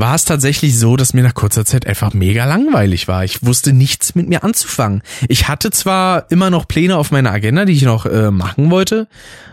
war 0.00 0.14
es 0.14 0.24
tatsächlich 0.24 0.78
so, 0.78 0.96
dass 0.96 1.14
mir 1.14 1.22
nach 1.22 1.34
kurzer 1.34 1.64
Zeit 1.64 1.86
einfach 1.86 2.14
mega 2.14 2.44
langweilig 2.44 3.06
war. 3.06 3.24
Ich 3.24 3.44
wusste 3.44 3.72
nichts 3.72 4.14
mit 4.14 4.28
mir 4.28 4.42
anzufangen. 4.42 5.02
Ich 5.28 5.48
hatte 5.48 5.70
zwar 5.70 6.30
immer 6.30 6.50
noch 6.50 6.66
Pläne 6.66 6.96
auf 6.96 7.10
meiner 7.10 7.30
Agenda, 7.30 7.64
die 7.64 7.74
ich 7.74 7.82
noch 7.82 8.06
äh, 8.06 8.30
machen 8.30 8.70
wollte. 8.70 9.08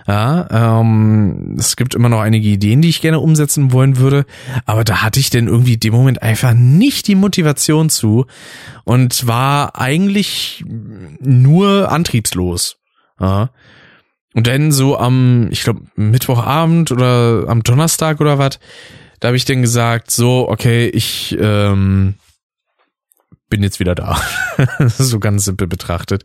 Ja, 0.08 0.80
ähm, 0.80 1.58
es 1.60 1.76
gibt 1.76 1.94
immer 1.94 2.08
noch 2.08 2.22
einige 2.22 2.48
Ideen, 2.48 2.82
die 2.82 2.90
ich 2.90 3.02
gerne 3.02 3.20
umsetzen 3.20 3.74
wollen 3.74 3.98
würde, 3.98 4.26
aber 4.66 4.86
da 4.86 5.02
hatte 5.02 5.20
ich 5.20 5.30
denn 5.30 5.48
irgendwie 5.48 5.76
dem 5.76 5.94
Moment 5.94 6.22
einfach 6.22 6.54
nicht 6.54 7.08
die 7.08 7.16
Motivation 7.16 7.90
zu 7.90 8.26
und 8.86 9.28
war 9.28 9.78
eigentlich 9.78 10.64
nur 11.20 11.92
antriebslos. 11.92 12.78
Ja. 13.20 13.50
Und 14.34 14.48
dann 14.48 14.72
so 14.72 14.98
am, 14.98 15.48
ich 15.52 15.64
glaube, 15.64 15.82
Mittwochabend 15.96 16.92
oder 16.92 17.46
am 17.48 17.64
Donnerstag 17.64 18.22
oder 18.22 18.38
was, 18.38 18.60
da 19.20 19.30
habe 19.30 19.38
ich 19.38 19.46
dann 19.46 19.62
gesagt, 19.62 20.12
so, 20.12 20.48
okay, 20.50 20.88
ich 20.88 21.36
ähm, 21.40 22.16
bin 23.50 23.64
jetzt 23.64 23.80
wieder 23.80 23.96
da. 23.96 24.22
so 24.88 25.20
ganz 25.20 25.46
simpel 25.46 25.68
betrachtet. 25.68 26.24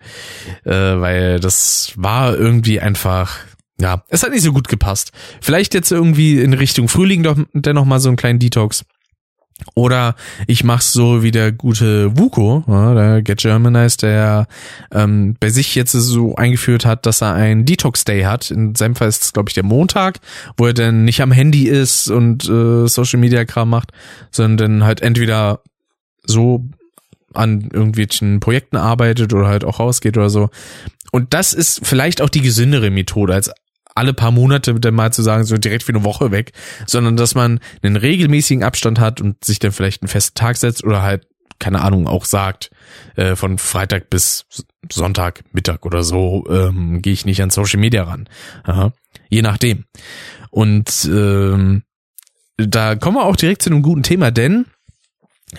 Äh, 0.65 0.71
weil 0.73 1.41
das 1.41 1.93
war 1.97 2.37
irgendwie 2.37 2.81
einfach, 2.81 3.39
ja, 3.81 4.05
es 4.09 4.23
hat 4.23 4.31
nicht 4.31 4.43
so 4.43 4.53
gut 4.53 4.69
gepasst. 4.69 5.13
Vielleicht 5.41 5.75
jetzt 5.75 5.91
irgendwie 5.91 6.41
in 6.41 6.55
Richtung 6.55 6.89
Frühling 6.89 7.23
doch 7.23 7.39
dennoch 7.53 7.85
mal 7.85 8.01
so 8.01 8.09
einen 8.09 8.17
kleinen 8.17 8.39
Detox. 8.39 8.85
Oder 9.75 10.15
ich 10.47 10.65
mach's 10.65 10.93
so 10.93 11.23
wie 11.23 11.31
der 11.31 11.53
gute 11.53 12.17
Wuko, 12.19 12.65
ja, 12.67 12.95
der 12.95 13.23
Get 13.23 13.41
Germanized, 13.41 14.03
der 14.03 14.47
ähm, 14.93 15.37
bei 15.41 15.51
sich 15.51 15.75
jetzt 15.75 15.93
so 15.93 16.35
eingeführt 16.37 16.85
hat, 16.85 17.07
dass 17.07 17.23
er 17.23 17.35
einen 17.35 17.65
Detox 17.65 18.05
Day 18.05 18.23
hat. 18.23 18.51
In 18.51 18.75
seinem 18.75 18.95
Fall 18.95 19.09
ist 19.09 19.23
es, 19.23 19.33
glaube 19.33 19.51
ich, 19.51 19.55
der 19.55 19.65
Montag, 19.65 20.21
wo 20.57 20.67
er 20.67 20.75
dann 20.75 21.05
nicht 21.05 21.23
am 21.23 21.33
Handy 21.33 21.69
ist 21.69 22.11
und 22.11 22.49
äh, 22.49 22.87
Social 22.87 23.21
Media 23.21 23.45
Kram 23.45 23.71
macht, 23.71 23.93
sondern 24.31 24.85
halt 24.85 25.01
entweder 25.01 25.61
so 26.25 26.65
an 27.35 27.71
irgendwelchen 27.73 28.41
Projekten 28.41 28.77
arbeitet 28.77 29.33
oder 29.33 29.49
halt 29.49 29.65
auch 29.65 29.81
rausgeht 29.81 30.17
oder 30.17 30.31
so. 30.31 30.51
Und 31.13 31.35
das 31.35 31.53
ist 31.53 31.81
vielleicht 31.87 32.21
auch 32.21 32.29
die 32.29 32.41
gesündere 32.41 32.91
Methode 32.91 33.35
als 33.35 33.51
alle 33.95 34.15
paar 34.15 34.31
Monate 34.31 34.75
dann 34.75 34.95
mal 34.95 35.13
zu 35.13 35.23
sagen, 35.23 35.45
so 35.45 35.57
direkt 35.57 35.83
für 35.83 35.93
eine 35.93 36.05
Woche 36.05 36.31
weg, 36.31 36.53
sondern 36.87 37.17
dass 37.17 37.35
man 37.35 37.61
einen 37.83 37.97
regelmäßigen 37.97 38.65
Abstand 38.65 38.99
hat 38.99 39.21
und 39.21 39.45
sich 39.45 39.59
dann 39.59 39.73
vielleicht 39.73 40.03
einen 40.03 40.09
festen 40.09 40.35
Tag 40.35 40.57
setzt 40.57 40.85
oder 40.85 41.03
halt, 41.03 41.27
keine 41.59 41.83
Ahnung, 41.83 42.07
auch 42.07 42.25
sagt, 42.25 42.71
äh, 43.17 43.37
von 43.37 43.59
Freitag 43.59 44.11
bis 44.11 44.47
Sonntag, 44.91 45.45
Mittag 45.53 45.87
oder 45.87 46.03
so, 46.03 46.45
ähm, 46.49 47.03
gehe 47.03 47.13
ich 47.13 47.25
nicht 47.25 47.43
an 47.43 47.51
Social 47.51 47.79
Media 47.79 48.05
ran. 48.05 48.29
Aha. 48.65 48.93
Je 49.29 49.43
nachdem. 49.43 49.85
Und 50.51 51.09
ähm, 51.11 51.83
da 52.57 52.97
kommen 52.97 53.17
wir 53.17 53.25
auch 53.25 53.37
direkt 53.37 53.63
zu 53.63 53.71
einem 53.71 53.83
guten 53.83 54.03
Thema, 54.03 54.31
denn 54.31 54.67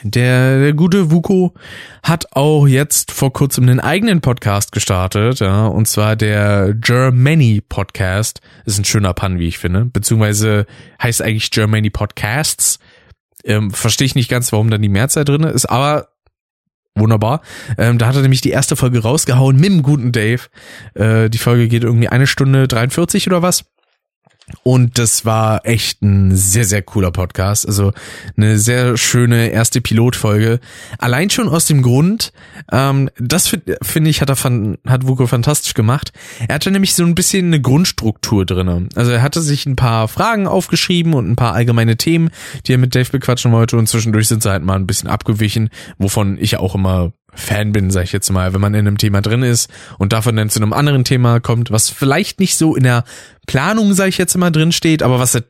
der, 0.01 0.59
der 0.59 0.73
gute 0.73 1.11
Vuko 1.11 1.53
hat 2.01 2.35
auch 2.35 2.67
jetzt 2.67 3.11
vor 3.11 3.31
kurzem 3.31 3.69
einen 3.69 3.79
eigenen 3.79 4.21
Podcast 4.21 4.71
gestartet, 4.71 5.39
ja, 5.39 5.67
und 5.67 5.87
zwar 5.87 6.15
der 6.15 6.73
Germany 6.73 7.61
Podcast. 7.67 8.41
Ist 8.65 8.79
ein 8.79 8.85
schöner 8.85 9.13
Pun, 9.13 9.37
wie 9.37 9.47
ich 9.47 9.59
finde. 9.59 9.85
Beziehungsweise 9.85 10.65
heißt 11.01 11.21
eigentlich 11.21 11.51
Germany 11.51 11.89
Podcasts. 11.89 12.79
Ähm, 13.43 13.71
Verstehe 13.71 14.05
ich 14.05 14.15
nicht 14.15 14.29
ganz, 14.29 14.51
warum 14.51 14.71
dann 14.71 14.81
die 14.81 14.89
Mehrzahl 14.89 15.25
drin 15.25 15.43
ist, 15.43 15.65
aber 15.65 16.07
wunderbar. 16.95 17.41
Ähm, 17.77 17.97
da 17.97 18.07
hat 18.07 18.15
er 18.15 18.21
nämlich 18.21 18.41
die 18.41 18.51
erste 18.51 18.75
Folge 18.75 18.99
rausgehauen 18.99 19.57
mit 19.57 19.69
dem 19.69 19.83
guten 19.83 20.11
Dave. 20.11 20.41
Äh, 20.95 21.29
die 21.29 21.37
Folge 21.37 21.67
geht 21.67 21.83
irgendwie 21.83 22.09
eine 22.09 22.27
Stunde 22.27 22.67
43 22.67 23.27
oder 23.27 23.41
was. 23.41 23.65
Und 24.63 24.99
das 24.99 25.25
war 25.25 25.65
echt 25.65 26.01
ein 26.01 26.35
sehr, 26.35 26.65
sehr 26.65 26.81
cooler 26.81 27.11
Podcast. 27.11 27.65
Also 27.67 27.93
eine 28.35 28.57
sehr 28.57 28.97
schöne 28.97 29.49
erste 29.49 29.81
Pilotfolge. 29.81 30.59
Allein 30.99 31.29
schon 31.29 31.49
aus 31.49 31.65
dem 31.65 31.81
Grund, 31.81 32.33
ähm, 32.71 33.09
das 33.17 33.47
finde 33.47 33.77
find 33.81 34.07
ich, 34.07 34.21
hat 34.21 34.29
er 34.29 34.35
von, 34.35 34.77
hat 34.85 35.07
Vuko 35.07 35.27
fantastisch 35.27 35.73
gemacht. 35.73 36.11
Er 36.47 36.55
hatte 36.55 36.71
nämlich 36.71 36.93
so 36.93 37.03
ein 37.03 37.15
bisschen 37.15 37.47
eine 37.47 37.61
Grundstruktur 37.61 38.45
drinne. 38.45 38.87
Also 38.95 39.11
er 39.11 39.21
hatte 39.21 39.41
sich 39.41 39.65
ein 39.65 39.75
paar 39.75 40.07
Fragen 40.07 40.47
aufgeschrieben 40.47 41.13
und 41.13 41.29
ein 41.29 41.35
paar 41.35 41.53
allgemeine 41.53 41.97
Themen, 41.97 42.29
die 42.67 42.73
er 42.73 42.77
mit 42.77 42.95
Dave 42.95 43.09
bequatschen 43.09 43.51
wollte. 43.51 43.77
Und 43.77 43.87
zwischendurch 43.87 44.27
sind 44.27 44.43
sie 44.43 44.49
halt 44.49 44.63
mal 44.63 44.75
ein 44.75 44.87
bisschen 44.87 45.09
abgewichen, 45.09 45.69
wovon 45.97 46.37
ich 46.37 46.57
auch 46.57 46.75
immer 46.75 47.13
Fan 47.35 47.71
bin, 47.71 47.91
sag 47.91 48.03
ich 48.03 48.11
jetzt 48.11 48.29
mal, 48.31 48.53
wenn 48.53 48.61
man 48.61 48.73
in 48.73 48.87
einem 48.87 48.97
Thema 48.97 49.21
drin 49.21 49.43
ist 49.43 49.69
und 49.97 50.13
davon 50.13 50.35
dann 50.35 50.49
zu 50.49 50.59
einem 50.59 50.73
anderen 50.73 51.03
Thema 51.03 51.39
kommt, 51.39 51.71
was 51.71 51.89
vielleicht 51.89 52.39
nicht 52.39 52.57
so 52.57 52.75
in 52.75 52.83
der 52.83 53.03
Planung, 53.47 53.93
sag 53.93 54.07
ich 54.07 54.17
jetzt 54.17 54.37
mal, 54.37 54.51
drin 54.51 54.71
steht, 54.71 55.03
aber 55.03 55.19
was 55.19 55.41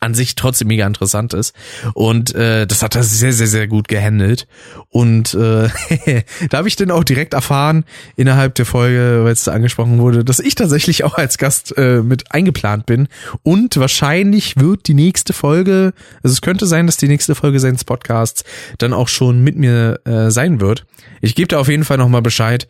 an 0.00 0.14
sich 0.14 0.34
trotzdem 0.34 0.68
mega 0.68 0.86
interessant 0.86 1.34
ist. 1.34 1.54
Und 1.92 2.34
äh, 2.34 2.66
das 2.66 2.82
hat 2.82 2.96
er 2.96 3.02
sehr, 3.02 3.34
sehr, 3.34 3.46
sehr 3.46 3.68
gut 3.68 3.86
gehandelt. 3.86 4.48
Und 4.88 5.34
äh, 5.34 5.68
da 6.50 6.58
habe 6.58 6.68
ich 6.68 6.76
dann 6.76 6.90
auch 6.90 7.04
direkt 7.04 7.34
erfahren, 7.34 7.84
innerhalb 8.16 8.54
der 8.54 8.64
Folge, 8.64 9.20
weil 9.24 9.32
es 9.32 9.44
da 9.44 9.52
angesprochen 9.52 9.98
wurde, 9.98 10.24
dass 10.24 10.38
ich 10.38 10.54
tatsächlich 10.54 11.04
auch 11.04 11.14
als 11.14 11.36
Gast 11.36 11.76
äh, 11.76 12.02
mit 12.02 12.32
eingeplant 12.32 12.86
bin. 12.86 13.08
Und 13.42 13.76
wahrscheinlich 13.76 14.56
wird 14.58 14.88
die 14.88 14.94
nächste 14.94 15.34
Folge, 15.34 15.92
also 16.22 16.32
es 16.32 16.40
könnte 16.40 16.66
sein, 16.66 16.86
dass 16.86 16.96
die 16.96 17.08
nächste 17.08 17.34
Folge 17.34 17.60
seines 17.60 17.84
Podcasts 17.84 18.44
dann 18.78 18.94
auch 18.94 19.08
schon 19.08 19.44
mit 19.44 19.56
mir 19.56 20.00
äh, 20.06 20.30
sein 20.30 20.60
wird. 20.60 20.86
Ich 21.20 21.34
gebe 21.34 21.48
da 21.48 21.58
auf 21.58 21.68
jeden 21.68 21.84
Fall 21.84 21.98
nochmal 21.98 22.22
Bescheid, 22.22 22.66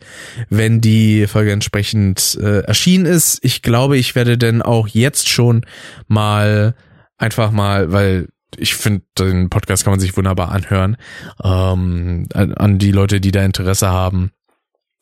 wenn 0.49 0.81
die 0.81 1.27
Folge 1.27 1.53
entsprechend 1.53 2.37
äh, 2.41 2.59
erschienen 2.59 3.05
ist. 3.05 3.39
Ich 3.41 3.61
glaube, 3.61 3.97
ich 3.97 4.15
werde 4.15 4.37
dann 4.37 4.61
auch 4.61 4.89
jetzt 4.89 5.29
schon 5.29 5.65
mal 6.09 6.75
einfach 7.21 7.51
mal, 7.51 7.91
weil 7.91 8.27
ich 8.57 8.75
finde, 8.75 9.03
den 9.17 9.49
Podcast 9.49 9.83
kann 9.83 9.91
man 9.91 9.99
sich 9.99 10.15
wunderbar 10.17 10.51
anhören, 10.51 10.97
ähm, 11.43 12.27
an, 12.33 12.53
an, 12.53 12.79
die 12.79 12.91
Leute, 12.91 13.21
die 13.21 13.31
da 13.31 13.43
Interesse 13.43 13.89
haben, 13.89 14.31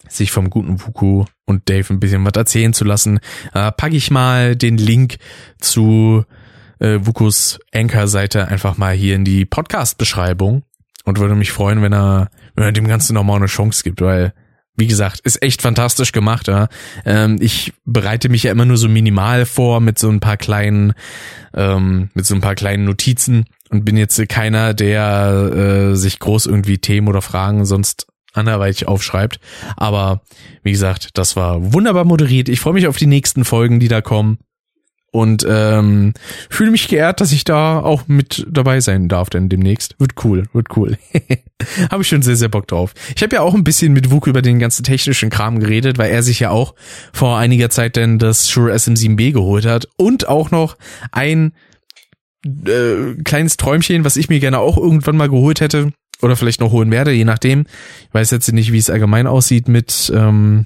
sich 0.08 0.32
vom 0.32 0.50
guten 0.50 0.86
Wuku 0.86 1.26
und 1.46 1.68
Dave 1.70 1.92
ein 1.92 2.00
bisschen 2.00 2.24
was 2.26 2.34
erzählen 2.36 2.74
zu 2.74 2.86
lassen, 2.86 3.20
äh, 3.54 3.72
packe 3.72 3.96
ich 3.96 4.12
mal 4.12 4.56
den 4.56 4.78
Link 4.78 5.18
zu 5.60 6.26
äh, 6.80 7.00
Wukus 7.02 7.60
Anchor-Seite 7.74 8.48
einfach 8.48 8.78
mal 8.78 8.94
hier 8.94 9.16
in 9.16 9.26
die 9.26 9.46
Podcast-Beschreibung. 9.46 10.64
und 11.06 11.18
würde 11.18 11.36
mich 11.36 11.52
freuen, 11.52 11.82
wenn 11.82 11.94
er, 11.94 12.30
wenn 12.56 12.66
er 12.66 12.72
dem 12.72 12.88
Ganzen 12.88 13.14
nochmal 13.14 13.38
eine 13.38 13.48
Chance 13.48 13.84
gibt, 13.84 14.02
weil 14.02 14.34
wie 14.80 14.88
gesagt, 14.88 15.20
ist 15.22 15.42
echt 15.42 15.62
fantastisch 15.62 16.12
gemacht. 16.12 16.48
Ja. 16.48 16.70
Ähm, 17.06 17.38
ich 17.40 17.74
bereite 17.86 18.30
mich 18.30 18.44
ja 18.44 18.52
immer 18.52 18.66
nur 18.66 18.78
so 18.78 18.90
minimal 18.90 19.46
vor 19.46 19.80
mit 19.80 20.00
so 20.00 20.10
ein 20.10 20.20
paar 20.20 20.38
kleinen, 20.38 20.94
ähm, 21.54 22.10
mit 22.14 22.26
so 22.26 22.36
ein 22.36 22.42
paar 22.42 22.56
kleinen 22.56 22.86
Notizen 22.86 23.46
und 23.70 23.86
bin 23.86 23.98
jetzt 23.98 24.28
keiner, 24.30 24.74
der 24.74 25.92
äh, 25.92 25.96
sich 25.96 26.20
groß 26.20 26.46
irgendwie 26.46 26.80
Themen 26.80 27.08
oder 27.08 27.22
Fragen 27.22 27.66
sonst 27.66 28.08
anderweitig 28.34 28.88
aufschreibt. 28.88 29.40
Aber 29.76 30.22
wie 30.64 30.72
gesagt, 30.72 31.18
das 31.18 31.36
war 31.36 31.74
wunderbar 31.74 32.06
moderiert. 32.06 32.50
Ich 32.50 32.60
freue 32.60 32.74
mich 32.74 32.88
auf 32.88 32.98
die 32.98 33.08
nächsten 33.08 33.46
Folgen, 33.46 33.80
die 33.80 33.88
da 33.88 34.02
kommen 34.02 34.40
und 35.12 35.46
ähm, 35.48 36.14
fühle 36.50 36.72
mich 36.72 36.88
geehrt, 36.88 37.22
dass 37.22 37.32
ich 37.32 37.44
da 37.44 37.80
auch 37.80 38.08
mit 38.08 38.46
dabei 38.50 38.80
sein 38.80 39.08
darf 39.08 39.30
denn 39.30 39.50
demnächst. 39.50 39.96
Wird 40.00 40.14
cool, 40.24 40.46
wird 40.54 40.76
cool. 40.78 40.98
habe 41.92 42.04
ich 42.04 42.08
schon 42.08 42.22
sehr, 42.22 42.36
sehr 42.36 42.50
Bock 42.50 42.68
drauf. 42.68 42.94
Ich 43.16 43.24
habe 43.24 43.36
ja 43.36 43.42
auch 43.42 43.54
ein 43.54 43.64
bisschen 43.64 43.94
mit 43.94 44.12
Wuk 44.12 44.28
über 44.28 44.42
den 44.42 44.60
ganzen 44.60 44.84
technischen 44.84 45.30
Kram 45.30 45.60
geredet, 45.60 45.98
weil 45.98 46.12
er 46.12 46.24
sich 46.24 46.40
ja 46.40 46.52
auch 46.52 46.76
vor 47.12 47.38
einiger 47.38 47.70
Zeit 47.70 47.96
denn 47.96 48.20
das 48.20 48.50
Shure 48.50 48.74
SM7B 48.74 49.32
geholt 49.32 49.66
hat 49.66 49.88
und 49.98 50.28
auch 50.28 50.52
noch 50.52 50.78
ein 51.12 51.54
äh, 52.46 53.16
kleines 53.24 53.58
Träumchen, 53.58 54.06
was 54.06 54.16
ich 54.16 54.30
mir 54.30 54.40
gerne 54.40 54.60
auch 54.60 54.78
irgendwann 54.78 55.18
mal 55.18 55.30
geholt 55.30 55.60
hätte 55.60 55.92
oder 56.22 56.36
vielleicht 56.36 56.60
noch 56.62 56.72
holen 56.72 56.92
werde, 56.92 57.12
je 57.12 57.26
nachdem. 57.26 57.66
Ich 58.08 58.14
weiß 58.14 58.32
jetzt 58.32 58.52
nicht, 58.52 58.72
wie 58.72 58.78
es 58.78 58.90
allgemein 58.90 59.28
aussieht 59.28 59.68
mit 59.68 60.12
ähm, 60.16 60.66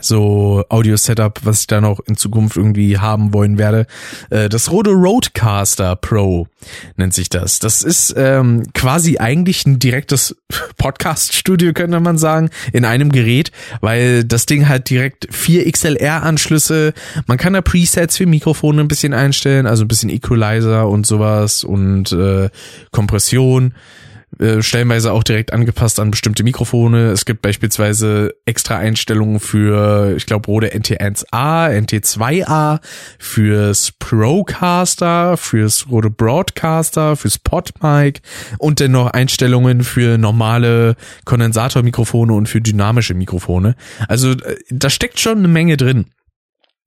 so 0.00 0.64
Audio-Setup, 0.68 1.40
was 1.44 1.60
ich 1.60 1.66
da 1.66 1.80
noch 1.80 2.00
in 2.06 2.16
Zukunft 2.16 2.56
irgendwie 2.56 2.98
haben 2.98 3.34
wollen 3.34 3.58
werde. 3.58 3.86
Äh, 4.30 4.48
das 4.48 4.70
Rode 4.70 4.90
Roadcaster 4.90 5.96
Pro 5.96 6.48
nennt 6.96 7.14
sich 7.14 7.28
das. 7.28 7.58
Das 7.58 7.82
ist 7.82 8.14
ähm, 8.16 8.62
quasi 8.74 9.18
eigentlich 9.18 9.66
ein 9.66 9.78
direktes 9.78 10.36
Podcast-Studio, 10.78 11.72
könnte 11.72 12.00
man 12.00 12.18
sagen, 12.18 12.50
in 12.72 12.84
einem 12.84 13.12
Gerät, 13.12 13.52
weil 13.80 14.24
das 14.24 14.46
Ding 14.46 14.68
hat 14.68 14.88
direkt 14.88 15.28
vier 15.30 15.70
XLR-Anschlüsse. 15.70 16.94
Man 17.26 17.38
kann 17.38 17.52
da 17.52 17.60
Presets 17.60 18.16
für 18.16 18.26
Mikrofone 18.26 18.80
ein 18.80 18.88
bisschen 18.88 19.12
einstellen, 19.12 19.66
also 19.66 19.84
ein 19.84 19.88
bisschen 19.88 20.10
Equalizer 20.10 20.88
und 20.88 21.06
sowas 21.06 21.64
und 21.64 22.12
äh, 22.12 22.48
Kompression. 22.90 23.74
Äh, 24.42 24.60
stellenweise 24.60 25.12
auch 25.12 25.22
direkt 25.22 25.52
angepasst 25.52 26.00
an 26.00 26.10
bestimmte 26.10 26.42
Mikrofone. 26.42 27.10
Es 27.10 27.26
gibt 27.26 27.42
beispielsweise 27.42 28.34
extra 28.44 28.76
Einstellungen 28.76 29.38
für, 29.38 30.16
ich 30.16 30.26
glaube, 30.26 30.46
Rode 30.46 30.74
NT1A, 30.74 31.70
NT2A, 31.70 32.80
fürs 33.20 33.92
Procaster, 33.92 35.36
fürs 35.36 35.88
Rode 35.88 36.10
Broadcaster, 36.10 37.14
fürs 37.14 37.38
PodMic 37.38 38.20
und 38.58 38.80
dann 38.80 38.90
noch 38.90 39.10
Einstellungen 39.10 39.84
für 39.84 40.18
normale 40.18 40.96
Kondensatormikrofone 41.24 42.32
und 42.32 42.48
für 42.48 42.60
dynamische 42.60 43.14
Mikrofone. 43.14 43.76
Also 44.08 44.32
äh, 44.32 44.56
da 44.70 44.90
steckt 44.90 45.20
schon 45.20 45.38
eine 45.38 45.48
Menge 45.48 45.76
drin. 45.76 46.06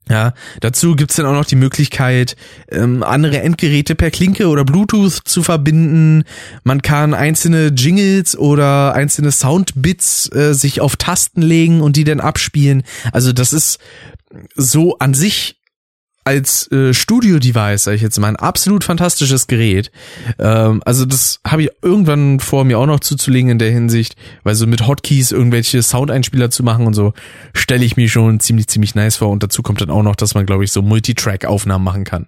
Ja, 0.08 0.34
dazu 0.60 0.96
gibt's 0.96 1.16
dann 1.16 1.26
auch 1.26 1.34
noch 1.34 1.46
die 1.46 1.56
Möglichkeit, 1.56 2.36
ähm, 2.70 3.02
andere 3.02 3.42
Endgeräte 3.42 3.96
per 3.96 4.12
Klinke 4.12 4.48
oder 4.50 4.64
Bluetooth 4.64 5.22
zu 5.26 5.42
verbinden. 5.42 6.26
Man 6.64 6.84
kann 6.84 7.16
einzelne 7.16 7.68
Jingles 7.70 8.38
oder 8.38 8.94
einzelne 8.94 9.32
Soundbits 9.32 10.32
äh, 10.32 10.54
sich 10.54 10.80
auf 10.80 10.96
Tasten 10.96 11.42
legen 11.42 11.82
und 11.82 11.96
die 11.96 12.04
dann 12.04 12.20
abspielen. 12.20 12.84
Also 13.14 13.34
das 13.34 13.52
ist 13.52 13.80
so 14.56 15.00
an 15.00 15.16
sich 15.16 15.56
als 16.26 16.70
äh, 16.72 16.94
Studio-Device, 16.94 17.84
sag 17.84 17.94
ich 17.94 18.02
jetzt 18.02 18.20
mal, 18.20 18.30
ein 18.30 18.36
absolut 18.36 18.84
fantastisches 18.84 19.46
Gerät. 19.46 19.92
Ähm, 20.40 20.82
also 20.84 21.06
das 21.06 21.40
habe 21.48 21.64
ich 21.64 21.70
irgendwann 21.84 22.40
vor, 22.40 22.66
mir 22.66 22.80
auch 22.80 22.88
noch 22.88 23.00
zuzulegen 23.00 23.52
in 23.52 23.60
der 23.60 23.72
Hinsicht, 23.72 24.16
weil 24.44 24.56
so 24.56 24.66
mit 24.66 24.88
Hotkeys 24.88 25.32
irgendwelche 25.32 25.82
Soundeinspieler 25.84 26.50
zu 26.50 26.64
machen 26.64 26.88
und 26.88 26.96
so, 26.96 27.14
stelle 27.54 27.86
ich 27.86 27.96
mir 27.96 28.10
schon 28.10 28.40
ziemlich, 28.40 28.68
ziemlich 28.68 28.96
nice 28.96 29.18
vor. 29.18 29.30
Und 29.30 29.44
dazu 29.44 29.62
kommt 29.62 29.82
dann 29.82 29.92
auch 29.92 30.04
noch, 30.04 30.16
dass 30.16 30.34
man, 30.34 30.48
glaube 30.48 30.64
ich, 30.64 30.72
so 30.72 30.82
Multitrack-Aufnahmen 30.82 31.84
machen 31.84 32.04
kann. 32.04 32.26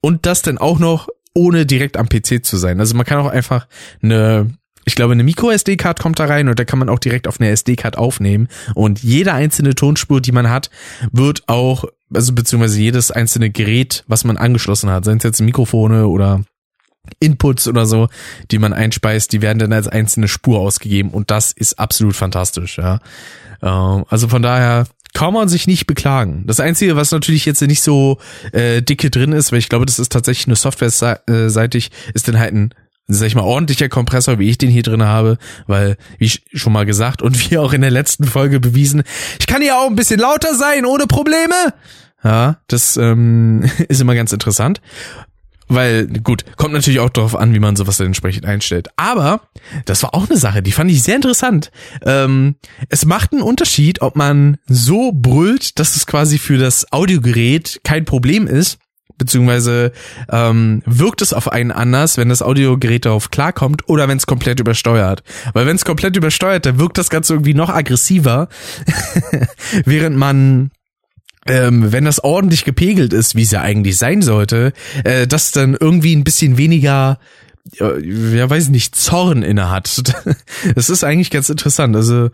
Und 0.00 0.24
das 0.24 0.40
dann 0.40 0.56
auch 0.56 0.78
noch 0.78 1.08
ohne 1.34 1.66
direkt 1.66 1.98
am 1.98 2.08
PC 2.08 2.44
zu 2.44 2.56
sein. 2.56 2.80
Also 2.80 2.96
man 2.96 3.04
kann 3.04 3.18
auch 3.18 3.30
einfach 3.30 3.66
eine 4.02 4.54
ich 4.84 4.94
glaube, 4.94 5.12
eine 5.12 5.24
Micro-SD-Card 5.24 5.98
kommt 6.00 6.18
da 6.18 6.26
rein 6.26 6.48
und 6.48 6.58
da 6.58 6.64
kann 6.64 6.78
man 6.78 6.88
auch 6.88 6.98
direkt 6.98 7.28
auf 7.28 7.40
eine 7.40 7.50
SD-Card 7.50 7.98
aufnehmen. 7.98 8.48
Und 8.74 9.02
jede 9.02 9.32
einzelne 9.32 9.74
Tonspur, 9.74 10.20
die 10.20 10.32
man 10.32 10.50
hat, 10.50 10.70
wird 11.12 11.48
auch, 11.48 11.84
also 12.12 12.32
beziehungsweise 12.32 12.80
jedes 12.80 13.10
einzelne 13.10 13.50
Gerät, 13.50 14.04
was 14.06 14.24
man 14.24 14.36
angeschlossen 14.36 14.90
hat, 14.90 15.04
seien 15.04 15.18
es 15.18 15.24
jetzt 15.24 15.40
Mikrofone 15.40 16.06
oder 16.06 16.44
Inputs 17.20 17.68
oder 17.68 17.86
so, 17.86 18.08
die 18.50 18.58
man 18.58 18.72
einspeist, 18.72 19.32
die 19.32 19.42
werden 19.42 19.58
dann 19.58 19.72
als 19.72 19.88
einzelne 19.88 20.28
Spur 20.28 20.60
ausgegeben 20.60 21.10
und 21.10 21.30
das 21.30 21.52
ist 21.52 21.78
absolut 21.78 22.16
fantastisch, 22.16 22.78
ja. 22.78 23.00
Ähm, 23.62 24.04
also 24.08 24.28
von 24.28 24.42
daher 24.42 24.86
kann 25.12 25.32
man 25.32 25.48
sich 25.48 25.66
nicht 25.66 25.86
beklagen. 25.86 26.44
Das 26.46 26.60
Einzige, 26.60 26.96
was 26.96 27.12
natürlich 27.12 27.46
jetzt 27.46 27.62
nicht 27.62 27.82
so 27.82 28.18
äh, 28.52 28.82
dicke 28.82 29.10
drin 29.10 29.32
ist, 29.32 29.52
weil 29.52 29.60
ich 29.60 29.68
glaube, 29.68 29.86
das 29.86 29.98
ist 29.98 30.10
tatsächlich 30.10 30.48
nur 30.48 30.56
software-seitig, 30.56 31.90
ist 32.14 32.28
dann 32.28 32.38
halt 32.38 32.52
ein 32.52 32.74
sag 33.06 33.26
ich 33.26 33.34
mal, 33.34 33.42
ordentlicher 33.42 33.88
Kompressor, 33.88 34.38
wie 34.38 34.48
ich 34.48 34.58
den 34.58 34.70
hier 34.70 34.82
drin 34.82 35.02
habe, 35.02 35.38
weil, 35.66 35.96
wie 36.18 36.28
schon 36.28 36.72
mal 36.72 36.86
gesagt 36.86 37.22
und 37.22 37.50
wie 37.50 37.58
auch 37.58 37.72
in 37.72 37.82
der 37.82 37.90
letzten 37.90 38.24
Folge 38.24 38.60
bewiesen, 38.60 39.02
ich 39.38 39.46
kann 39.46 39.62
hier 39.62 39.76
auch 39.76 39.88
ein 39.88 39.96
bisschen 39.96 40.20
lauter 40.20 40.54
sein, 40.54 40.86
ohne 40.86 41.06
Probleme. 41.06 41.74
Ja, 42.22 42.58
das 42.68 42.96
ähm, 42.96 43.64
ist 43.88 44.00
immer 44.00 44.14
ganz 44.14 44.32
interessant. 44.32 44.80
Weil, 45.66 46.06
gut, 46.06 46.44
kommt 46.56 46.74
natürlich 46.74 47.00
auch 47.00 47.08
darauf 47.08 47.34
an, 47.34 47.54
wie 47.54 47.58
man 47.58 47.74
sowas 47.74 47.96
dann 47.96 48.08
entsprechend 48.08 48.44
einstellt. 48.44 48.88
Aber 48.96 49.40
das 49.86 50.02
war 50.02 50.14
auch 50.14 50.28
eine 50.28 50.38
Sache, 50.38 50.62
die 50.62 50.72
fand 50.72 50.90
ich 50.90 51.02
sehr 51.02 51.16
interessant. 51.16 51.70
Ähm, 52.04 52.56
es 52.90 53.06
macht 53.06 53.32
einen 53.32 53.40
Unterschied, 53.42 54.02
ob 54.02 54.14
man 54.14 54.58
so 54.66 55.10
brüllt, 55.12 55.78
dass 55.78 55.96
es 55.96 56.06
quasi 56.06 56.38
für 56.38 56.58
das 56.58 56.92
Audiogerät 56.92 57.80
kein 57.82 58.04
Problem 58.04 58.46
ist, 58.46 58.78
beziehungsweise 59.18 59.92
ähm, 60.30 60.82
wirkt 60.86 61.22
es 61.22 61.32
auf 61.32 61.50
einen 61.50 61.70
anders, 61.70 62.16
wenn 62.16 62.28
das 62.28 62.42
Audiogerät 62.42 63.04
darauf 63.04 63.30
klarkommt 63.30 63.88
oder 63.88 64.08
wenn 64.08 64.18
es 64.18 64.26
komplett 64.26 64.60
übersteuert. 64.60 65.22
Weil 65.52 65.66
wenn 65.66 65.76
es 65.76 65.84
komplett 65.84 66.16
übersteuert, 66.16 66.66
dann 66.66 66.78
wirkt 66.78 66.98
das 66.98 67.10
Ganze 67.10 67.34
irgendwie 67.34 67.54
noch 67.54 67.70
aggressiver, 67.70 68.48
während 69.84 70.16
man 70.16 70.70
ähm, 71.46 71.92
wenn 71.92 72.06
das 72.06 72.24
ordentlich 72.24 72.64
gepegelt 72.64 73.12
ist, 73.12 73.34
wie 73.34 73.42
es 73.42 73.50
ja 73.50 73.60
eigentlich 73.60 73.98
sein 73.98 74.22
sollte, 74.22 74.72
äh, 75.04 75.26
das 75.26 75.50
dann 75.50 75.76
irgendwie 75.78 76.16
ein 76.16 76.24
bisschen 76.24 76.56
weniger 76.56 77.18
ja, 77.72 78.50
weiß 78.50 78.68
nicht, 78.68 78.94
Zorn 78.94 79.42
inne 79.42 79.70
hat. 79.70 80.02
Das 80.74 80.88
ist 80.88 81.04
eigentlich 81.04 81.30
ganz 81.30 81.50
interessant. 81.50 81.94
Also, 81.94 82.30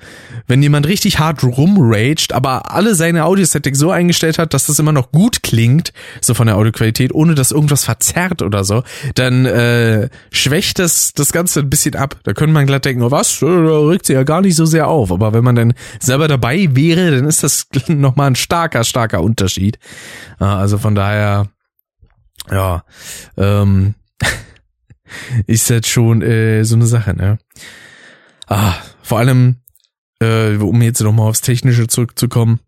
wenn 0.47 0.63
jemand 0.63 0.87
richtig 0.87 1.19
hart 1.19 1.43
rumraged, 1.43 2.33
aber 2.33 2.73
alle 2.73 2.95
seine 2.95 3.25
Audiostatik 3.25 3.75
so 3.75 3.91
eingestellt 3.91 4.39
hat, 4.39 4.55
dass 4.55 4.67
das 4.67 4.79
immer 4.79 4.93
noch 4.93 5.11
gut 5.11 5.43
klingt, 5.43 5.93
so 6.21 6.35
von 6.35 6.47
der 6.47 6.57
Audioqualität, 6.57 7.13
ohne 7.13 7.35
dass 7.35 7.51
irgendwas 7.51 7.85
verzerrt 7.85 8.43
oder 8.43 8.63
so, 8.65 8.85
dann 9.15 9.47
äh, 9.47 10.09
schwächt 10.31 10.79
das 10.79 11.13
das 11.13 11.33
Ganze 11.33 11.61
ein 11.61 11.71
bisschen 11.71 11.97
ab. 11.97 12.17
Da 12.23 12.33
könnte 12.33 12.53
man 12.53 12.67
glatt 12.67 12.85
denken, 12.85 13.03
oh 13.03 13.11
was, 13.11 13.41
da 13.41 13.47
regt 13.47 14.07
sie 14.07 14.13
ja 14.13 14.23
gar 14.23 14.41
nicht 14.43 14.55
so 14.55 14.65
sehr 14.65 14.87
auf. 14.87 15.11
Aber 15.11 15.33
wenn 15.33 15.45
man 15.45 15.57
dann 15.57 15.75
selber 15.99 16.29
dabei 16.29 16.69
wäre, 16.73 17.11
dann 17.11 17.27
ist 17.27 17.43
das 17.43 17.67
nochmal 17.89 18.29
ein 18.29 18.37
starker, 18.37 18.85
starker 18.85 19.23
Unterschied. 19.23 19.79
Also 20.39 20.79
von 20.79 20.95
daher, 20.95 21.49
ja, 22.51 22.85
ähm, 23.37 23.95
ist 25.47 25.71
das 25.71 25.87
schon 25.87 26.23
äh, 26.23 26.65
so 26.65 26.77
eine 26.77 26.87
Sache, 26.87 27.15
ne? 27.15 27.39
Ah, 28.47 28.75
vor 29.03 29.19
allem, 29.19 29.57
äh, 30.21 30.57
um 30.57 30.83
jetzt 30.83 31.01
nochmal 31.01 31.29
aufs 31.29 31.41
Technische 31.41 31.87
zurückzukommen, 31.87 32.61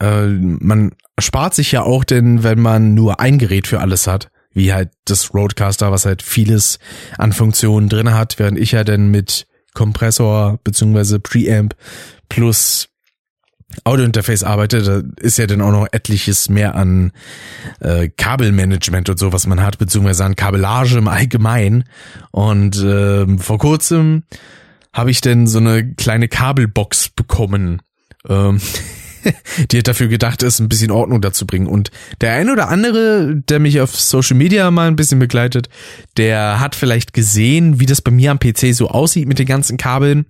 äh, 0.00 0.26
man 0.26 0.92
spart 1.18 1.54
sich 1.54 1.72
ja 1.72 1.82
auch 1.82 2.04
denn, 2.04 2.42
wenn 2.42 2.60
man 2.60 2.94
nur 2.94 3.20
ein 3.20 3.38
Gerät 3.38 3.66
für 3.66 3.80
alles 3.80 4.06
hat, 4.06 4.30
wie 4.52 4.72
halt 4.72 4.90
das 5.04 5.34
Roadcaster, 5.34 5.90
was 5.90 6.06
halt 6.06 6.22
vieles 6.22 6.78
an 7.18 7.32
Funktionen 7.32 7.88
drin 7.88 8.14
hat, 8.14 8.38
während 8.38 8.58
ich 8.58 8.72
ja 8.72 8.84
dann 8.84 9.10
mit 9.10 9.46
Kompressor 9.74 10.60
beziehungsweise 10.62 11.18
Preamp 11.18 11.74
plus 12.28 12.88
Audiointerface 13.84 14.44
arbeitet, 14.44 14.86
da 14.86 15.02
ist 15.20 15.38
ja 15.38 15.46
dann 15.46 15.60
auch 15.60 15.72
noch 15.72 15.86
etliches 15.90 16.48
mehr 16.48 16.74
an 16.74 17.12
äh, 17.80 18.08
Kabelmanagement 18.08 19.08
und 19.08 19.18
so, 19.18 19.32
was 19.32 19.46
man 19.46 19.62
hat, 19.62 19.78
beziehungsweise 19.78 20.24
an 20.24 20.36
Kabellage 20.36 20.98
im 20.98 21.08
Allgemeinen. 21.08 21.84
Und 22.30 22.76
äh, 22.76 23.26
vor 23.38 23.58
kurzem 23.58 24.22
habe 24.92 25.10
ich 25.10 25.20
denn 25.20 25.46
so 25.46 25.58
eine 25.58 25.94
kleine 25.94 26.28
Kabelbox 26.28 27.10
bekommen. 27.10 27.82
Ähm, 28.28 28.60
die 29.70 29.78
hat 29.78 29.88
dafür 29.88 30.08
gedacht 30.08 30.42
ist, 30.42 30.60
ein 30.60 30.68
bisschen 30.68 30.90
Ordnung 30.90 31.20
dazu 31.20 31.46
bringen. 31.46 31.66
Und 31.66 31.90
der 32.20 32.32
ein 32.32 32.50
oder 32.50 32.68
andere, 32.68 33.34
der 33.36 33.58
mich 33.58 33.80
auf 33.80 33.94
Social 33.98 34.36
Media 34.36 34.70
mal 34.70 34.88
ein 34.88 34.96
bisschen 34.96 35.18
begleitet, 35.18 35.68
der 36.16 36.60
hat 36.60 36.74
vielleicht 36.74 37.12
gesehen, 37.12 37.80
wie 37.80 37.86
das 37.86 38.02
bei 38.02 38.10
mir 38.10 38.30
am 38.30 38.38
PC 38.38 38.74
so 38.74 38.88
aussieht 38.88 39.28
mit 39.28 39.38
den 39.38 39.46
ganzen 39.46 39.76
Kabeln 39.76 40.26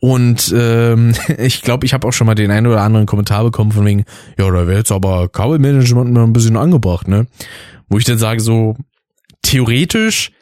und 0.00 0.52
ähm, 0.56 1.12
ich 1.38 1.62
glaube, 1.62 1.86
ich 1.86 1.92
habe 1.92 2.08
auch 2.08 2.12
schon 2.12 2.26
mal 2.26 2.34
den 2.34 2.50
einen 2.50 2.66
oder 2.66 2.82
anderen 2.82 3.06
Kommentar 3.06 3.44
bekommen 3.44 3.72
von 3.72 3.84
wegen, 3.84 4.04
ja, 4.38 4.50
da 4.50 4.66
wäre 4.66 4.78
jetzt 4.78 4.90
aber 4.92 5.28
Kabelmanagement 5.28 6.12
mal 6.12 6.24
ein 6.24 6.32
bisschen 6.32 6.56
angebracht, 6.56 7.06
ne? 7.06 7.26
Wo 7.88 7.98
ich 7.98 8.04
dann 8.04 8.18
sage, 8.18 8.40
so 8.40 8.76
theoretisch, 9.42 10.32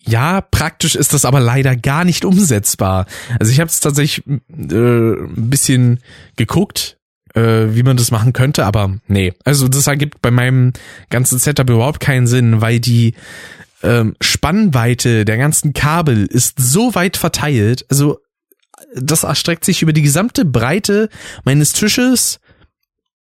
ja, 0.00 0.40
praktisch 0.40 0.94
ist 0.94 1.12
das 1.12 1.24
aber 1.24 1.40
leider 1.40 1.76
gar 1.76 2.04
nicht 2.04 2.24
umsetzbar. 2.24 3.06
Also 3.38 3.52
ich 3.52 3.60
habe 3.60 3.68
es 3.68 3.80
tatsächlich 3.80 4.26
äh, 4.26 4.32
ein 4.48 5.50
bisschen 5.50 6.00
geguckt, 6.36 6.97
äh, 7.34 7.74
wie 7.74 7.82
man 7.82 7.96
das 7.96 8.10
machen 8.10 8.32
könnte, 8.32 8.64
aber 8.64 8.98
nee. 9.06 9.32
Also 9.44 9.68
das 9.68 9.86
ergibt 9.86 10.22
bei 10.22 10.30
meinem 10.30 10.72
ganzen 11.10 11.38
Setup 11.38 11.68
überhaupt 11.68 12.00
keinen 12.00 12.26
Sinn, 12.26 12.60
weil 12.60 12.80
die 12.80 13.14
ähm, 13.82 14.16
Spannweite 14.20 15.24
der 15.24 15.38
ganzen 15.38 15.72
Kabel 15.72 16.26
ist 16.26 16.58
so 16.58 16.94
weit 16.94 17.16
verteilt. 17.16 17.86
Also 17.88 18.18
das 18.94 19.24
erstreckt 19.24 19.64
sich 19.64 19.82
über 19.82 19.92
die 19.92 20.02
gesamte 20.02 20.44
Breite 20.44 21.08
meines 21.44 21.72
Tisches 21.72 22.40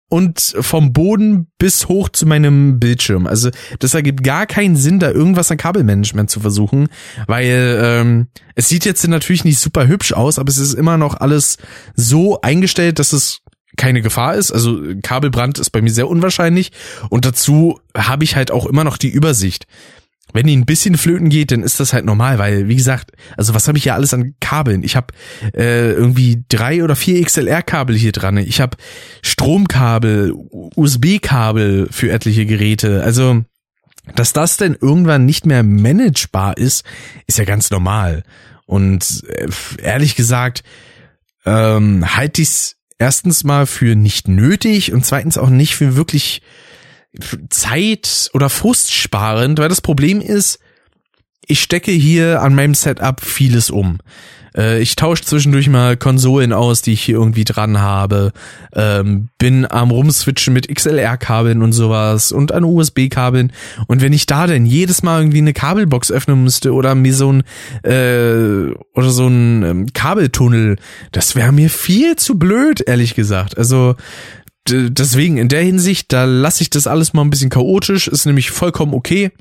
und 0.09 0.55
vom 0.61 0.93
Boden 0.93 1.47
bis 1.57 1.89
hoch 1.89 2.09
zu 2.09 2.25
meinem 2.25 2.79
Bildschirm. 2.79 3.27
Also 3.27 3.49
das 3.79 3.93
ergibt 3.93 4.23
gar 4.23 4.45
keinen 4.45 4.77
Sinn, 4.77 4.99
da 4.99 5.11
irgendwas 5.11 5.51
an 5.51 5.57
Kabelmanagement 5.57 6.29
zu 6.29 6.39
versuchen, 6.39 6.87
weil 7.27 7.79
ähm, 7.81 8.27
es 8.55 8.69
sieht 8.69 8.85
jetzt 8.85 9.05
natürlich 9.07 9.43
nicht 9.43 9.59
super 9.59 9.87
hübsch 9.87 10.13
aus, 10.13 10.39
aber 10.39 10.49
es 10.49 10.59
ist 10.59 10.73
immer 10.73 10.97
noch 10.97 11.15
alles 11.19 11.57
so 11.95 12.39
eingestellt, 12.41 12.99
dass 12.99 13.11
es 13.11 13.39
keine 13.77 14.01
Gefahr 14.01 14.35
ist. 14.35 14.51
Also 14.51 14.81
Kabelbrand 15.01 15.59
ist 15.59 15.69
bei 15.69 15.81
mir 15.81 15.91
sehr 15.91 16.09
unwahrscheinlich 16.09 16.71
und 17.09 17.25
dazu 17.25 17.79
habe 17.95 18.23
ich 18.23 18.35
halt 18.35 18.51
auch 18.51 18.65
immer 18.65 18.83
noch 18.83 18.97
die 18.97 19.09
Übersicht 19.09 19.65
wenn 20.33 20.45
die 20.45 20.55
ein 20.55 20.65
bisschen 20.65 20.97
flöten 20.97 21.29
geht, 21.29 21.51
dann 21.51 21.63
ist 21.63 21.79
das 21.79 21.93
halt 21.93 22.05
normal, 22.05 22.37
weil 22.37 22.67
wie 22.67 22.75
gesagt, 22.75 23.11
also 23.37 23.53
was 23.53 23.67
habe 23.67 23.77
ich 23.77 23.85
ja 23.85 23.95
alles 23.95 24.13
an 24.13 24.35
Kabeln? 24.39 24.83
Ich 24.83 24.95
habe 24.95 25.07
äh, 25.55 25.91
irgendwie 25.91 26.43
drei 26.49 26.83
oder 26.83 26.95
vier 26.95 27.23
XLR-Kabel 27.23 27.95
hier 27.95 28.11
dran. 28.11 28.37
Ich 28.37 28.59
habe 28.59 28.77
Stromkabel, 29.21 30.33
USB-Kabel 30.75 31.87
für 31.91 32.11
etliche 32.11 32.45
Geräte. 32.45 33.03
Also 33.03 33.43
dass 34.15 34.31
das 34.31 34.57
denn 34.57 34.77
irgendwann 34.79 35.25
nicht 35.25 35.45
mehr 35.45 35.63
managebar 35.63 36.57
ist, 36.57 36.85
ist 37.25 37.37
ja 37.37 37.45
ganz 37.45 37.71
normal. 37.71 38.23
Und 38.65 39.23
äh, 39.27 39.47
ehrlich 39.81 40.15
gesagt, 40.15 40.63
ähm, 41.45 42.15
halte 42.15 42.41
ich 42.41 42.49
es 42.49 42.76
erstens 42.99 43.43
mal 43.43 43.65
für 43.65 43.95
nicht 43.95 44.27
nötig 44.27 44.93
und 44.93 45.05
zweitens 45.05 45.37
auch 45.37 45.49
nicht 45.49 45.75
für 45.75 45.95
wirklich 45.95 46.41
Zeit 47.49 48.29
oder 48.33 48.49
Frust 48.49 48.93
sparend, 48.93 49.59
weil 49.59 49.69
das 49.69 49.81
Problem 49.81 50.21
ist, 50.21 50.59
ich 51.45 51.61
stecke 51.61 51.91
hier 51.91 52.41
an 52.41 52.55
meinem 52.55 52.75
Setup 52.75 53.21
vieles 53.21 53.69
um. 53.69 53.99
Äh, 54.57 54.81
ich 54.81 54.95
tausche 54.95 55.23
zwischendurch 55.23 55.69
mal 55.69 55.95
Konsolen 55.95 56.51
aus, 56.51 56.81
die 56.81 56.93
ich 56.93 57.01
hier 57.03 57.15
irgendwie 57.15 57.43
dran 57.43 57.79
habe. 57.79 58.31
Ähm, 58.73 59.29
bin 59.37 59.69
am 59.69 59.91
rumswitchen 59.91 60.53
mit 60.53 60.73
XLR-Kabeln 60.73 61.61
und 61.61 61.73
sowas 61.73 62.31
und 62.31 62.51
an 62.51 62.63
USB-Kabeln. 62.63 63.53
Und 63.87 64.01
wenn 64.01 64.13
ich 64.13 64.25
da 64.25 64.47
denn 64.47 64.65
jedes 64.65 65.03
Mal 65.03 65.21
irgendwie 65.21 65.39
eine 65.39 65.53
Kabelbox 65.53 66.11
öffnen 66.11 66.43
müsste 66.43 66.73
oder 66.73 66.95
mir 66.95 67.13
so 67.13 67.31
ein 67.31 67.43
äh, 67.83 68.73
oder 68.93 69.09
so 69.09 69.27
ein 69.27 69.63
ähm, 69.63 69.93
Kabeltunnel, 69.93 70.77
das 71.11 71.35
wäre 71.35 71.51
mir 71.51 71.69
viel 71.69 72.15
zu 72.15 72.39
blöd, 72.39 72.81
ehrlich 72.85 73.15
gesagt. 73.15 73.57
Also 73.57 73.95
deswegen 74.69 75.37
in 75.37 75.47
der 75.47 75.61
Hinsicht, 75.61 76.11
da 76.11 76.25
lasse 76.25 76.61
ich 76.61 76.69
das 76.69 76.87
alles 76.87 77.13
mal 77.13 77.21
ein 77.21 77.29
bisschen 77.29 77.49
chaotisch, 77.49 78.07
ist 78.07 78.25
nämlich 78.25 78.51
vollkommen 78.51 78.93
okay. 78.93 79.31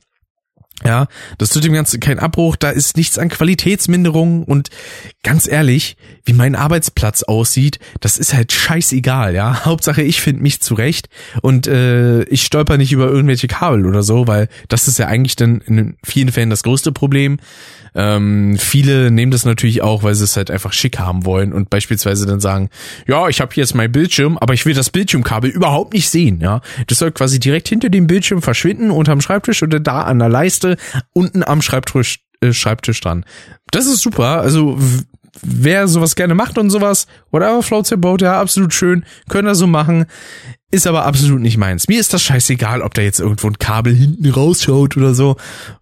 Ja, 0.85 1.07
das 1.39 1.51
tut 1.51 1.65
dem 1.65 1.73
Ganzen 1.73 2.01
keinen 2.01 2.19
Abbruch, 2.19 2.55
da 2.55 2.69
ist 2.69 2.99
nichts 2.99 3.19
an 3.19 3.31
Qualitätsminderung 3.31 4.45
und 4.45 4.69
ganz 5.23 5.49
ehrlich, 5.49 5.97
wie 6.25 6.35
mein 6.35 6.55
Arbeitsplatz 6.55 7.23
aussieht, 7.23 7.79
das 8.01 8.19
ist 8.19 8.35
halt 8.35 8.53
scheißegal, 8.53 9.35
ja. 9.35 9.61
Hauptsache 9.65 10.03
ich 10.03 10.21
finde 10.21 10.43
mich 10.43 10.61
zurecht 10.61 11.09
und 11.41 11.67
äh, 11.67 12.25
ich 12.25 12.43
stolper 12.43 12.77
nicht 12.77 12.93
über 12.93 13.07
irgendwelche 13.09 13.49
Kabel 13.49 13.87
oder 13.87 14.03
so, 14.03 14.27
weil 14.27 14.49
das 14.69 14.87
ist 14.87 14.99
ja 14.99 15.07
eigentlich 15.07 15.37
dann 15.37 15.63
in 15.63 15.97
vielen 16.05 16.31
Fällen 16.31 16.51
das 16.51 16.63
größte 16.63 16.93
Problem. 16.93 17.39
Ähm, 17.97 18.59
viele 18.59 19.11
nehmen 19.11 19.33
das 19.33 19.47
natürlich 19.47 19.81
auch, 19.81 20.03
weil 20.03 20.15
sie 20.15 20.25
es 20.25 20.37
halt 20.37 20.51
einfach 20.51 20.75
schick 20.75 20.99
haben 20.99 21.25
wollen 21.25 21.55
und 21.55 21.71
beispielsweise 21.71 22.27
dann 22.27 22.41
sagen, 22.41 22.69
ja, 23.09 23.29
ich 23.29 23.41
habe 23.41 23.55
jetzt 23.55 23.75
mein 23.75 23.91
Bildschirm, 23.91 24.37
aber 24.37 24.53
ich 24.53 24.67
will 24.67 24.75
das 24.75 24.91
Bildschirmkabel 24.91 25.49
überhaupt 25.51 25.95
nicht 25.95 26.11
sehen, 26.11 26.41
ja. 26.41 26.61
Das 26.89 26.99
soll 26.99 27.11
quasi 27.11 27.41
direkt 27.41 27.69
hinter 27.69 27.89
dem 27.89 28.07
Bildschirm 28.07 28.43
verschwinden, 28.43 28.91
unterm 28.91 29.23
Schreibtisch 29.23 29.63
oder 29.63 29.81
da 29.81 30.03
an 30.03 30.19
der 30.19 30.29
Leiste, 30.29 30.77
unten 31.15 31.43
am 31.43 31.63
Schreibtisch, 31.63 32.21
äh, 32.43 32.53
Schreibtisch 32.53 33.01
dran. 33.01 33.25
Das 33.71 33.87
ist 33.87 34.03
super, 34.03 34.41
also 34.43 34.79
wer 35.43 35.89
sowas 35.89 36.17
gerne 36.17 36.35
macht 36.35 36.59
und 36.59 36.69
sowas, 36.69 37.07
whatever 37.31 37.63
floats 37.63 37.91
your 37.91 37.99
boat, 37.99 38.21
ja, 38.21 38.39
absolut 38.39 38.75
schön, 38.75 39.07
können 39.31 39.47
das 39.49 39.59
so 39.59 39.67
machen, 39.67 40.05
ist 40.71 40.87
aber 40.87 41.07
absolut 41.07 41.41
nicht 41.41 41.57
meins. 41.57 41.89
Mir 41.89 42.01
ist 42.01 42.13
das 42.13 42.23
scheißegal, 42.23 42.83
ob 42.83 42.93
da 42.93 43.01
jetzt 43.01 43.21
irgendwo 43.21 43.47
ein 43.47 43.59
Kabel 43.59 43.95
hinten 43.95 44.29
rausschaut 44.29 44.97
oder 44.99 45.15
so, 45.15 45.37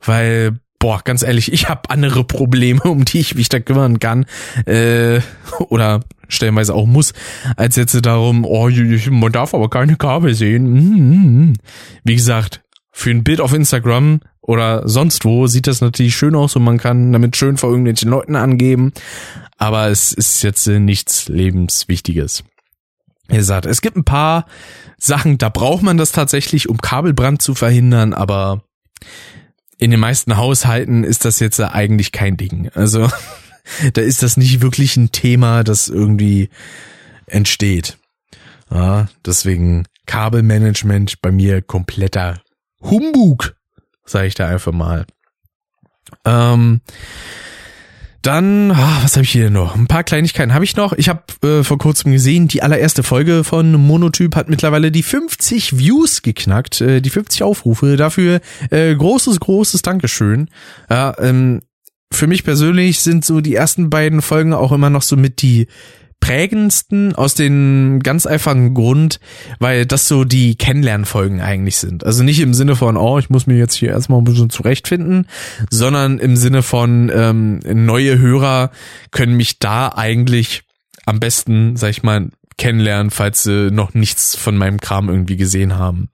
weil 0.04 0.60
boah, 0.84 1.00
ganz 1.02 1.22
ehrlich, 1.22 1.50
ich 1.50 1.70
habe 1.70 1.88
andere 1.88 2.24
Probleme, 2.24 2.82
um 2.82 3.06
die 3.06 3.20
ich 3.20 3.34
mich 3.34 3.48
da 3.48 3.58
kümmern 3.58 4.00
kann. 4.00 4.26
Äh, 4.66 5.20
oder 5.70 6.00
stellenweise 6.28 6.74
auch 6.74 6.84
muss, 6.84 7.14
als 7.56 7.76
jetzt 7.76 7.98
darum, 8.04 8.44
oh, 8.44 8.68
man 8.68 9.32
darf 9.32 9.54
aber 9.54 9.70
keine 9.70 9.96
Kabel 9.96 10.34
sehen. 10.34 10.70
Mhm. 10.70 11.54
Wie 12.04 12.14
gesagt, 12.14 12.60
für 12.92 13.08
ein 13.08 13.24
Bild 13.24 13.40
auf 13.40 13.54
Instagram 13.54 14.20
oder 14.42 14.86
sonst 14.86 15.24
wo 15.24 15.46
sieht 15.46 15.68
das 15.68 15.80
natürlich 15.80 16.14
schön 16.14 16.34
aus 16.34 16.54
und 16.54 16.64
man 16.64 16.76
kann 16.76 17.14
damit 17.14 17.34
schön 17.34 17.56
vor 17.56 17.70
irgendwelchen 17.70 18.10
Leuten 18.10 18.36
angeben. 18.36 18.92
Aber 19.56 19.88
es 19.88 20.12
ist 20.12 20.42
jetzt 20.42 20.66
nichts 20.66 21.30
Lebenswichtiges. 21.30 22.44
Ihr 23.30 23.42
sagt, 23.42 23.64
es 23.64 23.80
gibt 23.80 23.96
ein 23.96 24.04
paar 24.04 24.44
Sachen, 24.98 25.38
da 25.38 25.48
braucht 25.48 25.82
man 25.82 25.96
das 25.96 26.12
tatsächlich, 26.12 26.68
um 26.68 26.76
Kabelbrand 26.76 27.40
zu 27.40 27.54
verhindern, 27.54 28.12
aber 28.12 28.64
in 29.78 29.90
den 29.90 30.00
meisten 30.00 30.36
Haushalten 30.36 31.04
ist 31.04 31.24
das 31.24 31.40
jetzt 31.40 31.60
eigentlich 31.60 32.12
kein 32.12 32.36
Ding. 32.36 32.70
Also 32.74 33.08
da 33.92 34.00
ist 34.00 34.22
das 34.22 34.36
nicht 34.36 34.62
wirklich 34.62 34.96
ein 34.96 35.12
Thema, 35.12 35.64
das 35.64 35.88
irgendwie 35.88 36.50
entsteht. 37.26 37.98
Ja, 38.70 39.08
deswegen 39.24 39.86
Kabelmanagement 40.06 41.20
bei 41.22 41.30
mir 41.30 41.62
kompletter 41.62 42.40
Humbug, 42.80 43.56
sage 44.04 44.26
ich 44.26 44.34
da 44.34 44.48
einfach 44.48 44.72
mal. 44.72 45.06
Ähm, 46.24 46.80
dann, 48.26 48.70
ah, 48.70 49.00
was 49.02 49.16
habe 49.16 49.24
ich 49.24 49.30
hier 49.30 49.50
noch? 49.50 49.76
Ein 49.76 49.86
paar 49.86 50.02
Kleinigkeiten 50.02 50.54
habe 50.54 50.64
ich 50.64 50.76
noch. 50.76 50.92
Ich 50.94 51.08
habe 51.08 51.22
äh, 51.42 51.62
vor 51.62 51.78
kurzem 51.78 52.12
gesehen, 52.12 52.48
die 52.48 52.62
allererste 52.62 53.02
Folge 53.02 53.44
von 53.44 53.72
Monotyp 53.72 54.34
hat 54.34 54.48
mittlerweile 54.48 54.90
die 54.90 55.02
50 55.02 55.78
Views 55.78 56.22
geknackt, 56.22 56.80
äh, 56.80 57.00
die 57.00 57.10
50 57.10 57.42
Aufrufe. 57.42 57.96
Dafür 57.96 58.40
äh, 58.70 58.94
großes, 58.94 59.40
großes 59.40 59.82
Dankeschön. 59.82 60.48
Ja, 60.88 61.14
ähm, 61.18 61.60
für 62.12 62.26
mich 62.26 62.44
persönlich 62.44 63.00
sind 63.00 63.24
so 63.24 63.40
die 63.40 63.54
ersten 63.54 63.90
beiden 63.90 64.22
Folgen 64.22 64.54
auch 64.54 64.72
immer 64.72 64.90
noch 64.90 65.02
so 65.02 65.16
mit 65.16 65.42
die 65.42 65.66
prägendsten 66.24 67.14
aus 67.14 67.34
dem 67.34 68.00
ganz 68.02 68.24
einfachen 68.24 68.72
Grund, 68.72 69.20
weil 69.58 69.84
das 69.84 70.08
so 70.08 70.24
die 70.24 70.56
Kennenlernfolgen 70.56 71.42
eigentlich 71.42 71.76
sind. 71.76 72.02
Also 72.02 72.22
nicht 72.22 72.40
im 72.40 72.54
Sinne 72.54 72.76
von, 72.76 72.96
oh, 72.96 73.18
ich 73.18 73.28
muss 73.28 73.46
mir 73.46 73.58
jetzt 73.58 73.74
hier 73.74 73.90
erstmal 73.90 74.22
ein 74.22 74.24
bisschen 74.24 74.48
zurechtfinden, 74.48 75.26
sondern 75.68 76.18
im 76.18 76.36
Sinne 76.36 76.62
von, 76.62 77.12
ähm, 77.14 77.60
neue 77.66 78.18
Hörer 78.18 78.70
können 79.10 79.36
mich 79.36 79.58
da 79.58 79.88
eigentlich 79.94 80.62
am 81.04 81.20
besten, 81.20 81.76
sag 81.76 81.90
ich 81.90 82.02
mal, 82.02 82.30
kennenlernen, 82.56 83.10
falls 83.10 83.42
sie 83.42 83.70
noch 83.70 83.92
nichts 83.92 84.34
von 84.34 84.56
meinem 84.56 84.80
Kram 84.80 85.10
irgendwie 85.10 85.36
gesehen 85.36 85.76
haben. 85.76 86.08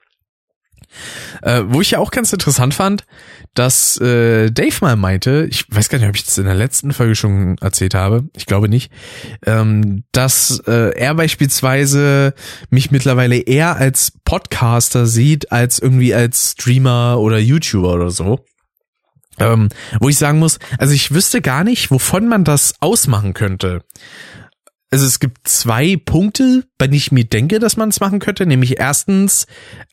Äh, 1.43 1.62
wo 1.66 1.80
ich 1.80 1.93
ja 1.93 1.99
auch 1.99 2.11
ganz 2.11 2.32
interessant 2.32 2.74
fand, 2.74 3.05
dass 3.55 4.01
äh, 4.01 4.51
Dave 4.51 4.76
mal 4.80 4.97
meinte, 4.97 5.47
ich 5.51 5.64
weiß 5.68 5.88
gar 5.88 5.99
nicht, 5.99 6.09
ob 6.09 6.16
ich 6.16 6.24
das 6.24 6.38
in 6.38 6.45
der 6.45 6.55
letzten 6.55 6.93
Folge 6.93 7.14
schon 7.14 7.57
erzählt 7.59 7.95
habe, 7.95 8.28
ich 8.36 8.47
glaube 8.47 8.68
nicht, 8.68 8.93
ähm, 9.47 10.05
dass 10.12 10.62
äh, 10.66 10.97
er 10.97 11.14
beispielsweise 11.14 12.34
mich 12.70 12.91
mittlerweile 12.91 13.36
eher 13.38 13.76
als 13.76 14.12
Podcaster 14.24 15.07
sieht, 15.07 15.53
als 15.53 15.78
irgendwie 15.78 16.14
als 16.14 16.53
Streamer 16.53 17.18
oder 17.18 17.38
YouTuber 17.38 17.95
oder 17.95 18.11
so. 18.11 18.45
Ähm, 19.38 19.70
wo 20.01 20.09
ich 20.11 20.18
sagen 20.18 20.38
muss, 20.38 20.59
also 20.78 20.93
ich 20.93 21.14
wüsste 21.14 21.41
gar 21.41 21.64
nicht, 21.64 21.91
wovon 21.91 22.28
man 22.28 22.45
das 22.45 22.74
ausmachen 22.80 23.32
könnte. 23.32 23.82
Also 24.93 25.07
es 25.07 25.20
gibt 25.20 25.47
zwei 25.47 25.97
Punkte, 25.97 26.64
bei 26.76 26.88
denen 26.88 26.97
ich 26.97 27.12
mir 27.12 27.24
denke, 27.24 27.61
dass 27.61 27.76
man 27.76 27.91
es 27.91 28.01
machen 28.01 28.18
könnte, 28.18 28.45
nämlich 28.45 28.80
erstens 28.80 29.47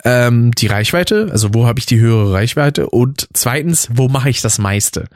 ähm, 0.03 0.51
die 0.53 0.65
Reichweite, 0.65 1.29
also 1.31 1.53
wo 1.53 1.67
habe 1.67 1.77
ich 1.79 1.85
die 1.85 1.99
höhere 1.99 2.33
Reichweite 2.33 2.89
und 2.89 3.27
zweitens, 3.33 3.89
wo 3.93 4.07
mache 4.07 4.31
ich 4.31 4.41
das 4.41 4.57
meiste. 4.57 5.07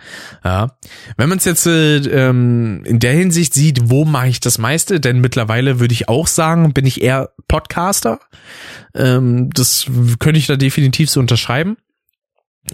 Ja, 0.44 0.78
wenn 1.18 1.30
man 1.30 1.40
es 1.40 1.46
jetzt 1.46 1.66
äh, 1.66 1.98
ähm, 1.98 2.84
in 2.86 3.00
der 3.00 3.14
Hinsicht 3.14 3.56
sieht, 3.56 3.90
wo 3.90 4.06
mache 4.06 4.28
ich 4.28 4.40
das 4.40 4.60
meiste, 4.60 5.00
denn 5.00 5.20
mittlerweile 5.20 5.80
würde 5.80 5.94
ich 5.94 6.08
auch 6.08 6.28
sagen, 6.28 6.74
bin 6.74 6.86
ich 6.86 7.02
eher 7.02 7.32
Podcaster. 7.48 8.20
Ähm, 8.94 9.50
das 9.52 9.88
könnte 10.20 10.38
ich 10.38 10.46
da 10.46 10.58
definitiv 10.58 11.10
so 11.10 11.20
unterschreiben. 11.20 11.78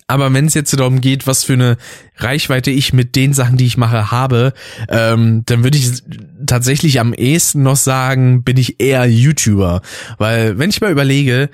Aber 0.08 0.34
wenn 0.34 0.46
es 0.46 0.54
jetzt 0.54 0.78
darum 0.78 1.02
geht, 1.02 1.28
was 1.28 1.44
für 1.44 1.54
eine 1.54 1.78
Reichweite 2.18 2.72
ich 2.72 2.94
mit 2.94 3.16
den 3.16 3.34
Sachen, 3.34 3.58
die 3.58 3.66
ich 3.66 3.78
mache, 3.78 4.12
habe, 4.12 4.54
ähm, 4.90 5.44
dann 5.46 5.64
würde 5.64 5.78
ich 5.78 6.04
tatsächlich 6.46 7.00
am 7.00 7.14
ehesten 7.14 7.64
noch 7.64 7.78
sagen, 7.78 8.44
bin 8.44 8.58
ich 8.58 8.80
eher 8.80 9.06
YouTuber. 9.06 9.82
Weil, 10.18 10.60
wenn 10.60 10.70
ich 10.70 10.82
mal 10.82 10.92
überlege, 10.92 11.50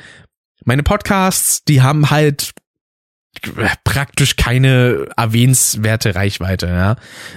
meine 0.66 0.84
Podcasts, 0.84 1.64
die 1.64 1.82
haben 1.82 2.10
halt 2.10 2.54
praktisch 3.84 4.36
keine 4.36 5.08
erwähnenswerte 5.18 6.16
Reichweite, 6.16 6.68
ja. 6.68 6.96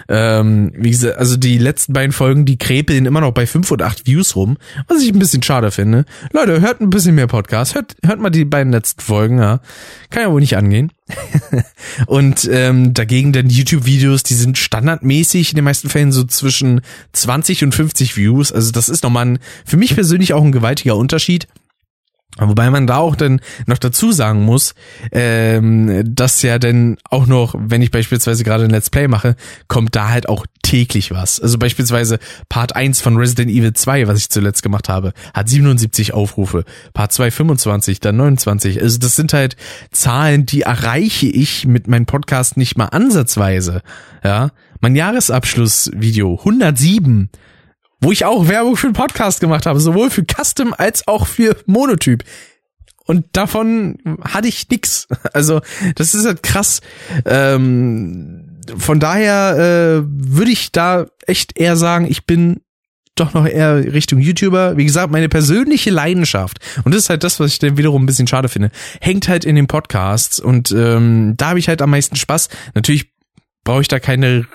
Ähm, 0.09 0.73
wie 0.77 0.91
gesagt, 0.91 1.19
also 1.19 1.37
die 1.37 1.59
letzten 1.59 1.93
beiden 1.93 2.13
Folgen, 2.13 2.45
die 2.45 2.59
krepeln 2.59 3.07
immer 3.07 3.21
noch 3.21 3.33
bei 3.33 3.47
fünf 3.47 3.71
und 3.71 3.83
acht 3.83 4.07
Views 4.07 4.37
rum, 4.37 4.57
was 4.89 5.03
ich 5.03 5.13
ein 5.13 5.19
bisschen 5.19 5.43
schade 5.43 5.71
finde. 5.71 6.05
Leute, 6.33 6.61
hört 6.61 6.81
ein 6.81 6.91
bisschen 6.91 7.15
mehr 7.15 7.27
Podcast, 7.27 7.75
hört, 7.75 7.97
hört 8.05 8.21
mal 8.21 8.31
die 8.31 8.45
beiden 8.45 8.73
letzten 8.73 9.01
Folgen, 9.01 9.39
ja. 9.39 9.61
Kann 10.11 10.23
ja 10.23 10.31
wohl 10.31 10.41
nicht 10.41 10.57
angehen. 10.57 10.93
und 12.07 12.49
ähm, 12.51 12.93
dagegen 12.93 13.33
dann 13.33 13.49
YouTube-Videos, 13.49 14.23
die 14.23 14.35
sind 14.35 14.59
standardmäßig 14.59 15.51
in 15.51 15.57
den 15.57 15.65
meisten 15.65 15.89
Fällen 15.89 16.13
so 16.13 16.25
zwischen 16.25 16.81
20 17.13 17.65
und 17.65 17.75
50 17.75 18.17
Views. 18.17 18.53
Also 18.53 18.71
das 18.73 18.89
ist 18.89 19.03
nochmal 19.03 19.27
ein, 19.27 19.39
für 19.65 19.77
mich 19.77 19.95
persönlich 19.95 20.35
auch 20.35 20.43
ein 20.43 20.53
gewaltiger 20.53 20.97
Unterschied. 20.97 21.47
Wobei 22.39 22.69
man 22.69 22.87
da 22.87 22.99
auch 22.99 23.17
dann 23.17 23.41
noch 23.67 23.79
dazu 23.79 24.13
sagen 24.13 24.43
muss, 24.43 24.75
ähm, 25.11 26.03
dass 26.05 26.43
ja 26.43 26.59
dann 26.59 26.99
auch 27.09 27.27
noch, 27.27 27.55
wenn 27.59 27.81
ich 27.81 27.91
beispielsweise 27.91 28.45
gerade 28.45 28.65
ein 28.65 28.71
Let's 28.71 28.91
Play 28.91 29.09
mache, 29.09 29.37
kommt 29.69 29.97
da 29.97 30.11
halt 30.11 30.29
auch 30.29 30.45
täglich 30.63 31.13
was. 31.13 31.41
Also 31.41 31.57
beispielsweise 31.57 32.19
Part 32.51 32.77
1 32.77 33.01
von 33.01 33.17
Resident 33.17 33.51
Evil 33.51 33.73
2, 33.73 34.07
was 34.07 34.19
ich 34.19 34.29
zuletzt 34.29 34.63
gemacht 34.63 34.91
habe, 34.91 35.15
hat 35.33 35.49
77 35.49 36.13
Aufrufe, 36.13 36.65
Part 36.93 37.13
2 37.13 37.31
25, 37.31 38.01
dann 38.01 38.17
29. 38.17 38.83
Also 38.83 38.99
das 38.99 39.17
sind 39.17 39.33
halt 39.33 39.57
Zahlen, 39.91 40.45
die 40.45 40.63
erreiche 40.63 41.29
ich 41.29 41.67
mit 41.67 41.89
meinem 41.89 42.05
Podcast 42.05 42.59
nicht 42.59 42.77
mal 42.77 42.87
ansatzweise. 42.87 43.81
Ja, 44.23 44.51
mein 44.81 44.95
Jahresabschlussvideo 44.95 46.37
107 46.41 47.31
wo 48.01 48.13
ich 48.13 48.25
auch 48.25 48.49
Werbung 48.49 48.77
für 48.77 48.89
einen 48.89 48.95
Podcast 48.95 49.41
gemacht 49.41 49.67
habe, 49.67 49.81
sowohl 49.81 50.11
für 50.11 50.25
Custom 50.25 50.75
als 50.77 51.07
auch 51.09 51.27
für 51.27 51.57
Monotyp. 51.67 52.25
Und 53.07 53.25
davon 53.33 53.99
hatte 54.23 54.49
ich 54.49 54.69
nix. 54.69 55.09
Also 55.33 55.61
das 55.95 56.15
ist 56.15 56.27
halt 56.27 56.43
krass. 56.43 56.81
Ähm, 57.25 58.61
von 58.77 59.01
daher 59.01 59.57
äh, 59.57 60.07
würde 60.07 60.51
ich 60.51 60.73
da 60.73 61.07
echt 61.27 61.59
eher 61.59 61.77
sagen, 61.77 62.07
ich 62.09 62.27
bin 62.27 62.61
doch 63.15 63.33
noch 63.35 63.47
eher 63.47 63.93
Richtung 63.93 64.19
YouTuber. 64.19 64.77
Wie 64.77 64.85
gesagt, 64.85 65.11
meine 65.11 65.29
persönliche 65.29 65.91
Leidenschaft, 65.91 66.59
und 66.85 66.95
das 66.95 67.05
ist 67.05 67.11
halt 67.11 67.25
das, 67.25 67.41
was 67.41 67.53
ich 67.53 67.59
dann 67.59 67.77
wiederum 67.77 68.03
ein 68.03 68.07
bisschen 68.07 68.27
schade 68.27 68.49
finde, 68.49 68.71
hängt 69.01 69.29
halt 69.29 69.45
in 69.45 69.57
den 69.57 69.67
Podcasts 69.67 70.39
und 70.39 70.71
ähm, 70.71 71.35
da 71.37 71.51
habe 71.51 71.59
ich 71.59 71.69
halt 71.69 71.83
am 71.83 71.91
meisten 71.91 72.17
Spaß. 72.17 72.49
Natürlich 72.75 73.16
brauche 73.67 73.83
ich 73.83 73.89
da 73.89 74.01
keine 74.01 74.47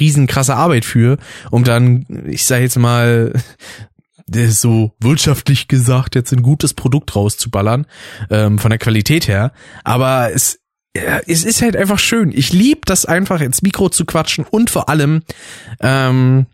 riesen 0.00 0.26
krasse 0.26 0.54
Arbeit 0.56 0.86
für, 0.86 1.18
um 1.50 1.64
dann, 1.64 2.06
ich 2.26 2.46
sage 2.46 2.62
jetzt 2.62 2.78
mal, 2.78 3.34
so 4.32 4.92
wirtschaftlich 5.00 5.66
gesagt 5.66 6.14
jetzt 6.14 6.32
ein 6.32 6.42
gutes 6.42 6.72
Produkt 6.72 7.14
rauszuballern, 7.16 7.86
ähm, 8.30 8.58
von 8.60 8.70
der 8.70 8.78
Qualität 8.78 9.26
her. 9.26 9.52
Aber 9.82 10.30
es, 10.32 10.60
es 11.26 11.44
ist 11.44 11.62
halt 11.62 11.76
einfach 11.76 11.98
schön. 11.98 12.30
Ich 12.32 12.52
lieb 12.52 12.86
das 12.86 13.04
einfach 13.04 13.40
ins 13.40 13.60
Mikro 13.60 13.88
zu 13.88 14.04
quatschen 14.04 14.46
und 14.48 14.70
vor 14.70 14.88
allem 14.88 15.22
ähm, 15.80 16.46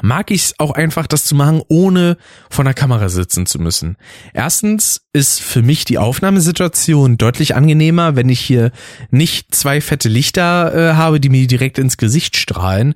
mag 0.00 0.30
ich 0.30 0.44
es 0.44 0.54
auch 0.58 0.70
einfach, 0.70 1.06
das 1.06 1.24
zu 1.24 1.34
machen, 1.34 1.62
ohne 1.68 2.16
vor 2.48 2.64
der 2.64 2.74
Kamera 2.74 3.08
sitzen 3.08 3.46
zu 3.46 3.58
müssen. 3.58 3.96
Erstens 4.32 5.02
ist 5.12 5.42
für 5.42 5.62
mich 5.62 5.84
die 5.84 5.98
Aufnahmesituation 5.98 7.18
deutlich 7.18 7.54
angenehmer, 7.54 8.16
wenn 8.16 8.28
ich 8.28 8.40
hier 8.40 8.70
nicht 9.10 9.54
zwei 9.54 9.80
fette 9.80 10.08
Lichter 10.08 10.74
äh, 10.74 10.94
habe, 10.94 11.20
die 11.20 11.28
mir 11.28 11.46
direkt 11.46 11.78
ins 11.78 11.98
Gesicht 11.98 12.36
strahlen. 12.36 12.94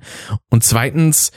Und 0.49 0.63
zweitens 0.63 1.31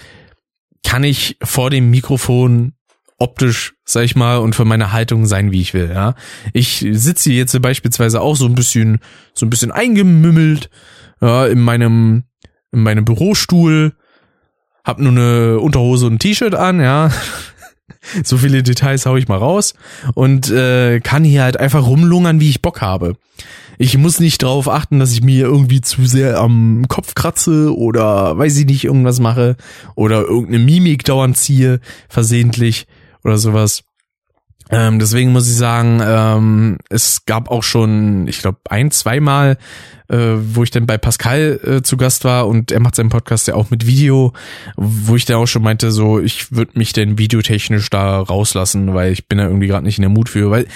kann 0.84 1.04
ich 1.04 1.36
vor 1.42 1.68
dem 1.68 1.90
Mikrofon 1.90 2.72
optisch, 3.18 3.74
sag 3.84 4.04
ich 4.04 4.16
mal, 4.16 4.38
und 4.38 4.54
für 4.54 4.64
meine 4.64 4.92
Haltung 4.92 5.26
sein, 5.26 5.52
wie 5.52 5.60
ich 5.60 5.74
will, 5.74 5.90
ja. 5.92 6.14
Ich 6.54 6.86
sitze 6.90 7.30
jetzt 7.30 7.60
beispielsweise 7.60 8.22
auch 8.22 8.34
so 8.34 8.46
ein 8.46 8.54
bisschen, 8.54 8.98
so 9.34 9.44
ein 9.44 9.50
bisschen 9.50 9.70
eingemümmelt, 9.70 10.70
ja, 11.20 11.46
in 11.46 11.60
meinem, 11.60 12.24
in 12.72 12.82
meinem 12.82 13.04
Bürostuhl, 13.04 13.92
hab 14.84 14.98
nur 14.98 15.12
eine 15.12 15.60
Unterhose 15.60 16.06
und 16.06 16.14
ein 16.14 16.18
T-Shirt 16.18 16.54
an, 16.54 16.80
ja. 16.80 17.10
so 18.24 18.38
viele 18.38 18.62
Details 18.62 19.06
hau 19.06 19.16
ich 19.16 19.28
mal 19.28 19.38
raus 19.38 19.74
und 20.14 20.50
äh, 20.50 21.00
kann 21.00 21.24
hier 21.24 21.42
halt 21.42 21.58
einfach 21.58 21.86
rumlungern, 21.86 22.40
wie 22.40 22.50
ich 22.50 22.62
Bock 22.62 22.80
habe. 22.80 23.16
Ich 23.78 23.96
muss 23.96 24.20
nicht 24.20 24.42
darauf 24.42 24.68
achten, 24.68 24.98
dass 24.98 25.12
ich 25.12 25.22
mir 25.22 25.46
irgendwie 25.46 25.80
zu 25.80 26.04
sehr 26.04 26.38
am 26.38 26.84
Kopf 26.88 27.14
kratze 27.14 27.74
oder 27.74 28.36
weiß 28.36 28.58
ich 28.58 28.66
nicht, 28.66 28.84
irgendwas 28.84 29.20
mache 29.20 29.56
oder 29.94 30.20
irgendeine 30.20 30.62
Mimik 30.64 31.04
dauernd 31.04 31.36
ziehe, 31.38 31.80
versehentlich 32.08 32.86
oder 33.24 33.38
sowas. 33.38 33.84
Ähm, 34.70 34.98
deswegen 34.98 35.32
muss 35.32 35.48
ich 35.48 35.56
sagen, 35.56 36.00
ähm, 36.02 36.78
es 36.88 37.24
gab 37.26 37.50
auch 37.50 37.62
schon, 37.62 38.28
ich 38.28 38.40
glaube, 38.40 38.58
ein, 38.68 38.90
zweimal 38.90 39.56
äh, 40.10 40.36
wo 40.54 40.64
ich 40.64 40.70
dann 40.70 40.86
bei 40.86 40.98
Pascal 40.98 41.60
äh, 41.64 41.82
zu 41.82 41.96
Gast 41.96 42.24
war 42.24 42.48
und 42.48 42.72
er 42.72 42.80
macht 42.80 42.96
seinen 42.96 43.10
Podcast 43.10 43.46
ja 43.48 43.54
auch 43.54 43.70
mit 43.70 43.86
Video, 43.86 44.32
wo 44.76 45.14
ich 45.14 45.24
dann 45.24 45.36
auch 45.36 45.46
schon 45.46 45.62
meinte, 45.62 45.92
so 45.92 46.18
ich 46.18 46.52
würde 46.52 46.78
mich 46.78 46.92
denn 46.92 47.16
videotechnisch 47.16 47.88
da 47.90 48.20
rauslassen, 48.20 48.92
weil 48.92 49.12
ich 49.12 49.28
bin 49.28 49.38
da 49.38 49.44
irgendwie 49.44 49.68
gerade 49.68 49.84
nicht 49.84 49.98
in 49.98 50.02
der 50.02 50.10
Mut 50.10 50.28
für, 50.28 50.50
weil 50.50 50.66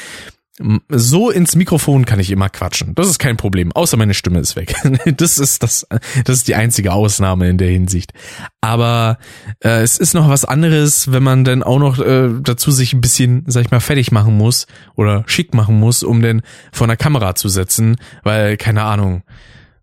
so 0.88 1.30
ins 1.30 1.56
Mikrofon 1.56 2.04
kann 2.04 2.20
ich 2.20 2.30
immer 2.30 2.48
quatschen. 2.48 2.94
Das 2.94 3.08
ist 3.08 3.18
kein 3.18 3.36
Problem, 3.36 3.72
außer 3.72 3.96
meine 3.96 4.14
Stimme 4.14 4.38
ist 4.38 4.54
weg. 4.56 4.74
Das 5.16 5.38
ist 5.38 5.62
das, 5.62 5.86
das 6.24 6.36
ist 6.36 6.48
die 6.48 6.54
einzige 6.54 6.92
Ausnahme 6.92 7.48
in 7.48 7.58
der 7.58 7.68
Hinsicht. 7.68 8.12
Aber 8.60 9.18
äh, 9.60 9.82
es 9.82 9.98
ist 9.98 10.14
noch 10.14 10.28
was 10.28 10.44
anderes, 10.44 11.10
wenn 11.10 11.22
man 11.22 11.44
dann 11.44 11.62
auch 11.62 11.78
noch 11.78 11.98
äh, 11.98 12.30
dazu 12.40 12.70
sich 12.70 12.92
ein 12.92 13.00
bisschen, 13.00 13.44
sag 13.46 13.64
ich 13.64 13.70
mal, 13.70 13.80
fertig 13.80 14.12
machen 14.12 14.36
muss 14.36 14.66
oder 14.94 15.24
schick 15.26 15.54
machen 15.54 15.78
muss, 15.78 16.02
um 16.02 16.22
denn 16.22 16.42
vor 16.72 16.86
einer 16.86 16.96
Kamera 16.96 17.34
zu 17.34 17.48
setzen, 17.48 17.96
weil 18.22 18.56
keine 18.56 18.82
Ahnung 18.82 19.22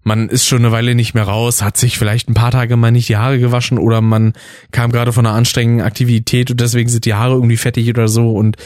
man 0.04 0.30
ist 0.30 0.48
schon 0.48 0.60
eine 0.60 0.72
Weile 0.72 0.96
nicht 0.96 1.14
mehr 1.14 1.24
raus, 1.24 1.62
hat 1.62 1.78
sich 1.78 1.98
vielleicht 1.98 2.30
ein 2.30 2.34
paar 2.34 2.52
Tage 2.52 2.76
mal 2.76 2.92
nicht 2.92 3.10
die 3.10 3.18
Haare 3.18 3.40
gewaschen 3.40 3.78
oder 3.78 4.02
man 4.02 4.34
kam 4.72 4.92
gerade 4.92 5.14
von 5.14 5.26
einer 5.26 5.36
anstrengenden 5.36 5.86
Aktivität 5.86 6.50
und 6.50 6.60
deswegen 6.60 6.90
sind 6.90 7.06
die 7.06 7.14
Haare 7.14 7.36
irgendwie 7.36 7.58
fettig 7.58 7.90
oder 7.90 8.08
so 8.08 8.32
und 8.32 8.58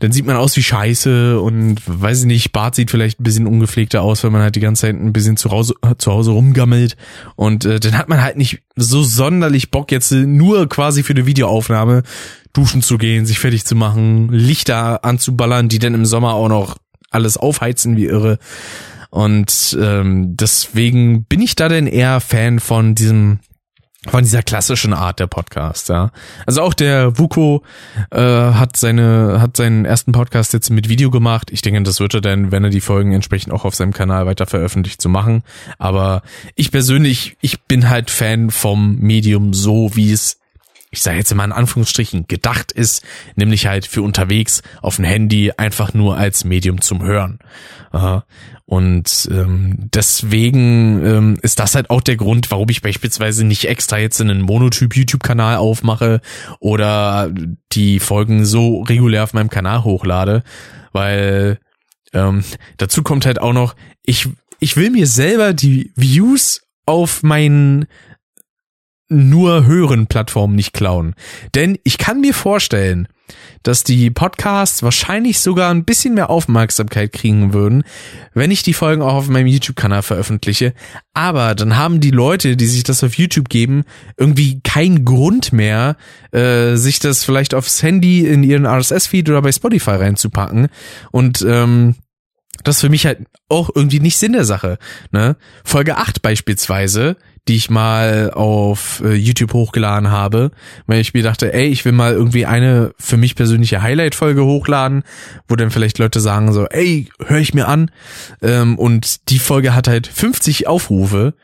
dann 0.00 0.12
sieht 0.12 0.26
man 0.26 0.36
aus 0.36 0.56
wie 0.56 0.62
Scheiße 0.62 1.40
und 1.40 1.80
weiß 1.86 2.20
ich 2.20 2.26
nicht, 2.26 2.52
Bart 2.52 2.76
sieht 2.76 2.90
vielleicht 2.92 3.18
ein 3.18 3.24
bisschen 3.24 3.48
ungepflegter 3.48 4.02
aus, 4.02 4.22
wenn 4.22 4.30
man 4.30 4.42
halt 4.42 4.54
die 4.54 4.60
ganze 4.60 4.82
Zeit 4.82 4.94
ein 4.94 5.12
bisschen 5.12 5.36
zu 5.36 5.50
Hause, 5.50 5.74
zu 5.98 6.12
Hause 6.12 6.30
rumgammelt 6.30 6.96
und 7.34 7.64
äh, 7.64 7.80
dann 7.80 7.98
hat 7.98 8.08
man 8.08 8.22
halt 8.22 8.36
nicht 8.36 8.62
so 8.76 9.02
sonderlich 9.02 9.72
Bock 9.72 9.90
jetzt 9.90 10.12
nur 10.12 10.68
quasi 10.68 11.02
für 11.02 11.14
eine 11.14 11.26
Videoaufnahme 11.26 12.04
duschen 12.52 12.82
zu 12.82 12.98
gehen, 12.98 13.26
sich 13.26 13.40
fertig 13.40 13.64
zu 13.64 13.74
machen, 13.74 14.28
Lichter 14.30 15.04
anzuballern, 15.04 15.68
die 15.68 15.78
dann 15.78 15.94
im 15.94 16.04
Sommer 16.04 16.34
auch 16.34 16.48
noch 16.48 16.76
alles 17.10 17.36
aufheizen 17.36 17.96
wie 17.96 18.06
irre. 18.06 18.38
Und 19.10 19.76
ähm, 19.80 20.36
deswegen 20.36 21.24
bin 21.24 21.40
ich 21.40 21.56
da 21.56 21.68
denn 21.68 21.86
eher 21.86 22.20
Fan 22.20 22.60
von 22.60 22.94
diesem 22.94 23.40
von 24.06 24.22
dieser 24.22 24.42
klassischen 24.42 24.92
Art 24.92 25.18
der 25.18 25.26
Podcast, 25.26 25.88
ja. 25.88 26.12
Also 26.46 26.62
auch 26.62 26.72
der 26.72 27.18
Vuko 27.18 27.64
äh, 28.10 28.20
hat 28.20 28.76
seine 28.76 29.40
hat 29.40 29.56
seinen 29.56 29.84
ersten 29.84 30.12
Podcast 30.12 30.52
jetzt 30.52 30.70
mit 30.70 30.88
Video 30.88 31.10
gemacht. 31.10 31.50
Ich 31.50 31.62
denke, 31.62 31.82
das 31.82 31.98
wird 31.98 32.14
er 32.14 32.20
dann, 32.20 32.52
wenn 32.52 32.64
er 32.64 32.70
die 32.70 32.80
Folgen 32.80 33.12
entsprechend 33.12 33.52
auch 33.52 33.64
auf 33.64 33.74
seinem 33.74 33.92
Kanal 33.92 34.26
weiter 34.26 34.46
veröffentlicht, 34.46 35.02
zu 35.02 35.08
machen. 35.08 35.42
Aber 35.78 36.22
ich 36.54 36.70
persönlich, 36.70 37.36
ich 37.40 37.62
bin 37.62 37.90
halt 37.90 38.10
Fan 38.10 38.50
vom 38.50 38.96
Medium 38.98 39.52
so, 39.52 39.90
wie 39.94 40.12
es 40.12 40.37
ich 40.90 41.02
sage 41.02 41.18
jetzt 41.18 41.32
immer 41.32 41.44
in 41.44 41.52
Anführungsstrichen, 41.52 42.26
gedacht 42.28 42.72
ist, 42.72 43.04
nämlich 43.36 43.66
halt 43.66 43.86
für 43.86 44.02
unterwegs 44.02 44.62
auf 44.80 44.96
dem 44.96 45.04
Handy 45.04 45.52
einfach 45.56 45.92
nur 45.94 46.16
als 46.16 46.44
Medium 46.44 46.80
zum 46.80 47.02
Hören. 47.02 47.38
Und 48.64 49.28
ähm, 49.30 49.88
deswegen 49.94 51.04
ähm, 51.04 51.36
ist 51.42 51.58
das 51.58 51.74
halt 51.74 51.90
auch 51.90 52.00
der 52.00 52.16
Grund, 52.16 52.50
warum 52.50 52.68
ich 52.68 52.82
beispielsweise 52.82 53.44
nicht 53.44 53.66
extra 53.66 53.98
jetzt 53.98 54.20
einen 54.20 54.42
Monotyp-YouTube-Kanal 54.42 55.56
aufmache 55.56 56.20
oder 56.60 57.32
die 57.72 57.98
Folgen 57.98 58.44
so 58.44 58.82
regulär 58.82 59.24
auf 59.24 59.34
meinem 59.34 59.50
Kanal 59.50 59.84
hochlade, 59.84 60.42
weil 60.92 61.58
ähm, 62.12 62.44
dazu 62.76 63.02
kommt 63.02 63.26
halt 63.26 63.40
auch 63.40 63.52
noch, 63.52 63.74
ich, 64.04 64.28
ich 64.60 64.76
will 64.76 64.90
mir 64.90 65.06
selber 65.06 65.52
die 65.52 65.92
Views 65.96 66.62
auf 66.84 67.22
meinen 67.22 67.86
nur 69.08 69.66
höheren 69.66 70.06
Plattformen 70.06 70.54
nicht 70.54 70.72
klauen. 70.72 71.14
Denn 71.54 71.78
ich 71.84 71.98
kann 71.98 72.20
mir 72.20 72.34
vorstellen, 72.34 73.08
dass 73.62 73.84
die 73.84 74.10
Podcasts 74.10 74.82
wahrscheinlich 74.82 75.40
sogar 75.40 75.70
ein 75.70 75.84
bisschen 75.84 76.14
mehr 76.14 76.30
Aufmerksamkeit 76.30 77.12
kriegen 77.12 77.52
würden, 77.52 77.84
wenn 78.32 78.50
ich 78.50 78.62
die 78.62 78.72
Folgen 78.72 79.02
auch 79.02 79.14
auf 79.14 79.28
meinem 79.28 79.46
YouTube-Kanal 79.46 80.02
veröffentliche. 80.02 80.72
Aber 81.14 81.54
dann 81.54 81.76
haben 81.76 82.00
die 82.00 82.10
Leute, 82.10 82.56
die 82.56 82.66
sich 82.66 82.84
das 82.84 83.04
auf 83.04 83.14
YouTube 83.14 83.48
geben, 83.48 83.84
irgendwie 84.16 84.60
keinen 84.62 85.04
Grund 85.04 85.52
mehr, 85.52 85.96
äh, 86.32 86.76
sich 86.76 86.98
das 86.98 87.24
vielleicht 87.24 87.54
aufs 87.54 87.82
Handy 87.82 88.26
in 88.26 88.42
ihren 88.42 88.66
RSS-Feed 88.66 89.28
oder 89.28 89.42
bei 89.42 89.52
Spotify 89.52 89.92
reinzupacken. 89.92 90.68
Und 91.10 91.44
ähm, 91.46 91.96
das 92.64 92.76
ist 92.76 92.80
für 92.80 92.88
mich 92.88 93.06
halt 93.06 93.20
auch 93.48 93.70
irgendwie 93.74 94.00
nicht 94.00 94.18
Sinn 94.18 94.32
der 94.32 94.44
Sache. 94.44 94.78
Ne? 95.12 95.36
Folge 95.64 95.96
8 95.96 96.22
beispielsweise, 96.22 97.16
die 97.48 97.56
ich 97.56 97.70
mal 97.70 98.30
auf 98.32 99.02
äh, 99.04 99.14
YouTube 99.14 99.54
hochgeladen 99.54 100.10
habe, 100.10 100.50
weil 100.86 101.00
ich 101.00 101.14
mir 101.14 101.22
dachte, 101.22 101.52
ey, 101.52 101.66
ich 101.68 101.84
will 101.84 101.92
mal 101.92 102.12
irgendwie 102.12 102.46
eine 102.46 102.92
für 102.98 103.16
mich 103.16 103.34
persönliche 103.34 103.82
Highlight-Folge 103.82 104.44
hochladen, 104.44 105.02
wo 105.48 105.56
dann 105.56 105.70
vielleicht 105.70 105.98
Leute 105.98 106.20
sagen 106.20 106.52
so, 106.52 106.66
ey, 106.66 107.08
höre 107.26 107.38
ich 107.38 107.54
mir 107.54 107.68
an. 107.68 107.90
Ähm, 108.42 108.78
und 108.78 109.30
die 109.30 109.38
Folge 109.38 109.74
hat 109.74 109.88
halt 109.88 110.06
50 110.06 110.66
Aufrufe. 110.66 111.34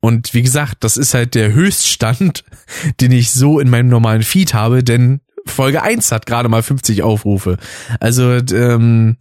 Und 0.00 0.34
wie 0.34 0.42
gesagt, 0.42 0.78
das 0.80 0.96
ist 0.96 1.14
halt 1.14 1.36
der 1.36 1.52
Höchststand, 1.52 2.44
den 3.00 3.12
ich 3.12 3.30
so 3.30 3.60
in 3.60 3.70
meinem 3.70 3.88
normalen 3.88 4.22
Feed 4.22 4.54
habe, 4.54 4.82
denn 4.82 5.20
Folge 5.46 5.82
1 5.82 6.10
hat 6.12 6.26
gerade 6.26 6.48
mal 6.48 6.62
50 6.62 7.02
Aufrufe. 7.02 7.56
Also, 8.00 8.32
ähm, 8.52 9.16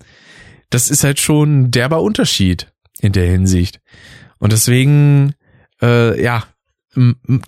das 0.71 0.89
ist 0.89 1.03
halt 1.03 1.19
schon 1.19 1.61
ein 1.61 1.71
derber 1.71 2.01
Unterschied 2.01 2.71
in 2.99 3.11
der 3.11 3.27
Hinsicht. 3.27 3.79
Und 4.39 4.51
deswegen, 4.51 5.33
äh, 5.81 6.21
ja, 6.21 6.45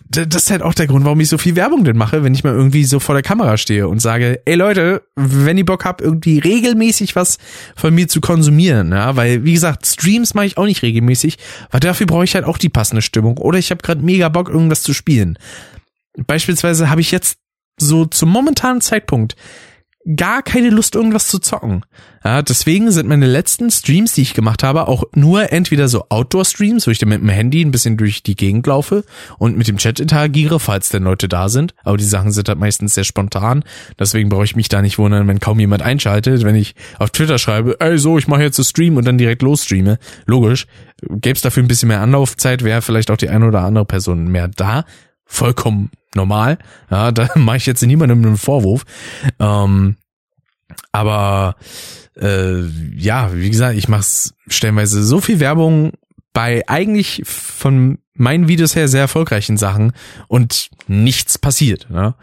das 0.08 0.44
ist 0.44 0.52
halt 0.52 0.62
auch 0.62 0.74
der 0.74 0.88
Grund, 0.88 1.04
warum 1.04 1.20
ich 1.20 1.28
so 1.28 1.38
viel 1.38 1.58
Werbung 1.58 1.84
denn 1.84 1.98
mache, 1.98 2.24
wenn 2.24 2.34
ich 2.34 2.46
mal 2.46 2.54
irgendwie 2.54 2.86
so 2.86 3.02
vor 3.02 3.14
der 3.14 3.24
Kamera 3.24 3.58
stehe 3.58 3.90
und 3.90 4.00
sage, 4.00 4.42
ey 4.46 4.56
Leute, 4.56 5.02
wenn 5.16 5.58
ihr 5.58 5.66
Bock 5.66 5.84
habt, 5.84 6.00
irgendwie 6.00 6.40
regelmäßig 6.40 7.18
was 7.18 7.40
von 7.76 7.94
mir 7.94 8.08
zu 8.08 8.22
konsumieren, 8.22 8.92
ja, 8.92 9.18
weil 9.18 9.44
wie 9.44 9.52
gesagt, 9.52 9.86
Streams 9.86 10.34
mache 10.34 10.46
ich 10.46 10.58
auch 10.58 10.66
nicht 10.66 10.82
regelmäßig, 10.82 11.38
weil 11.72 11.82
dafür 11.82 12.08
brauche 12.08 12.24
ich 12.24 12.36
halt 12.36 12.46
auch 12.46 12.58
die 12.58 12.70
passende 12.70 13.02
Stimmung 13.02 13.38
oder 13.38 13.60
ich 13.60 13.70
habe 13.70 13.82
gerade 13.82 14.02
mega 14.02 14.30
Bock 14.30 14.48
irgendwas 14.48 14.82
zu 14.82 14.94
spielen. 14.94 15.38
Beispielsweise 16.26 16.90
habe 16.90 17.02
ich 17.02 17.12
jetzt 17.12 17.38
so 17.78 18.06
zum 18.06 18.30
momentanen 18.30 18.80
Zeitpunkt 18.80 19.36
gar 20.16 20.44
keine 20.44 20.70
Lust, 20.70 20.96
irgendwas 20.96 21.28
zu 21.28 21.40
zocken. 21.40 21.84
Ja, 22.26 22.42
deswegen 22.42 22.92
sind 22.92 23.08
meine 23.08 23.26
letzten 23.26 23.70
Streams, 23.70 24.14
die 24.14 24.22
ich 24.22 24.34
gemacht 24.34 24.64
habe, 24.64 24.88
auch 24.88 25.04
nur 25.14 25.52
entweder 25.52 25.88
so 25.88 26.06
Outdoor-Streams, 26.10 26.88
wo 26.88 26.92
ich 26.92 26.98
dann 26.98 27.10
mit 27.10 27.22
dem 27.22 27.30
Handy 27.30 27.62
ein 27.64 27.72
bisschen 27.72 27.98
durch 27.98 28.24
die 28.24 28.36
Gegend 28.36 28.66
laufe 28.66 29.04
und 29.38 29.58
mit 29.58 29.68
dem 29.68 29.78
Chat 29.78 30.00
interagiere, 30.00 30.60
falls 30.60 30.90
denn 30.90 31.04
Leute 31.04 31.28
da 31.28 31.50
sind. 31.50 31.74
Aber 31.84 31.98
die 31.98 32.04
Sachen 32.04 32.32
sind 32.32 32.48
halt 32.48 32.60
meistens 32.60 32.96
sehr 32.96 33.04
spontan. 33.04 33.64
Deswegen 34.00 34.30
brauche 34.30 34.46
ich 34.46 34.56
mich 34.56 34.70
da 34.70 34.82
nicht 34.82 34.98
wundern, 34.98 35.28
wenn 35.28 35.40
kaum 35.40 35.60
jemand 35.60 35.82
einschaltet. 35.82 36.44
Wenn 36.44 36.56
ich 36.56 36.76
auf 37.00 37.10
Twitter 37.10 37.38
schreibe, 37.38 37.80
ey, 37.80 37.98
so, 37.98 38.18
ich 38.18 38.28
mache 38.28 38.44
jetzt 38.44 38.60
einen 38.60 38.66
Stream 38.66 38.98
und 38.98 39.06
dann 39.06 39.18
direkt 39.18 39.42
losstreame. 39.42 40.00
Logisch. 40.26 40.68
Gäbe 41.02 41.36
es 41.36 41.42
dafür 41.42 41.64
ein 41.64 41.68
bisschen 41.68 41.90
mehr 41.90 42.00
Anlaufzeit, 42.02 42.64
wäre 42.64 42.82
vielleicht 42.82 43.12
auch 43.12 43.18
die 43.18 43.30
eine 43.30 43.48
oder 43.48 43.62
andere 43.62 43.86
Person 43.86 44.28
mehr 44.28 44.48
da. 44.48 44.86
Vollkommen 45.26 45.92
normal. 46.16 46.58
Ja, 46.90 47.12
da 47.14 47.30
mache 47.36 47.58
ich 47.58 47.66
jetzt 47.66 47.82
niemandem 47.82 48.26
einen 48.26 48.38
Vorwurf. 48.38 48.84
Ähm, 49.40 49.98
aber 50.92 51.56
äh, 52.20 52.62
ja, 52.96 53.34
wie 53.34 53.50
gesagt, 53.50 53.78
ich 53.78 53.88
mache 53.88 54.06
stellenweise 54.48 55.04
so 55.04 55.22
viel 55.22 55.40
Werbung 55.40 55.94
bei 56.34 56.68
eigentlich 56.68 57.22
von 57.26 58.00
meinen 58.16 58.48
Videos 58.48 58.76
her 58.76 58.88
sehr 58.88 59.02
erfolgreichen 59.02 59.58
Sachen 59.58 59.94
und 60.28 60.70
nichts 60.88 61.38
passiert. 61.38 61.90
Ne? 61.90 62.16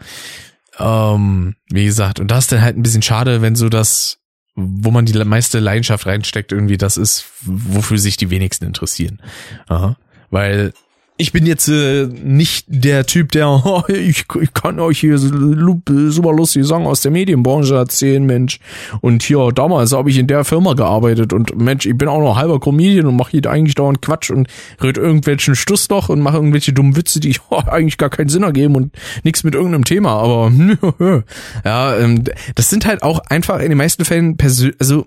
Ähm, 0.79 1.55
wie 1.69 1.85
gesagt, 1.85 2.19
und 2.19 2.29
das 2.31 2.45
ist 2.45 2.51
dann 2.51 2.61
halt 2.61 2.77
ein 2.77 2.83
bisschen 2.83 3.01
schade, 3.01 3.41
wenn 3.41 3.55
so 3.55 3.69
das, 3.69 4.19
wo 4.55 4.91
man 4.91 5.05
die 5.05 5.17
meiste 5.23 5.59
Leidenschaft 5.59 6.05
reinsteckt, 6.05 6.51
irgendwie 6.51 6.77
das 6.77 6.97
ist, 6.97 7.25
wofür 7.41 7.97
sich 7.97 8.17
die 8.17 8.29
wenigsten 8.29 8.65
interessieren. 8.65 9.21
Aha. 9.67 9.97
Weil 10.29 10.73
ich 11.21 11.31
bin 11.31 11.45
jetzt 11.45 11.67
äh, 11.67 12.07
nicht 12.07 12.65
der 12.67 13.05
Typ, 13.05 13.31
der, 13.31 13.47
oh, 13.65 13.83
ich, 13.87 14.25
ich 14.41 14.53
kann 14.53 14.79
euch 14.79 14.99
hier 14.99 15.17
super 15.19 16.33
lustige 16.33 16.65
Sachen 16.65 16.87
aus 16.87 17.01
der 17.01 17.11
Medienbranche 17.11 17.75
erzählen, 17.75 18.25
Mensch. 18.25 18.59
Und 19.01 19.21
hier, 19.21 19.51
damals 19.53 19.93
habe 19.93 20.09
ich 20.09 20.17
in 20.17 20.27
der 20.27 20.43
Firma 20.43 20.73
gearbeitet 20.73 21.31
und 21.31 21.55
Mensch, 21.55 21.85
ich 21.85 21.95
bin 21.95 22.07
auch 22.07 22.19
noch 22.19 22.37
halber 22.37 22.59
Comedian 22.59 23.05
und 23.05 23.15
mache 23.15 23.31
hier 23.31 23.45
eigentlich 23.45 23.75
dauernd 23.75 24.01
Quatsch 24.01 24.31
und 24.31 24.47
red 24.81 24.97
irgendwelchen 24.97 25.55
Stuss 25.55 25.87
doch 25.87 26.09
und 26.09 26.21
mache 26.21 26.37
irgendwelche 26.37 26.73
dummen 26.73 26.95
Witze, 26.95 27.19
die 27.19 27.35
oh, 27.49 27.61
eigentlich 27.67 27.97
gar 27.97 28.09
keinen 28.09 28.29
Sinn 28.29 28.43
ergeben 28.43 28.75
und 28.75 28.93
nichts 29.23 29.43
mit 29.43 29.53
irgendeinem 29.53 29.85
Thema. 29.85 30.13
Aber 30.13 30.51
ja, 31.63 31.97
ähm, 31.97 32.23
das 32.55 32.69
sind 32.69 32.85
halt 32.85 33.03
auch 33.03 33.19
einfach 33.29 33.59
in 33.59 33.69
den 33.69 33.77
meisten 33.77 34.05
Fällen 34.05 34.37
persönlich, 34.37 34.75
also 34.79 35.05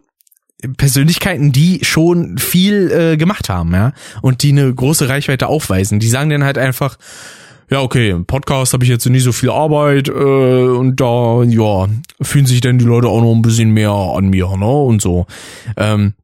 Persönlichkeiten, 0.77 1.53
die 1.53 1.81
schon 1.83 2.39
viel 2.39 2.91
äh, 2.91 3.17
gemacht 3.17 3.49
haben, 3.49 3.73
ja, 3.73 3.93
und 4.23 4.43
die 4.43 4.53
eine 4.53 4.73
große 4.73 5.09
Reichweite 5.09 5.49
aufweisen. 5.49 6.01
Die 6.01 6.09
sagen 6.09 6.31
dann 6.31 6.45
halt 6.45 6.59
einfach, 6.59 6.99
ja, 7.71 7.81
okay, 7.81 8.11
im 8.11 8.27
Podcast 8.27 8.73
habe 8.73 8.85
ich 8.85 8.91
jetzt 8.91 9.07
nicht 9.07 9.23
so 9.23 9.33
viel 9.33 9.51
Arbeit 9.51 10.09
äh, 10.09 10.13
und 10.13 11.01
da, 11.01 11.43
ja, 11.43 11.89
fühlen 12.21 12.47
sich 12.47 12.61
dann 12.61 12.79
die 12.79 12.85
Leute 12.85 13.09
auch 13.09 13.21
noch 13.21 13.33
ein 13.33 13.43
bisschen 13.43 13.71
mehr 13.71 13.91
an 13.91 14.29
mir, 14.29 14.57
ne, 14.57 14.67
und 14.67 15.01
so. 15.01 15.27
Ähm, 15.77 16.15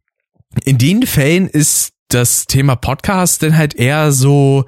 in 0.64 0.78
den 0.78 1.03
Fällen 1.05 1.49
ist 1.49 1.93
das 2.09 2.47
Thema 2.47 2.76
Podcast 2.76 3.43
dann 3.43 3.57
halt 3.57 3.74
eher 3.74 4.12
so, 4.12 4.64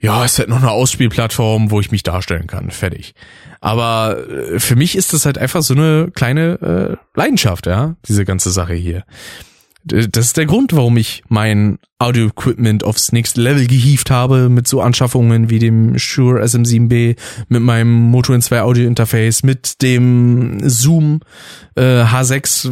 ja, 0.00 0.24
ist 0.24 0.38
halt 0.38 0.48
noch 0.48 0.62
eine 0.62 0.70
Ausspielplattform, 0.70 1.70
wo 1.70 1.80
ich 1.80 1.90
mich 1.90 2.02
darstellen 2.02 2.46
kann. 2.46 2.70
Fertig. 2.70 3.14
Aber 3.60 4.26
äh, 4.28 4.58
für 4.58 4.74
mich 4.74 4.96
ist 4.96 5.12
das 5.12 5.26
halt 5.26 5.36
einfach 5.36 5.62
so 5.62 5.74
eine 5.74 6.10
kleine 6.14 6.98
äh, 6.98 7.18
Leidenschaft, 7.18 7.66
ja, 7.66 7.96
diese 8.08 8.24
ganze 8.24 8.50
Sache 8.50 8.74
hier. 8.74 9.04
Das 9.82 10.26
ist 10.26 10.36
der 10.36 10.44
Grund, 10.44 10.74
warum 10.76 10.98
ich 10.98 11.22
mein 11.28 11.78
Audio-Equipment 11.98 12.84
aufs 12.84 13.12
nächste 13.12 13.40
Level 13.40 13.66
gehievt 13.66 14.10
habe 14.10 14.50
mit 14.50 14.68
so 14.68 14.82
Anschaffungen 14.82 15.48
wie 15.48 15.58
dem 15.58 15.98
Shure 15.98 16.42
SM7B, 16.42 17.16
mit 17.48 17.62
meinem 17.62 17.90
Moto 17.90 18.34
N2 18.34 18.60
Audio-Interface, 18.60 19.42
mit 19.42 19.80
dem 19.80 20.60
Zoom 20.68 21.20
äh, 21.76 22.02
H6 22.04 22.70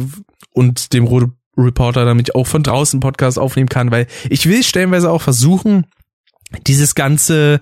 und 0.53 0.93
dem 0.93 1.05
Rode 1.05 1.31
Reporter, 1.57 2.05
damit 2.05 2.29
ich 2.29 2.35
auch 2.35 2.47
von 2.47 2.63
draußen 2.63 2.99
Podcast 2.99 3.39
aufnehmen 3.39 3.69
kann, 3.69 3.91
weil 3.91 4.07
ich 4.29 4.45
will 4.45 4.63
stellenweise 4.63 5.09
auch 5.09 5.21
versuchen, 5.21 5.85
dieses 6.67 6.95
ganze 6.95 7.61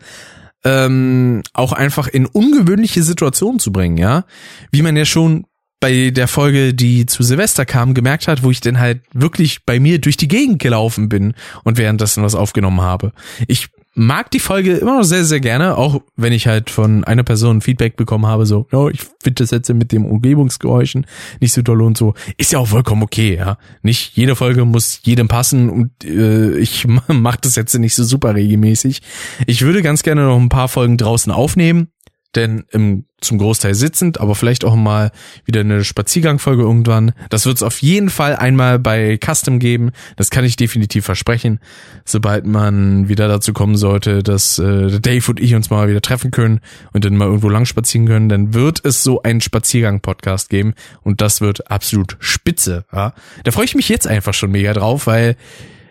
ähm, 0.63 1.43
auch 1.53 1.71
einfach 1.71 2.07
in 2.07 2.25
ungewöhnliche 2.25 3.03
Situationen 3.03 3.59
zu 3.59 3.71
bringen, 3.71 3.97
ja. 3.97 4.25
Wie 4.71 4.81
man 4.81 4.97
ja 4.97 5.05
schon 5.05 5.45
bei 5.79 6.09
der 6.09 6.27
Folge, 6.27 6.73
die 6.73 7.05
zu 7.05 7.21
Silvester 7.21 7.65
kam, 7.65 7.93
gemerkt 7.93 8.27
hat, 8.27 8.43
wo 8.43 8.49
ich 8.49 8.61
denn 8.61 8.79
halt 8.79 9.01
wirklich 9.13 9.63
bei 9.65 9.79
mir 9.79 10.01
durch 10.01 10.17
die 10.17 10.27
Gegend 10.27 10.59
gelaufen 10.59 11.07
bin 11.07 11.35
und 11.63 11.77
währenddessen 11.77 12.23
was 12.23 12.35
aufgenommen 12.35 12.81
habe. 12.81 13.11
Ich 13.47 13.69
mag 13.97 14.29
die 14.29 14.39
Folge 14.39 14.77
immer 14.77 14.97
noch 14.97 15.03
sehr, 15.03 15.25
sehr 15.25 15.39
gerne, 15.39 15.75
auch 15.75 16.01
wenn 16.15 16.31
ich 16.31 16.45
halt 16.45 16.69
von 16.69 17.03
einer 17.03 17.23
Person 17.23 17.61
Feedback 17.61 17.97
bekommen 17.97 18.27
habe, 18.27 18.45
so, 18.45 18.67
ja, 18.71 18.87
ich 18.89 19.01
finde 19.01 19.43
das 19.43 19.49
jetzt 19.49 19.73
mit 19.73 19.91
dem 19.91 20.05
Umgebungsgeräuschen 20.05 21.07
nicht 21.39 21.51
so 21.51 21.63
doll 21.63 21.81
und 21.81 21.97
so. 21.97 22.13
Ist 22.37 22.51
ja 22.51 22.59
auch 22.59 22.67
vollkommen 22.67 23.01
okay, 23.01 23.35
ja. 23.35 23.57
Nicht 23.81 24.15
jede 24.15 24.35
Folge 24.35 24.65
muss 24.65 24.99
jedem 25.03 25.27
passen 25.27 25.69
und 25.69 26.05
äh, 26.05 26.57
ich 26.59 26.85
mache 27.07 27.39
das 27.41 27.55
jetzt 27.55 27.77
nicht 27.77 27.95
so 27.95 28.03
super 28.03 28.35
regelmäßig. 28.35 29.01
Ich 29.47 29.63
würde 29.63 29.81
ganz 29.81 30.03
gerne 30.03 30.25
noch 30.25 30.39
ein 30.39 30.49
paar 30.49 30.67
Folgen 30.67 30.97
draußen 30.97 31.31
aufnehmen, 31.31 31.87
denn 32.35 32.65
im, 32.71 33.05
zum 33.19 33.39
Großteil 33.39 33.73
sitzend, 33.73 34.19
aber 34.19 34.35
vielleicht 34.35 34.63
auch 34.63 34.75
mal 34.75 35.11
wieder 35.45 35.61
eine 35.61 35.83
Spaziergangfolge 35.83 36.61
irgendwann. 36.61 37.13
Das 37.29 37.45
wird 37.45 37.57
es 37.57 37.63
auf 37.63 37.81
jeden 37.81 38.09
Fall 38.09 38.35
einmal 38.35 38.77
bei 38.77 39.17
Custom 39.17 39.59
geben. 39.59 39.91
Das 40.17 40.29
kann 40.29 40.45
ich 40.45 40.55
definitiv 40.55 41.05
versprechen. 41.05 41.59
Sobald 42.05 42.45
man 42.45 43.09
wieder 43.09 43.27
dazu 43.27 43.53
kommen 43.53 43.75
sollte, 43.75 44.21
dass 44.21 44.59
äh, 44.59 44.99
Dave 44.99 45.23
und 45.29 45.39
ich 45.39 45.55
uns 45.55 45.69
mal 45.69 45.89
wieder 45.89 46.01
treffen 46.01 46.31
können 46.31 46.59
und 46.93 47.05
dann 47.05 47.17
mal 47.17 47.25
irgendwo 47.25 47.49
lang 47.49 47.65
spazieren 47.65 48.07
können, 48.07 48.29
dann 48.29 48.53
wird 48.53 48.85
es 48.85 49.01
so 49.01 49.23
einen 49.23 49.41
Spaziergang-Podcast 49.41 50.49
geben 50.49 50.75
und 51.01 51.21
das 51.21 51.41
wird 51.41 51.71
absolut 51.71 52.17
spitze. 52.19 52.85
Ja? 52.93 53.13
Da 53.43 53.51
freue 53.51 53.65
ich 53.65 53.75
mich 53.75 53.89
jetzt 53.89 54.05
einfach 54.05 54.33
schon 54.33 54.51
mega 54.51 54.73
drauf, 54.73 55.07
weil 55.07 55.35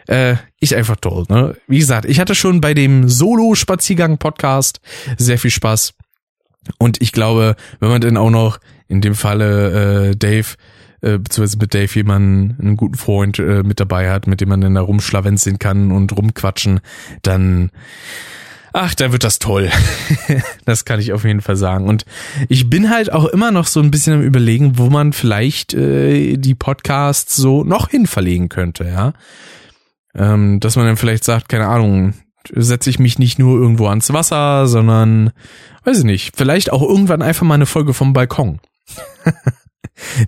äh, 0.06 0.36
ist 0.60 0.74
einfach 0.74 0.96
toll. 0.96 1.24
Ne? 1.28 1.56
Wie 1.66 1.78
gesagt, 1.78 2.04
ich 2.04 2.20
hatte 2.20 2.34
schon 2.34 2.60
bei 2.60 2.74
dem 2.74 3.08
Solo-Spaziergang-Podcast 3.08 4.80
sehr 5.18 5.38
viel 5.38 5.50
Spaß. 5.50 5.94
Und 6.78 7.00
ich 7.00 7.12
glaube, 7.12 7.56
wenn 7.80 7.88
man 7.88 8.00
dann 8.00 8.16
auch 8.16 8.30
noch 8.30 8.58
in 8.88 9.00
dem 9.00 9.14
Falle 9.14 10.10
äh, 10.10 10.16
Dave 10.16 10.56
äh, 11.02 11.18
beziehungsweise 11.18 11.58
mit 11.58 11.74
Dave 11.74 11.94
jemanden, 11.94 12.56
einen 12.60 12.76
guten 12.76 12.96
Freund 12.96 13.38
äh, 13.38 13.62
mit 13.62 13.80
dabei 13.80 14.10
hat, 14.10 14.26
mit 14.26 14.40
dem 14.40 14.48
man 14.48 14.60
dann 14.60 14.74
da 14.74 14.80
rumschlawenzeln 14.80 15.58
kann 15.58 15.92
und 15.92 16.16
rumquatschen, 16.16 16.80
dann 17.22 17.70
ach, 18.72 18.94
da 18.94 19.10
wird 19.10 19.24
das 19.24 19.38
toll. 19.38 19.70
das 20.64 20.84
kann 20.84 21.00
ich 21.00 21.12
auf 21.12 21.24
jeden 21.24 21.40
Fall 21.40 21.56
sagen. 21.56 21.88
Und 21.88 22.04
ich 22.48 22.68
bin 22.68 22.90
halt 22.90 23.12
auch 23.12 23.24
immer 23.24 23.50
noch 23.50 23.66
so 23.66 23.80
ein 23.80 23.90
bisschen 23.90 24.14
am 24.14 24.22
überlegen, 24.22 24.78
wo 24.78 24.90
man 24.90 25.12
vielleicht 25.12 25.74
äh, 25.74 26.36
die 26.36 26.54
Podcasts 26.54 27.36
so 27.36 27.64
noch 27.64 27.88
hin 27.90 28.06
verlegen 28.06 28.48
könnte, 28.48 28.84
ja. 28.84 29.12
Ähm, 30.14 30.60
dass 30.60 30.76
man 30.76 30.86
dann 30.86 30.96
vielleicht 30.96 31.24
sagt, 31.24 31.48
keine 31.48 31.66
Ahnung, 31.66 32.14
setze 32.54 32.90
ich 32.90 32.98
mich 32.98 33.18
nicht 33.18 33.38
nur 33.38 33.58
irgendwo 33.58 33.86
ans 33.88 34.12
Wasser, 34.12 34.66
sondern, 34.66 35.32
weiß 35.84 35.98
ich 35.98 36.04
nicht, 36.04 36.36
vielleicht 36.36 36.72
auch 36.72 36.82
irgendwann 36.82 37.22
einfach 37.22 37.46
mal 37.46 37.54
eine 37.54 37.66
Folge 37.66 37.94
vom 37.94 38.12
Balkon. 38.12 38.60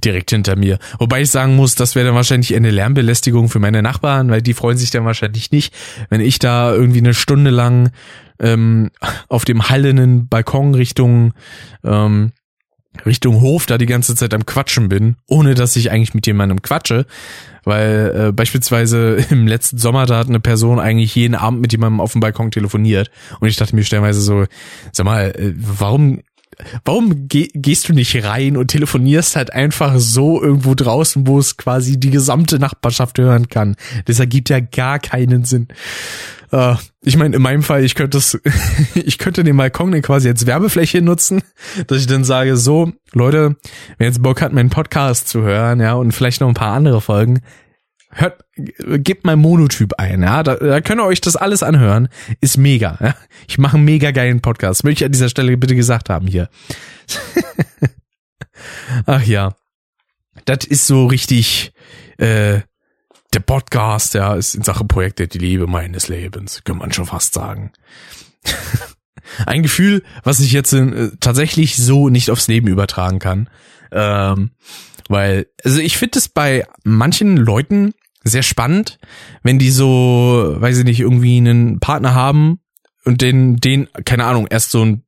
Direkt 0.04 0.30
hinter 0.30 0.56
mir. 0.56 0.78
Wobei 0.98 1.22
ich 1.22 1.30
sagen 1.30 1.54
muss, 1.54 1.74
das 1.74 1.94
wäre 1.94 2.06
dann 2.06 2.14
wahrscheinlich 2.14 2.54
eine 2.54 2.70
Lärmbelästigung 2.70 3.48
für 3.48 3.58
meine 3.58 3.82
Nachbarn, 3.82 4.30
weil 4.30 4.40
die 4.40 4.54
freuen 4.54 4.78
sich 4.78 4.90
dann 4.90 5.04
wahrscheinlich 5.04 5.50
nicht, 5.50 5.74
wenn 6.08 6.20
ich 6.20 6.38
da 6.38 6.72
irgendwie 6.72 7.00
eine 7.00 7.12
Stunde 7.12 7.50
lang 7.50 7.90
ähm, 8.40 8.90
auf 9.28 9.44
dem 9.44 9.68
hallenden 9.68 10.28
Balkon 10.28 10.74
Richtung 10.74 11.34
ähm, 11.84 12.32
Richtung 13.06 13.40
Hof 13.40 13.66
da 13.66 13.78
die 13.78 13.86
ganze 13.86 14.14
Zeit 14.14 14.34
am 14.34 14.46
Quatschen 14.46 14.88
bin, 14.88 15.16
ohne 15.26 15.54
dass 15.54 15.76
ich 15.76 15.90
eigentlich 15.90 16.14
mit 16.14 16.26
jemandem 16.26 16.62
quatsche. 16.62 17.06
Weil 17.64 18.28
äh, 18.28 18.32
beispielsweise 18.32 19.16
im 19.30 19.46
letzten 19.46 19.78
Sommer, 19.78 20.06
da 20.06 20.18
hat 20.18 20.28
eine 20.28 20.40
Person 20.40 20.78
eigentlich 20.78 21.14
jeden 21.14 21.34
Abend 21.34 21.60
mit 21.60 21.72
jemandem 21.72 22.00
auf 22.00 22.12
dem 22.12 22.20
Balkon 22.20 22.50
telefoniert. 22.50 23.10
Und 23.40 23.48
ich 23.48 23.56
dachte 23.56 23.74
mir 23.74 23.84
stellenweise 23.84 24.20
so, 24.20 24.46
sag 24.92 25.04
mal, 25.04 25.30
äh, 25.30 25.52
warum 25.56 26.20
warum 26.84 27.28
geh, 27.28 27.48
gehst 27.54 27.88
du 27.88 27.92
nicht 27.92 28.24
rein 28.24 28.56
und 28.56 28.68
telefonierst 28.68 29.36
halt 29.36 29.52
einfach 29.52 29.94
so 29.98 30.42
irgendwo 30.42 30.74
draußen, 30.74 31.26
wo 31.26 31.38
es 31.38 31.56
quasi 31.56 31.98
die 31.98 32.10
gesamte 32.10 32.58
Nachbarschaft 32.58 33.18
hören 33.18 33.48
kann? 33.48 33.76
Das 34.06 34.18
ergibt 34.18 34.48
ja 34.48 34.60
gar 34.60 34.98
keinen 34.98 35.44
Sinn. 35.44 35.68
Uh, 36.50 36.76
ich 37.02 37.18
meine, 37.18 37.36
in 37.36 37.42
meinem 37.42 37.62
Fall, 37.62 37.84
ich 37.84 37.94
könnte 37.94 38.16
das, 38.16 38.38
ich 38.94 39.18
könnte 39.18 39.44
den 39.44 39.56
Balkon 39.56 40.00
quasi 40.00 40.28
als 40.28 40.46
Werbefläche 40.46 41.02
nutzen, 41.02 41.42
dass 41.86 41.98
ich 41.98 42.06
dann 42.06 42.24
sage, 42.24 42.56
so, 42.56 42.92
Leute, 43.12 43.56
wer 43.98 44.06
jetzt 44.06 44.22
Bock 44.22 44.40
hat, 44.40 44.52
meinen 44.54 44.70
Podcast 44.70 45.28
zu 45.28 45.42
hören, 45.42 45.80
ja, 45.80 45.92
und 45.94 46.12
vielleicht 46.12 46.40
noch 46.40 46.48
ein 46.48 46.54
paar 46.54 46.72
andere 46.72 47.02
Folgen, 47.02 47.40
hört, 48.10 48.44
gebt 48.56 49.24
mein 49.24 49.38
Monotyp 49.38 49.94
ein, 49.98 50.22
ja, 50.22 50.42
da, 50.42 50.56
da 50.56 50.80
könnt 50.80 51.00
ihr 51.00 51.06
euch 51.06 51.20
das 51.20 51.36
alles 51.36 51.62
anhören, 51.62 52.08
ist 52.40 52.56
mega, 52.56 52.98
ja. 53.00 53.14
Ich 53.46 53.58
mache 53.58 53.76
einen 53.76 53.84
mega 53.84 54.10
geilen 54.10 54.40
Podcast, 54.40 54.84
möchte 54.84 55.04
ich 55.04 55.06
an 55.06 55.12
dieser 55.12 55.28
Stelle 55.28 55.56
bitte 55.56 55.74
gesagt 55.74 56.08
haben 56.08 56.26
hier. 56.26 56.48
Ach 59.06 59.22
ja, 59.22 59.54
das 60.44 60.64
ist 60.64 60.86
so 60.86 61.06
richtig, 61.06 61.72
äh, 62.18 62.60
der 63.34 63.40
Podcast, 63.40 64.14
ja, 64.14 64.34
ist 64.34 64.54
in 64.54 64.62
Sachen 64.62 64.88
Projekte 64.88 65.28
die 65.28 65.38
Liebe 65.38 65.66
meines 65.66 66.08
Lebens, 66.08 66.62
kann 66.64 66.78
man 66.78 66.92
schon 66.92 67.06
fast 67.06 67.34
sagen. 67.34 67.72
Ein 69.46 69.62
Gefühl, 69.62 70.02
was 70.24 70.40
ich 70.40 70.52
jetzt 70.52 70.72
äh, 70.72 71.10
tatsächlich 71.20 71.76
so 71.76 72.08
nicht 72.08 72.30
aufs 72.30 72.48
Leben 72.48 72.68
übertragen 72.68 73.18
kann. 73.18 73.50
Ähm, 73.92 74.52
weil, 75.08 75.46
also 75.64 75.80
ich 75.80 75.96
finde 75.96 76.18
es 76.18 76.28
bei 76.28 76.64
manchen 76.84 77.36
Leuten 77.36 77.94
sehr 78.24 78.42
spannend, 78.42 78.98
wenn 79.42 79.58
die 79.58 79.70
so, 79.70 80.56
weiß 80.58 80.78
ich 80.78 80.84
nicht, 80.84 81.00
irgendwie 81.00 81.38
einen 81.38 81.80
Partner 81.80 82.14
haben 82.14 82.60
und 83.04 83.22
den, 83.22 83.56
den, 83.56 83.88
keine 84.04 84.24
Ahnung, 84.24 84.46
erst 84.48 84.70
so 84.70 84.84
ein 84.84 85.04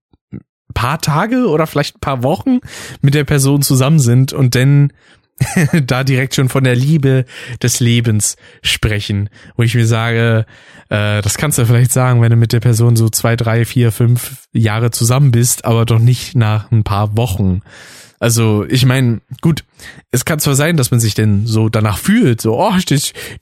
paar 0.75 1.01
Tage 1.01 1.49
oder 1.49 1.67
vielleicht 1.67 1.97
ein 1.97 2.01
paar 2.01 2.23
Wochen 2.23 2.61
mit 3.03 3.15
der 3.15 3.25
Person 3.25 3.63
zusammen 3.63 3.99
sind 3.99 4.33
und 4.33 4.55
dann 4.55 4.93
da 5.87 6.05
direkt 6.05 6.35
schon 6.35 6.49
von 6.49 6.65
der 6.65 6.77
Liebe 6.77 7.25
des 7.63 7.81
Lebens 7.81 8.37
sprechen, 8.63 9.31
wo 9.57 9.63
ich 9.63 9.75
mir 9.75 9.87
sage, 9.87 10.47
äh, 10.89 11.23
das 11.23 11.37
kannst 11.39 11.59
du 11.59 11.67
vielleicht 11.67 11.93
sagen, 11.93 12.21
wenn 12.21 12.31
du 12.31 12.37
mit 12.37 12.53
der 12.53 12.61
Person 12.61 12.97
so 12.97 13.09
zwei, 13.09 13.37
drei, 13.37 13.65
vier, 13.65 13.93
fünf 13.93 14.47
Jahre 14.53 14.91
zusammen 14.91 15.31
bist, 15.31 15.65
aber 15.65 15.85
doch 15.85 15.99
nicht 15.99 16.35
nach 16.37 16.71
ein 16.71 16.85
paar 16.85 17.17
Wochen. 17.17 17.63
Also 18.19 18.67
ich 18.69 18.85
meine, 18.85 19.23
gut, 19.41 19.65
es 20.11 20.27
kann 20.27 20.41
zwar 20.41 20.55
sein, 20.55 20.77
dass 20.77 20.91
man 20.91 21.01
sich 21.01 21.15
denn 21.15 21.47
so 21.47 21.71
danach 21.71 21.97
fühlt, 21.97 22.43
so, 22.43 22.61
oh, 22.61 22.75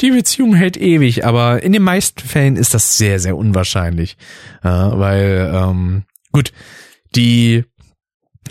die 0.00 0.10
Beziehung 0.12 0.54
hält 0.54 0.76
ewig, 0.76 1.26
aber 1.26 1.64
in 1.64 1.72
den 1.72 1.82
meisten 1.82 2.20
Fällen 2.20 2.54
ist 2.56 2.74
das 2.74 2.96
sehr, 2.96 3.18
sehr 3.18 3.36
unwahrscheinlich. 3.36 4.16
Ja, 4.62 4.96
weil, 4.96 5.50
ähm, 5.52 6.04
gut, 6.30 6.52
die 7.16 7.64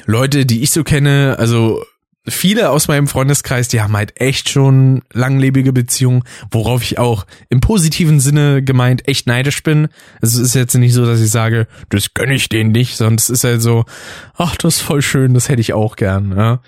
Leute, 0.06 0.46
die 0.46 0.64
ich 0.64 0.72
so 0.72 0.84
kenne, 0.84 1.38
also 1.40 1.82
viele 2.28 2.70
aus 2.70 2.88
meinem 2.88 3.08
Freundeskreis, 3.08 3.68
die 3.68 3.82
haben 3.82 3.96
halt 3.96 4.20
echt 4.20 4.50
schon 4.50 5.02
langlebige 5.14 5.74
Beziehungen, 5.74 6.24
worauf 6.52 6.84
ich 6.84 7.00
auch 7.00 7.26
im 7.50 7.60
positiven 7.60 8.20
Sinne 8.20 8.64
gemeint 8.64 9.08
echt 9.08 9.28
neidisch 9.28 9.64
bin. 9.64 9.88
Es 10.22 10.36
ist 10.36 10.56
jetzt 10.56 10.76
nicht 10.76 10.94
so, 10.94 11.06
dass 11.06 11.22
ich 11.22 11.32
sage, 11.32 11.68
das 11.90 12.14
gönne 12.14 12.36
ich 12.36 12.50
denen 12.50 12.72
nicht, 12.72 12.98
sondern 12.98 13.16
es 13.16 13.30
ist 13.30 13.44
halt 13.44 13.62
so, 13.62 13.86
ach, 14.36 14.56
das 14.56 14.78
ist 14.78 14.82
voll 14.82 15.02
schön, 15.02 15.34
das 15.34 15.50
hätte 15.50 15.62
ich 15.62 15.74
auch 15.74 15.96
gern. 15.96 16.36
Ja. 16.36 16.62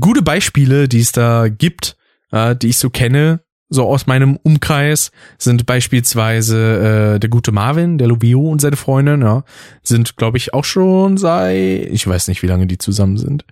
Gute 0.00 0.22
Beispiele, 0.22 0.88
die 0.88 1.00
es 1.00 1.12
da 1.12 1.48
gibt, 1.48 1.96
äh, 2.32 2.56
die 2.56 2.68
ich 2.68 2.78
so 2.78 2.90
kenne, 2.90 3.40
so 3.70 3.86
aus 3.86 4.06
meinem 4.06 4.36
Umkreis 4.36 5.10
sind 5.36 5.66
beispielsweise 5.66 7.14
äh, 7.14 7.20
der 7.20 7.28
gute 7.28 7.52
Marvin, 7.52 7.98
der 7.98 8.08
Lubio 8.08 8.40
und 8.40 8.60
seine 8.60 8.76
Freundin, 8.76 9.20
ja, 9.20 9.44
sind 9.82 10.16
glaube 10.16 10.38
ich 10.38 10.54
auch 10.54 10.64
schon 10.64 11.18
seit 11.18 11.56
ich 11.56 12.06
weiß 12.06 12.28
nicht, 12.28 12.42
wie 12.42 12.46
lange 12.46 12.66
die 12.66 12.78
zusammen 12.78 13.18
sind. 13.18 13.44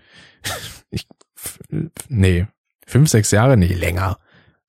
Ich, 0.91 1.07
nee, 2.09 2.47
fünf, 2.87 3.09
sechs 3.09 3.31
Jahre, 3.31 3.57
nee, 3.57 3.73
länger. 3.73 4.19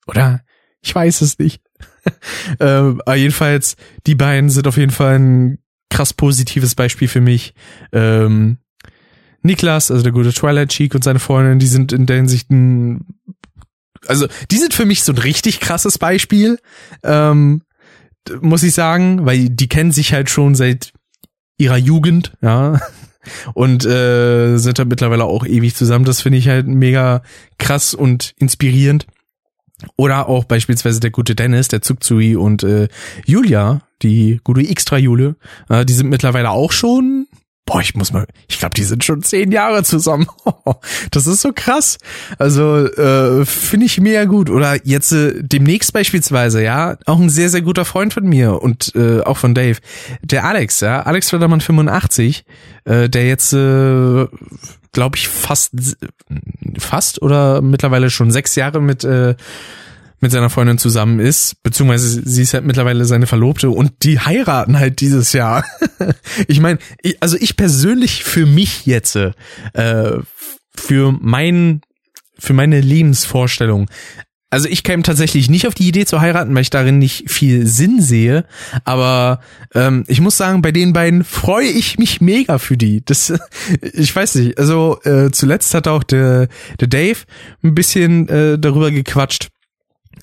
Oder? 0.06 0.42
Ich 0.80 0.94
weiß 0.94 1.20
es 1.20 1.38
nicht. 1.38 1.62
ähm, 2.60 3.00
aber 3.04 3.16
jedenfalls, 3.16 3.76
die 4.06 4.14
beiden 4.14 4.50
sind 4.50 4.66
auf 4.66 4.76
jeden 4.76 4.92
Fall 4.92 5.18
ein 5.18 5.58
krass 5.90 6.12
positives 6.12 6.74
Beispiel 6.74 7.08
für 7.08 7.20
mich. 7.20 7.54
Ähm, 7.92 8.58
Niklas, 9.42 9.90
also 9.90 10.02
der 10.02 10.12
gute 10.12 10.32
Twilight 10.32 10.70
Cheek 10.70 10.94
und 10.94 11.04
seine 11.04 11.18
Freundin, 11.18 11.58
die 11.58 11.66
sind 11.66 11.92
in 11.92 12.06
der 12.06 12.16
Hinsicht 12.16 12.50
ein, 12.50 13.06
also 14.06 14.26
die 14.50 14.58
sind 14.58 14.74
für 14.74 14.84
mich 14.84 15.04
so 15.04 15.12
ein 15.12 15.18
richtig 15.18 15.60
krasses 15.60 15.98
Beispiel, 15.98 16.58
ähm, 17.02 17.62
muss 18.40 18.62
ich 18.62 18.74
sagen, 18.74 19.24
weil 19.24 19.48
die 19.48 19.68
kennen 19.68 19.92
sich 19.92 20.12
halt 20.12 20.28
schon 20.28 20.54
seit 20.54 20.92
ihrer 21.56 21.76
Jugend, 21.76 22.32
ja 22.42 22.80
und 23.54 23.84
äh, 23.84 24.56
sind 24.56 24.78
halt 24.78 24.88
mittlerweile 24.88 25.24
auch 25.24 25.46
ewig 25.46 25.74
zusammen. 25.74 26.04
Das 26.04 26.20
finde 26.20 26.38
ich 26.38 26.48
halt 26.48 26.66
mega 26.66 27.22
krass 27.58 27.94
und 27.94 28.34
inspirierend. 28.38 29.06
Oder 29.96 30.28
auch 30.28 30.44
beispielsweise 30.44 30.98
der 30.98 31.10
gute 31.10 31.36
Dennis, 31.36 31.68
der 31.68 31.82
Zugzui 31.82 32.34
und 32.34 32.64
äh, 32.64 32.88
Julia, 33.26 33.82
die 34.02 34.40
gute 34.42 34.68
Extra-Jule, 34.68 35.36
äh, 35.68 35.84
die 35.84 35.92
sind 35.92 36.08
mittlerweile 36.08 36.50
auch 36.50 36.72
schon 36.72 37.27
boah, 37.68 37.82
ich 37.82 37.94
muss 37.94 38.12
mal, 38.12 38.26
ich 38.48 38.58
glaube, 38.58 38.72
die 38.74 38.82
sind 38.82 39.04
schon 39.04 39.22
zehn 39.22 39.52
Jahre 39.52 39.84
zusammen. 39.84 40.26
das 41.10 41.26
ist 41.26 41.42
so 41.42 41.52
krass. 41.54 41.98
Also 42.38 42.86
äh, 42.86 43.44
finde 43.44 43.84
ich 43.84 44.00
mega 44.00 44.24
gut. 44.24 44.48
Oder 44.48 44.86
jetzt 44.86 45.12
äh, 45.12 45.34
demnächst 45.36 45.92
beispielsweise, 45.92 46.62
ja, 46.62 46.96
auch 47.04 47.20
ein 47.20 47.28
sehr, 47.28 47.50
sehr 47.50 47.60
guter 47.60 47.84
Freund 47.84 48.14
von 48.14 48.24
mir 48.24 48.62
und 48.62 48.94
äh, 48.94 49.20
auch 49.20 49.36
von 49.36 49.54
Dave, 49.54 49.78
der 50.22 50.44
Alex, 50.44 50.80
ja, 50.80 51.02
Alex 51.02 51.28
Fördermann 51.28 51.60
85, 51.60 52.46
äh, 52.84 53.10
der 53.10 53.26
jetzt, 53.26 53.52
äh, 53.52 54.26
glaube 54.92 55.16
ich, 55.16 55.28
fast, 55.28 55.72
fast 56.78 57.20
oder 57.20 57.60
mittlerweile 57.60 58.08
schon 58.08 58.30
sechs 58.30 58.54
Jahre 58.56 58.80
mit 58.80 59.04
äh, 59.04 59.34
mit 60.20 60.32
seiner 60.32 60.50
Freundin 60.50 60.78
zusammen 60.78 61.20
ist, 61.20 61.62
beziehungsweise 61.62 62.22
sie 62.24 62.42
ist 62.42 62.54
halt 62.54 62.64
mittlerweile 62.64 63.04
seine 63.04 63.26
Verlobte 63.26 63.70
und 63.70 63.92
die 64.02 64.18
heiraten 64.18 64.78
halt 64.78 65.00
dieses 65.00 65.32
Jahr. 65.32 65.64
ich 66.48 66.60
meine, 66.60 66.78
also 67.20 67.36
ich 67.38 67.56
persönlich 67.56 68.24
für 68.24 68.46
mich 68.46 68.86
jetzt, 68.86 69.16
äh, 69.16 69.32
für 70.74 71.12
mein, 71.20 71.80
für 72.38 72.52
meine 72.52 72.80
Lebensvorstellung, 72.80 73.88
also 74.50 74.66
ich 74.66 74.82
käme 74.82 75.02
tatsächlich 75.02 75.50
nicht 75.50 75.66
auf 75.66 75.74
die 75.74 75.88
Idee 75.88 76.06
zu 76.06 76.20
heiraten, 76.20 76.54
weil 76.54 76.62
ich 76.62 76.70
darin 76.70 76.98
nicht 76.98 77.30
viel 77.30 77.66
Sinn 77.66 78.00
sehe. 78.00 78.46
Aber 78.84 79.40
ähm, 79.74 80.04
ich 80.08 80.22
muss 80.22 80.38
sagen, 80.38 80.62
bei 80.62 80.72
den 80.72 80.94
beiden 80.94 81.22
freue 81.22 81.68
ich 81.68 81.98
mich 81.98 82.22
mega 82.22 82.58
für 82.58 82.78
die. 82.78 83.04
Das, 83.04 83.32
ich 83.82 84.14
weiß 84.14 84.36
nicht. 84.36 84.58
Also 84.58 85.00
äh, 85.04 85.30
zuletzt 85.32 85.74
hat 85.74 85.86
auch 85.86 86.02
der, 86.02 86.48
der 86.80 86.88
Dave 86.88 87.18
ein 87.62 87.74
bisschen 87.74 88.28
äh, 88.28 88.58
darüber 88.58 88.90
gequatscht, 88.90 89.48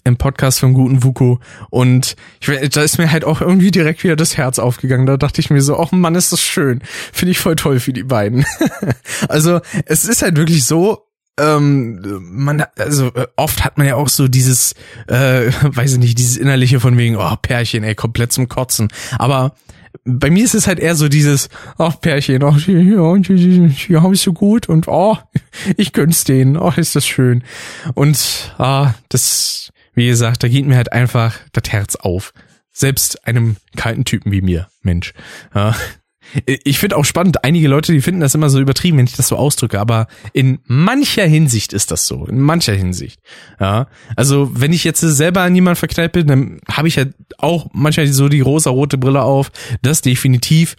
im 0.05 0.17
Podcast 0.17 0.59
vom 0.59 0.73
guten 0.73 1.03
Vuko 1.03 1.39
und 1.69 2.15
ich, 2.39 2.69
da 2.69 2.83
ist 2.83 2.97
mir 2.97 3.11
halt 3.11 3.25
auch 3.25 3.41
irgendwie 3.41 3.71
direkt 3.71 4.03
wieder 4.03 4.15
das 4.15 4.37
Herz 4.37 4.59
aufgegangen. 4.59 5.07
Da 5.07 5.17
dachte 5.17 5.41
ich 5.41 5.49
mir 5.49 5.61
so, 5.61 5.77
oh 5.77 5.89
Mann, 5.91 6.15
ist 6.15 6.31
das 6.31 6.41
schön. 6.41 6.81
Finde 7.11 7.31
ich 7.31 7.39
voll 7.39 7.55
toll 7.55 7.79
für 7.79 7.91
die 7.91 8.03
beiden. 8.03 8.45
also 9.29 9.59
es 9.85 10.05
ist 10.05 10.21
halt 10.21 10.37
wirklich 10.37 10.63
so, 10.63 11.07
ähm, 11.39 11.99
man, 12.21 12.63
also 12.77 13.11
oft 13.35 13.65
hat 13.65 13.77
man 13.77 13.87
ja 13.87 13.95
auch 13.95 14.07
so 14.07 14.27
dieses, 14.27 14.73
äh, 15.07 15.51
weiß 15.61 15.93
ich 15.93 15.99
nicht, 15.99 16.19
dieses 16.19 16.37
innerliche 16.37 16.79
von 16.79 16.97
wegen, 16.97 17.17
oh 17.17 17.35
Pärchen, 17.41 17.83
ey, 17.83 17.95
komplett 17.95 18.31
zum 18.31 18.47
Kotzen. 18.47 18.89
Aber 19.17 19.55
bei 20.03 20.29
mir 20.29 20.43
ist 20.43 20.53
es 20.53 20.67
halt 20.67 20.79
eher 20.79 20.95
so 20.95 21.09
dieses, 21.09 21.49
ach 21.79 21.99
Pärchen, 21.99 22.43
ach, 22.43 22.59
ja, 22.67 22.77
ja, 22.77 24.03
hab 24.03 24.13
ich 24.13 24.21
so 24.21 24.33
gut 24.33 24.69
und 24.69 24.87
oh, 24.87 25.17
ich 25.77 25.93
gönn's 25.93 26.25
denen, 26.25 26.57
oh, 26.57 26.71
ist 26.75 26.95
das 26.95 27.07
schön. 27.07 27.43
Und 27.95 28.53
ah, 28.59 28.93
das 29.09 29.71
wie 29.95 30.07
gesagt, 30.07 30.43
da 30.43 30.47
geht 30.47 30.65
mir 30.65 30.77
halt 30.77 30.91
einfach 30.91 31.35
das 31.51 31.71
Herz 31.71 31.95
auf. 31.95 32.33
Selbst 32.71 33.25
einem 33.25 33.55
kalten 33.75 34.05
Typen 34.05 34.31
wie 34.31 34.41
mir, 34.41 34.67
Mensch. 34.81 35.13
Ja. 35.53 35.75
Ich 36.45 36.79
finde 36.79 36.97
auch 36.97 37.05
spannend, 37.05 37.43
einige 37.43 37.67
Leute, 37.67 37.91
die 37.91 38.01
finden 38.01 38.21
das 38.21 38.35
immer 38.35 38.49
so 38.49 38.59
übertrieben, 38.59 38.97
wenn 38.97 39.05
ich 39.05 39.15
das 39.15 39.27
so 39.27 39.35
ausdrücke, 39.35 39.79
aber 39.79 40.07
in 40.33 40.59
mancher 40.65 41.25
Hinsicht 41.25 41.71
ist 41.71 41.91
das 41.91 42.07
so, 42.07 42.25
in 42.25 42.39
mancher 42.39 42.73
Hinsicht. 42.73 43.19
Ja, 43.59 43.87
also 44.15 44.49
wenn 44.53 44.73
ich 44.73 44.83
jetzt 44.83 45.01
selber 45.01 45.41
an 45.41 45.55
jemanden 45.55 45.77
verknallt 45.77 46.13
bin, 46.13 46.27
dann 46.27 46.59
habe 46.69 46.87
ich 46.87 46.97
halt 46.97 47.13
auch 47.37 47.67
manchmal 47.73 48.07
so 48.07 48.27
die 48.27 48.41
rosa-rote 48.41 48.97
Brille 48.97 49.21
auf, 49.21 49.51
das 49.81 50.01
definitiv. 50.01 50.75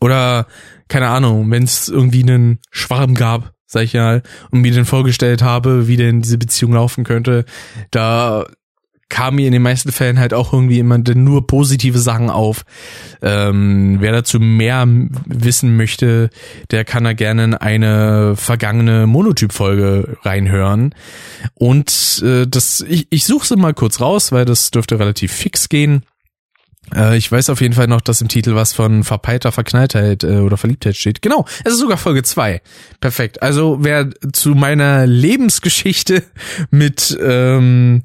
Oder 0.00 0.46
keine 0.88 1.08
Ahnung, 1.08 1.50
wenn 1.50 1.62
es 1.62 1.88
irgendwie 1.88 2.22
einen 2.22 2.58
Schwarm 2.70 3.14
gab, 3.14 3.54
sag 3.70 3.84
ich 3.84 3.94
mal, 3.94 4.22
und 4.50 4.62
mir 4.62 4.74
dann 4.74 4.84
vorgestellt 4.84 5.42
habe, 5.42 5.86
wie 5.86 5.96
denn 5.96 6.22
diese 6.22 6.38
Beziehung 6.38 6.72
laufen 6.72 7.04
könnte, 7.04 7.44
da 7.92 8.44
kamen 9.08 9.36
mir 9.36 9.46
in 9.46 9.52
den 9.52 9.62
meisten 9.62 9.92
Fällen 9.92 10.18
halt 10.18 10.34
auch 10.34 10.52
irgendwie 10.52 10.80
immer 10.80 10.98
nur 10.98 11.46
positive 11.46 11.98
Sachen 11.98 12.30
auf. 12.30 12.64
Ähm, 13.22 13.98
wer 14.00 14.10
dazu 14.10 14.40
mehr 14.40 14.86
wissen 15.26 15.76
möchte, 15.76 16.30
der 16.72 16.84
kann 16.84 17.04
da 17.04 17.12
gerne 17.12 17.44
in 17.44 17.54
eine 17.54 18.34
vergangene 18.34 19.06
Monotyp-Folge 19.06 20.16
reinhören. 20.22 20.94
Und 21.54 22.22
äh, 22.24 22.46
das, 22.48 22.84
ich, 22.88 23.06
ich 23.10 23.24
suche 23.24 23.46
sie 23.46 23.56
mal 23.56 23.74
kurz 23.74 24.00
raus, 24.00 24.32
weil 24.32 24.46
das 24.46 24.72
dürfte 24.72 24.98
relativ 24.98 25.32
fix 25.32 25.68
gehen. 25.68 26.02
Äh, 26.94 27.16
ich 27.16 27.30
weiß 27.30 27.50
auf 27.50 27.60
jeden 27.60 27.74
Fall 27.74 27.86
noch, 27.86 28.00
dass 28.00 28.20
im 28.20 28.28
Titel 28.28 28.54
was 28.54 28.72
von 28.72 29.04
verpeilter 29.04 29.52
Verknalltheit 29.52 30.24
äh, 30.24 30.38
oder 30.38 30.56
Verliebtheit 30.56 30.96
steht. 30.96 31.22
Genau, 31.22 31.44
es 31.64 31.74
ist 31.74 31.80
sogar 31.80 31.98
Folge 31.98 32.22
zwei. 32.22 32.62
Perfekt. 33.00 33.42
Also 33.42 33.78
wer 33.80 34.10
zu 34.32 34.50
meiner 34.50 35.06
Lebensgeschichte 35.06 36.22
mit 36.70 37.16
ähm, 37.22 38.02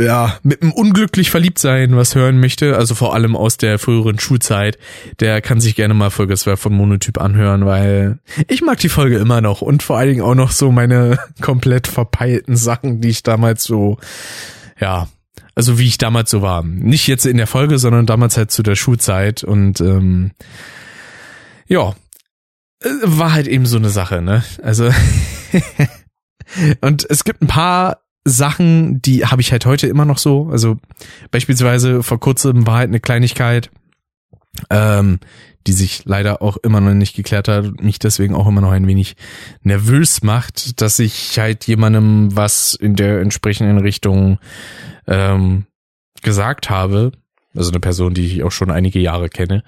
ja, 0.00 0.38
mit 0.42 0.62
einem 0.62 0.72
unglücklich 0.72 1.30
verliebt 1.30 1.58
sein 1.58 1.96
was 1.96 2.14
hören 2.14 2.40
möchte, 2.40 2.76
also 2.76 2.94
vor 2.94 3.14
allem 3.14 3.36
aus 3.36 3.58
der 3.58 3.78
früheren 3.78 4.18
Schulzeit, 4.18 4.78
der 5.20 5.40
kann 5.42 5.60
sich 5.60 5.76
gerne 5.76 5.94
mal 5.94 6.10
Folge 6.10 6.36
2 6.36 6.56
von 6.56 6.72
Monotyp 6.72 7.20
anhören, 7.20 7.66
weil 7.66 8.18
ich 8.48 8.62
mag 8.62 8.78
die 8.78 8.88
Folge 8.88 9.18
immer 9.18 9.40
noch 9.40 9.60
und 9.60 9.82
vor 9.82 9.98
allen 9.98 10.08
Dingen 10.08 10.22
auch 10.22 10.34
noch 10.34 10.52
so 10.52 10.72
meine 10.72 11.18
komplett 11.40 11.86
verpeilten 11.86 12.56
Sachen, 12.56 13.00
die 13.00 13.10
ich 13.10 13.22
damals 13.22 13.64
so, 13.64 13.98
ja, 14.80 15.08
also 15.60 15.78
wie 15.78 15.88
ich 15.88 15.98
damals 15.98 16.30
so 16.30 16.40
war. 16.40 16.64
Nicht 16.64 17.06
jetzt 17.06 17.26
in 17.26 17.36
der 17.36 17.46
Folge, 17.46 17.78
sondern 17.78 18.06
damals 18.06 18.38
halt 18.38 18.50
zu 18.50 18.62
der 18.62 18.76
Schulzeit 18.76 19.44
und 19.44 19.78
ähm, 19.82 20.30
ja, 21.66 21.94
äh, 22.82 22.88
war 23.02 23.34
halt 23.34 23.46
eben 23.46 23.66
so 23.66 23.76
eine 23.76 23.90
Sache, 23.90 24.22
ne? 24.22 24.42
Also 24.62 24.90
und 26.80 27.04
es 27.10 27.24
gibt 27.24 27.42
ein 27.42 27.46
paar 27.46 27.98
Sachen, 28.24 29.02
die 29.02 29.26
habe 29.26 29.42
ich 29.42 29.52
halt 29.52 29.66
heute 29.66 29.86
immer 29.86 30.06
noch 30.06 30.16
so. 30.16 30.48
Also 30.50 30.78
beispielsweise 31.30 32.02
vor 32.02 32.18
kurzem 32.18 32.66
war 32.66 32.78
halt 32.78 32.88
eine 32.88 33.00
Kleinigkeit, 33.00 33.70
ähm, 34.70 35.20
die 35.66 35.72
sich 35.72 36.06
leider 36.06 36.40
auch 36.40 36.56
immer 36.56 36.80
noch 36.80 36.94
nicht 36.94 37.14
geklärt 37.14 37.48
hat 37.48 37.66
und 37.66 37.84
mich 37.84 37.98
deswegen 37.98 38.34
auch 38.34 38.46
immer 38.46 38.62
noch 38.62 38.72
ein 38.72 38.86
wenig 38.86 39.14
nervös 39.62 40.22
macht, 40.22 40.80
dass 40.80 40.98
ich 40.98 41.38
halt 41.38 41.66
jemandem 41.66 42.34
was 42.34 42.72
in 42.72 42.96
der 42.96 43.20
entsprechenden 43.20 43.76
Richtung 43.76 44.38
ähm, 45.10 45.66
gesagt 46.22 46.70
habe. 46.70 47.12
Also 47.54 47.70
eine 47.70 47.80
Person, 47.80 48.14
die 48.14 48.26
ich 48.26 48.42
auch 48.44 48.52
schon 48.52 48.70
einige 48.70 49.00
Jahre 49.00 49.28
kenne. 49.28 49.64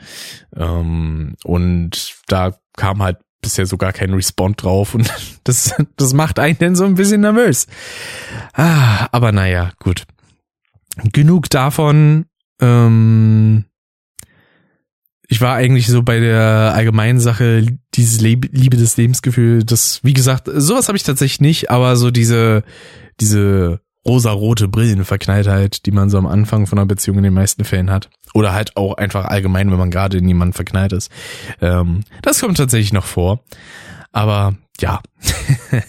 Ähm, 0.56 1.34
und 1.44 2.14
da 2.28 2.56
kam 2.76 3.02
halt 3.02 3.18
bisher 3.42 3.66
sogar 3.66 3.92
kein 3.92 4.14
Respond 4.14 4.62
drauf 4.62 4.94
und 4.94 5.12
das, 5.44 5.74
das 5.96 6.14
macht 6.14 6.38
einen 6.38 6.58
dann 6.58 6.76
so 6.76 6.84
ein 6.84 6.94
bisschen 6.94 7.20
nervös. 7.20 7.66
Ah, 8.54 9.08
aber 9.10 9.32
naja, 9.32 9.72
gut. 9.80 10.04
Genug 11.12 11.50
davon. 11.50 12.26
Ähm, 12.60 13.64
ich 15.26 15.40
war 15.40 15.56
eigentlich 15.56 15.88
so 15.88 16.02
bei 16.02 16.20
der 16.20 16.72
allgemeinen 16.74 17.18
Sache, 17.18 17.66
dieses 17.94 18.20
Leb 18.20 18.50
Liebe 18.52 18.76
des 18.76 18.96
Lebensgefühl, 18.96 19.64
das, 19.64 20.04
wie 20.04 20.12
gesagt, 20.12 20.48
sowas 20.54 20.88
habe 20.88 20.96
ich 20.96 21.04
tatsächlich 21.04 21.40
nicht, 21.40 21.70
aber 21.70 21.96
so 21.96 22.10
diese, 22.10 22.62
diese 23.18 23.80
rosa-rote 24.04 24.68
Brillenverknalltheit, 24.68 25.86
die 25.86 25.92
man 25.92 26.10
so 26.10 26.18
am 26.18 26.26
Anfang 26.26 26.66
von 26.66 26.78
einer 26.78 26.86
Beziehung 26.86 27.18
in 27.18 27.24
den 27.24 27.34
meisten 27.34 27.64
Fällen 27.64 27.90
hat. 27.90 28.10
Oder 28.34 28.52
halt 28.52 28.76
auch 28.76 28.94
einfach 28.94 29.26
allgemein, 29.26 29.70
wenn 29.70 29.78
man 29.78 29.90
gerade 29.90 30.18
in 30.18 30.26
jemanden 30.26 30.54
verknallt 30.54 30.92
ist. 30.92 31.10
Ähm, 31.60 32.00
das 32.22 32.40
kommt 32.40 32.56
tatsächlich 32.56 32.92
noch 32.92 33.04
vor. 33.04 33.44
Aber 34.10 34.54
ja. 34.80 35.00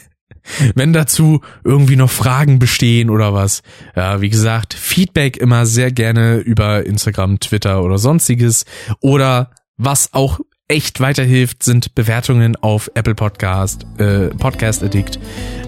wenn 0.75 0.93
dazu 0.93 1.41
irgendwie 1.63 1.95
noch 1.95 2.09
Fragen 2.11 2.59
bestehen 2.59 3.09
oder 3.09 3.33
was, 3.33 3.63
ja, 3.95 4.21
wie 4.21 4.29
gesagt, 4.29 4.73
Feedback 4.73 5.37
immer 5.37 5.65
sehr 5.65 5.91
gerne 5.91 6.37
über 6.37 6.85
Instagram, 6.85 7.39
Twitter 7.39 7.83
oder 7.83 7.97
sonstiges 7.97 8.65
oder 8.99 9.51
was 9.77 10.13
auch 10.13 10.39
echt 10.73 10.99
weiterhilft, 10.99 11.61
sind 11.61 11.93
Bewertungen 11.93 12.55
auf 12.55 12.89
Apple 12.95 13.13
Podcast, 13.13 13.85
äh, 13.99 14.29
Podcast 14.29 14.83
Addict, 14.83 15.19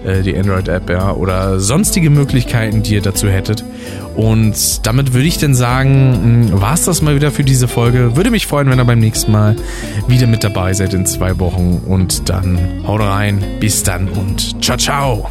äh, 0.04 0.22
die 0.22 0.36
Android-App, 0.36 0.90
ja, 0.90 1.12
oder 1.12 1.60
sonstige 1.60 2.10
Möglichkeiten, 2.10 2.82
die 2.82 2.94
ihr 2.94 3.02
dazu 3.02 3.28
hättet. 3.28 3.64
Und 4.16 4.84
damit 4.84 5.12
würde 5.12 5.28
ich 5.28 5.38
dann 5.38 5.54
sagen, 5.54 6.48
hm, 6.50 6.60
war 6.60 6.74
es 6.74 6.86
das 6.86 7.02
mal 7.02 7.14
wieder 7.14 7.30
für 7.30 7.44
diese 7.44 7.68
Folge. 7.68 8.16
Würde 8.16 8.32
mich 8.32 8.48
freuen, 8.48 8.68
wenn 8.68 8.80
ihr 8.80 8.84
beim 8.84 8.98
nächsten 8.98 9.30
Mal 9.30 9.54
wieder 10.08 10.26
mit 10.26 10.42
dabei 10.42 10.74
seid 10.74 10.92
in 10.92 11.06
zwei 11.06 11.38
Wochen. 11.38 11.82
Und 11.86 12.28
dann 12.28 12.82
haut 12.84 13.00
rein, 13.00 13.44
bis 13.60 13.84
dann 13.84 14.08
und 14.08 14.60
ciao, 14.64 14.76
ciao. 14.76 15.30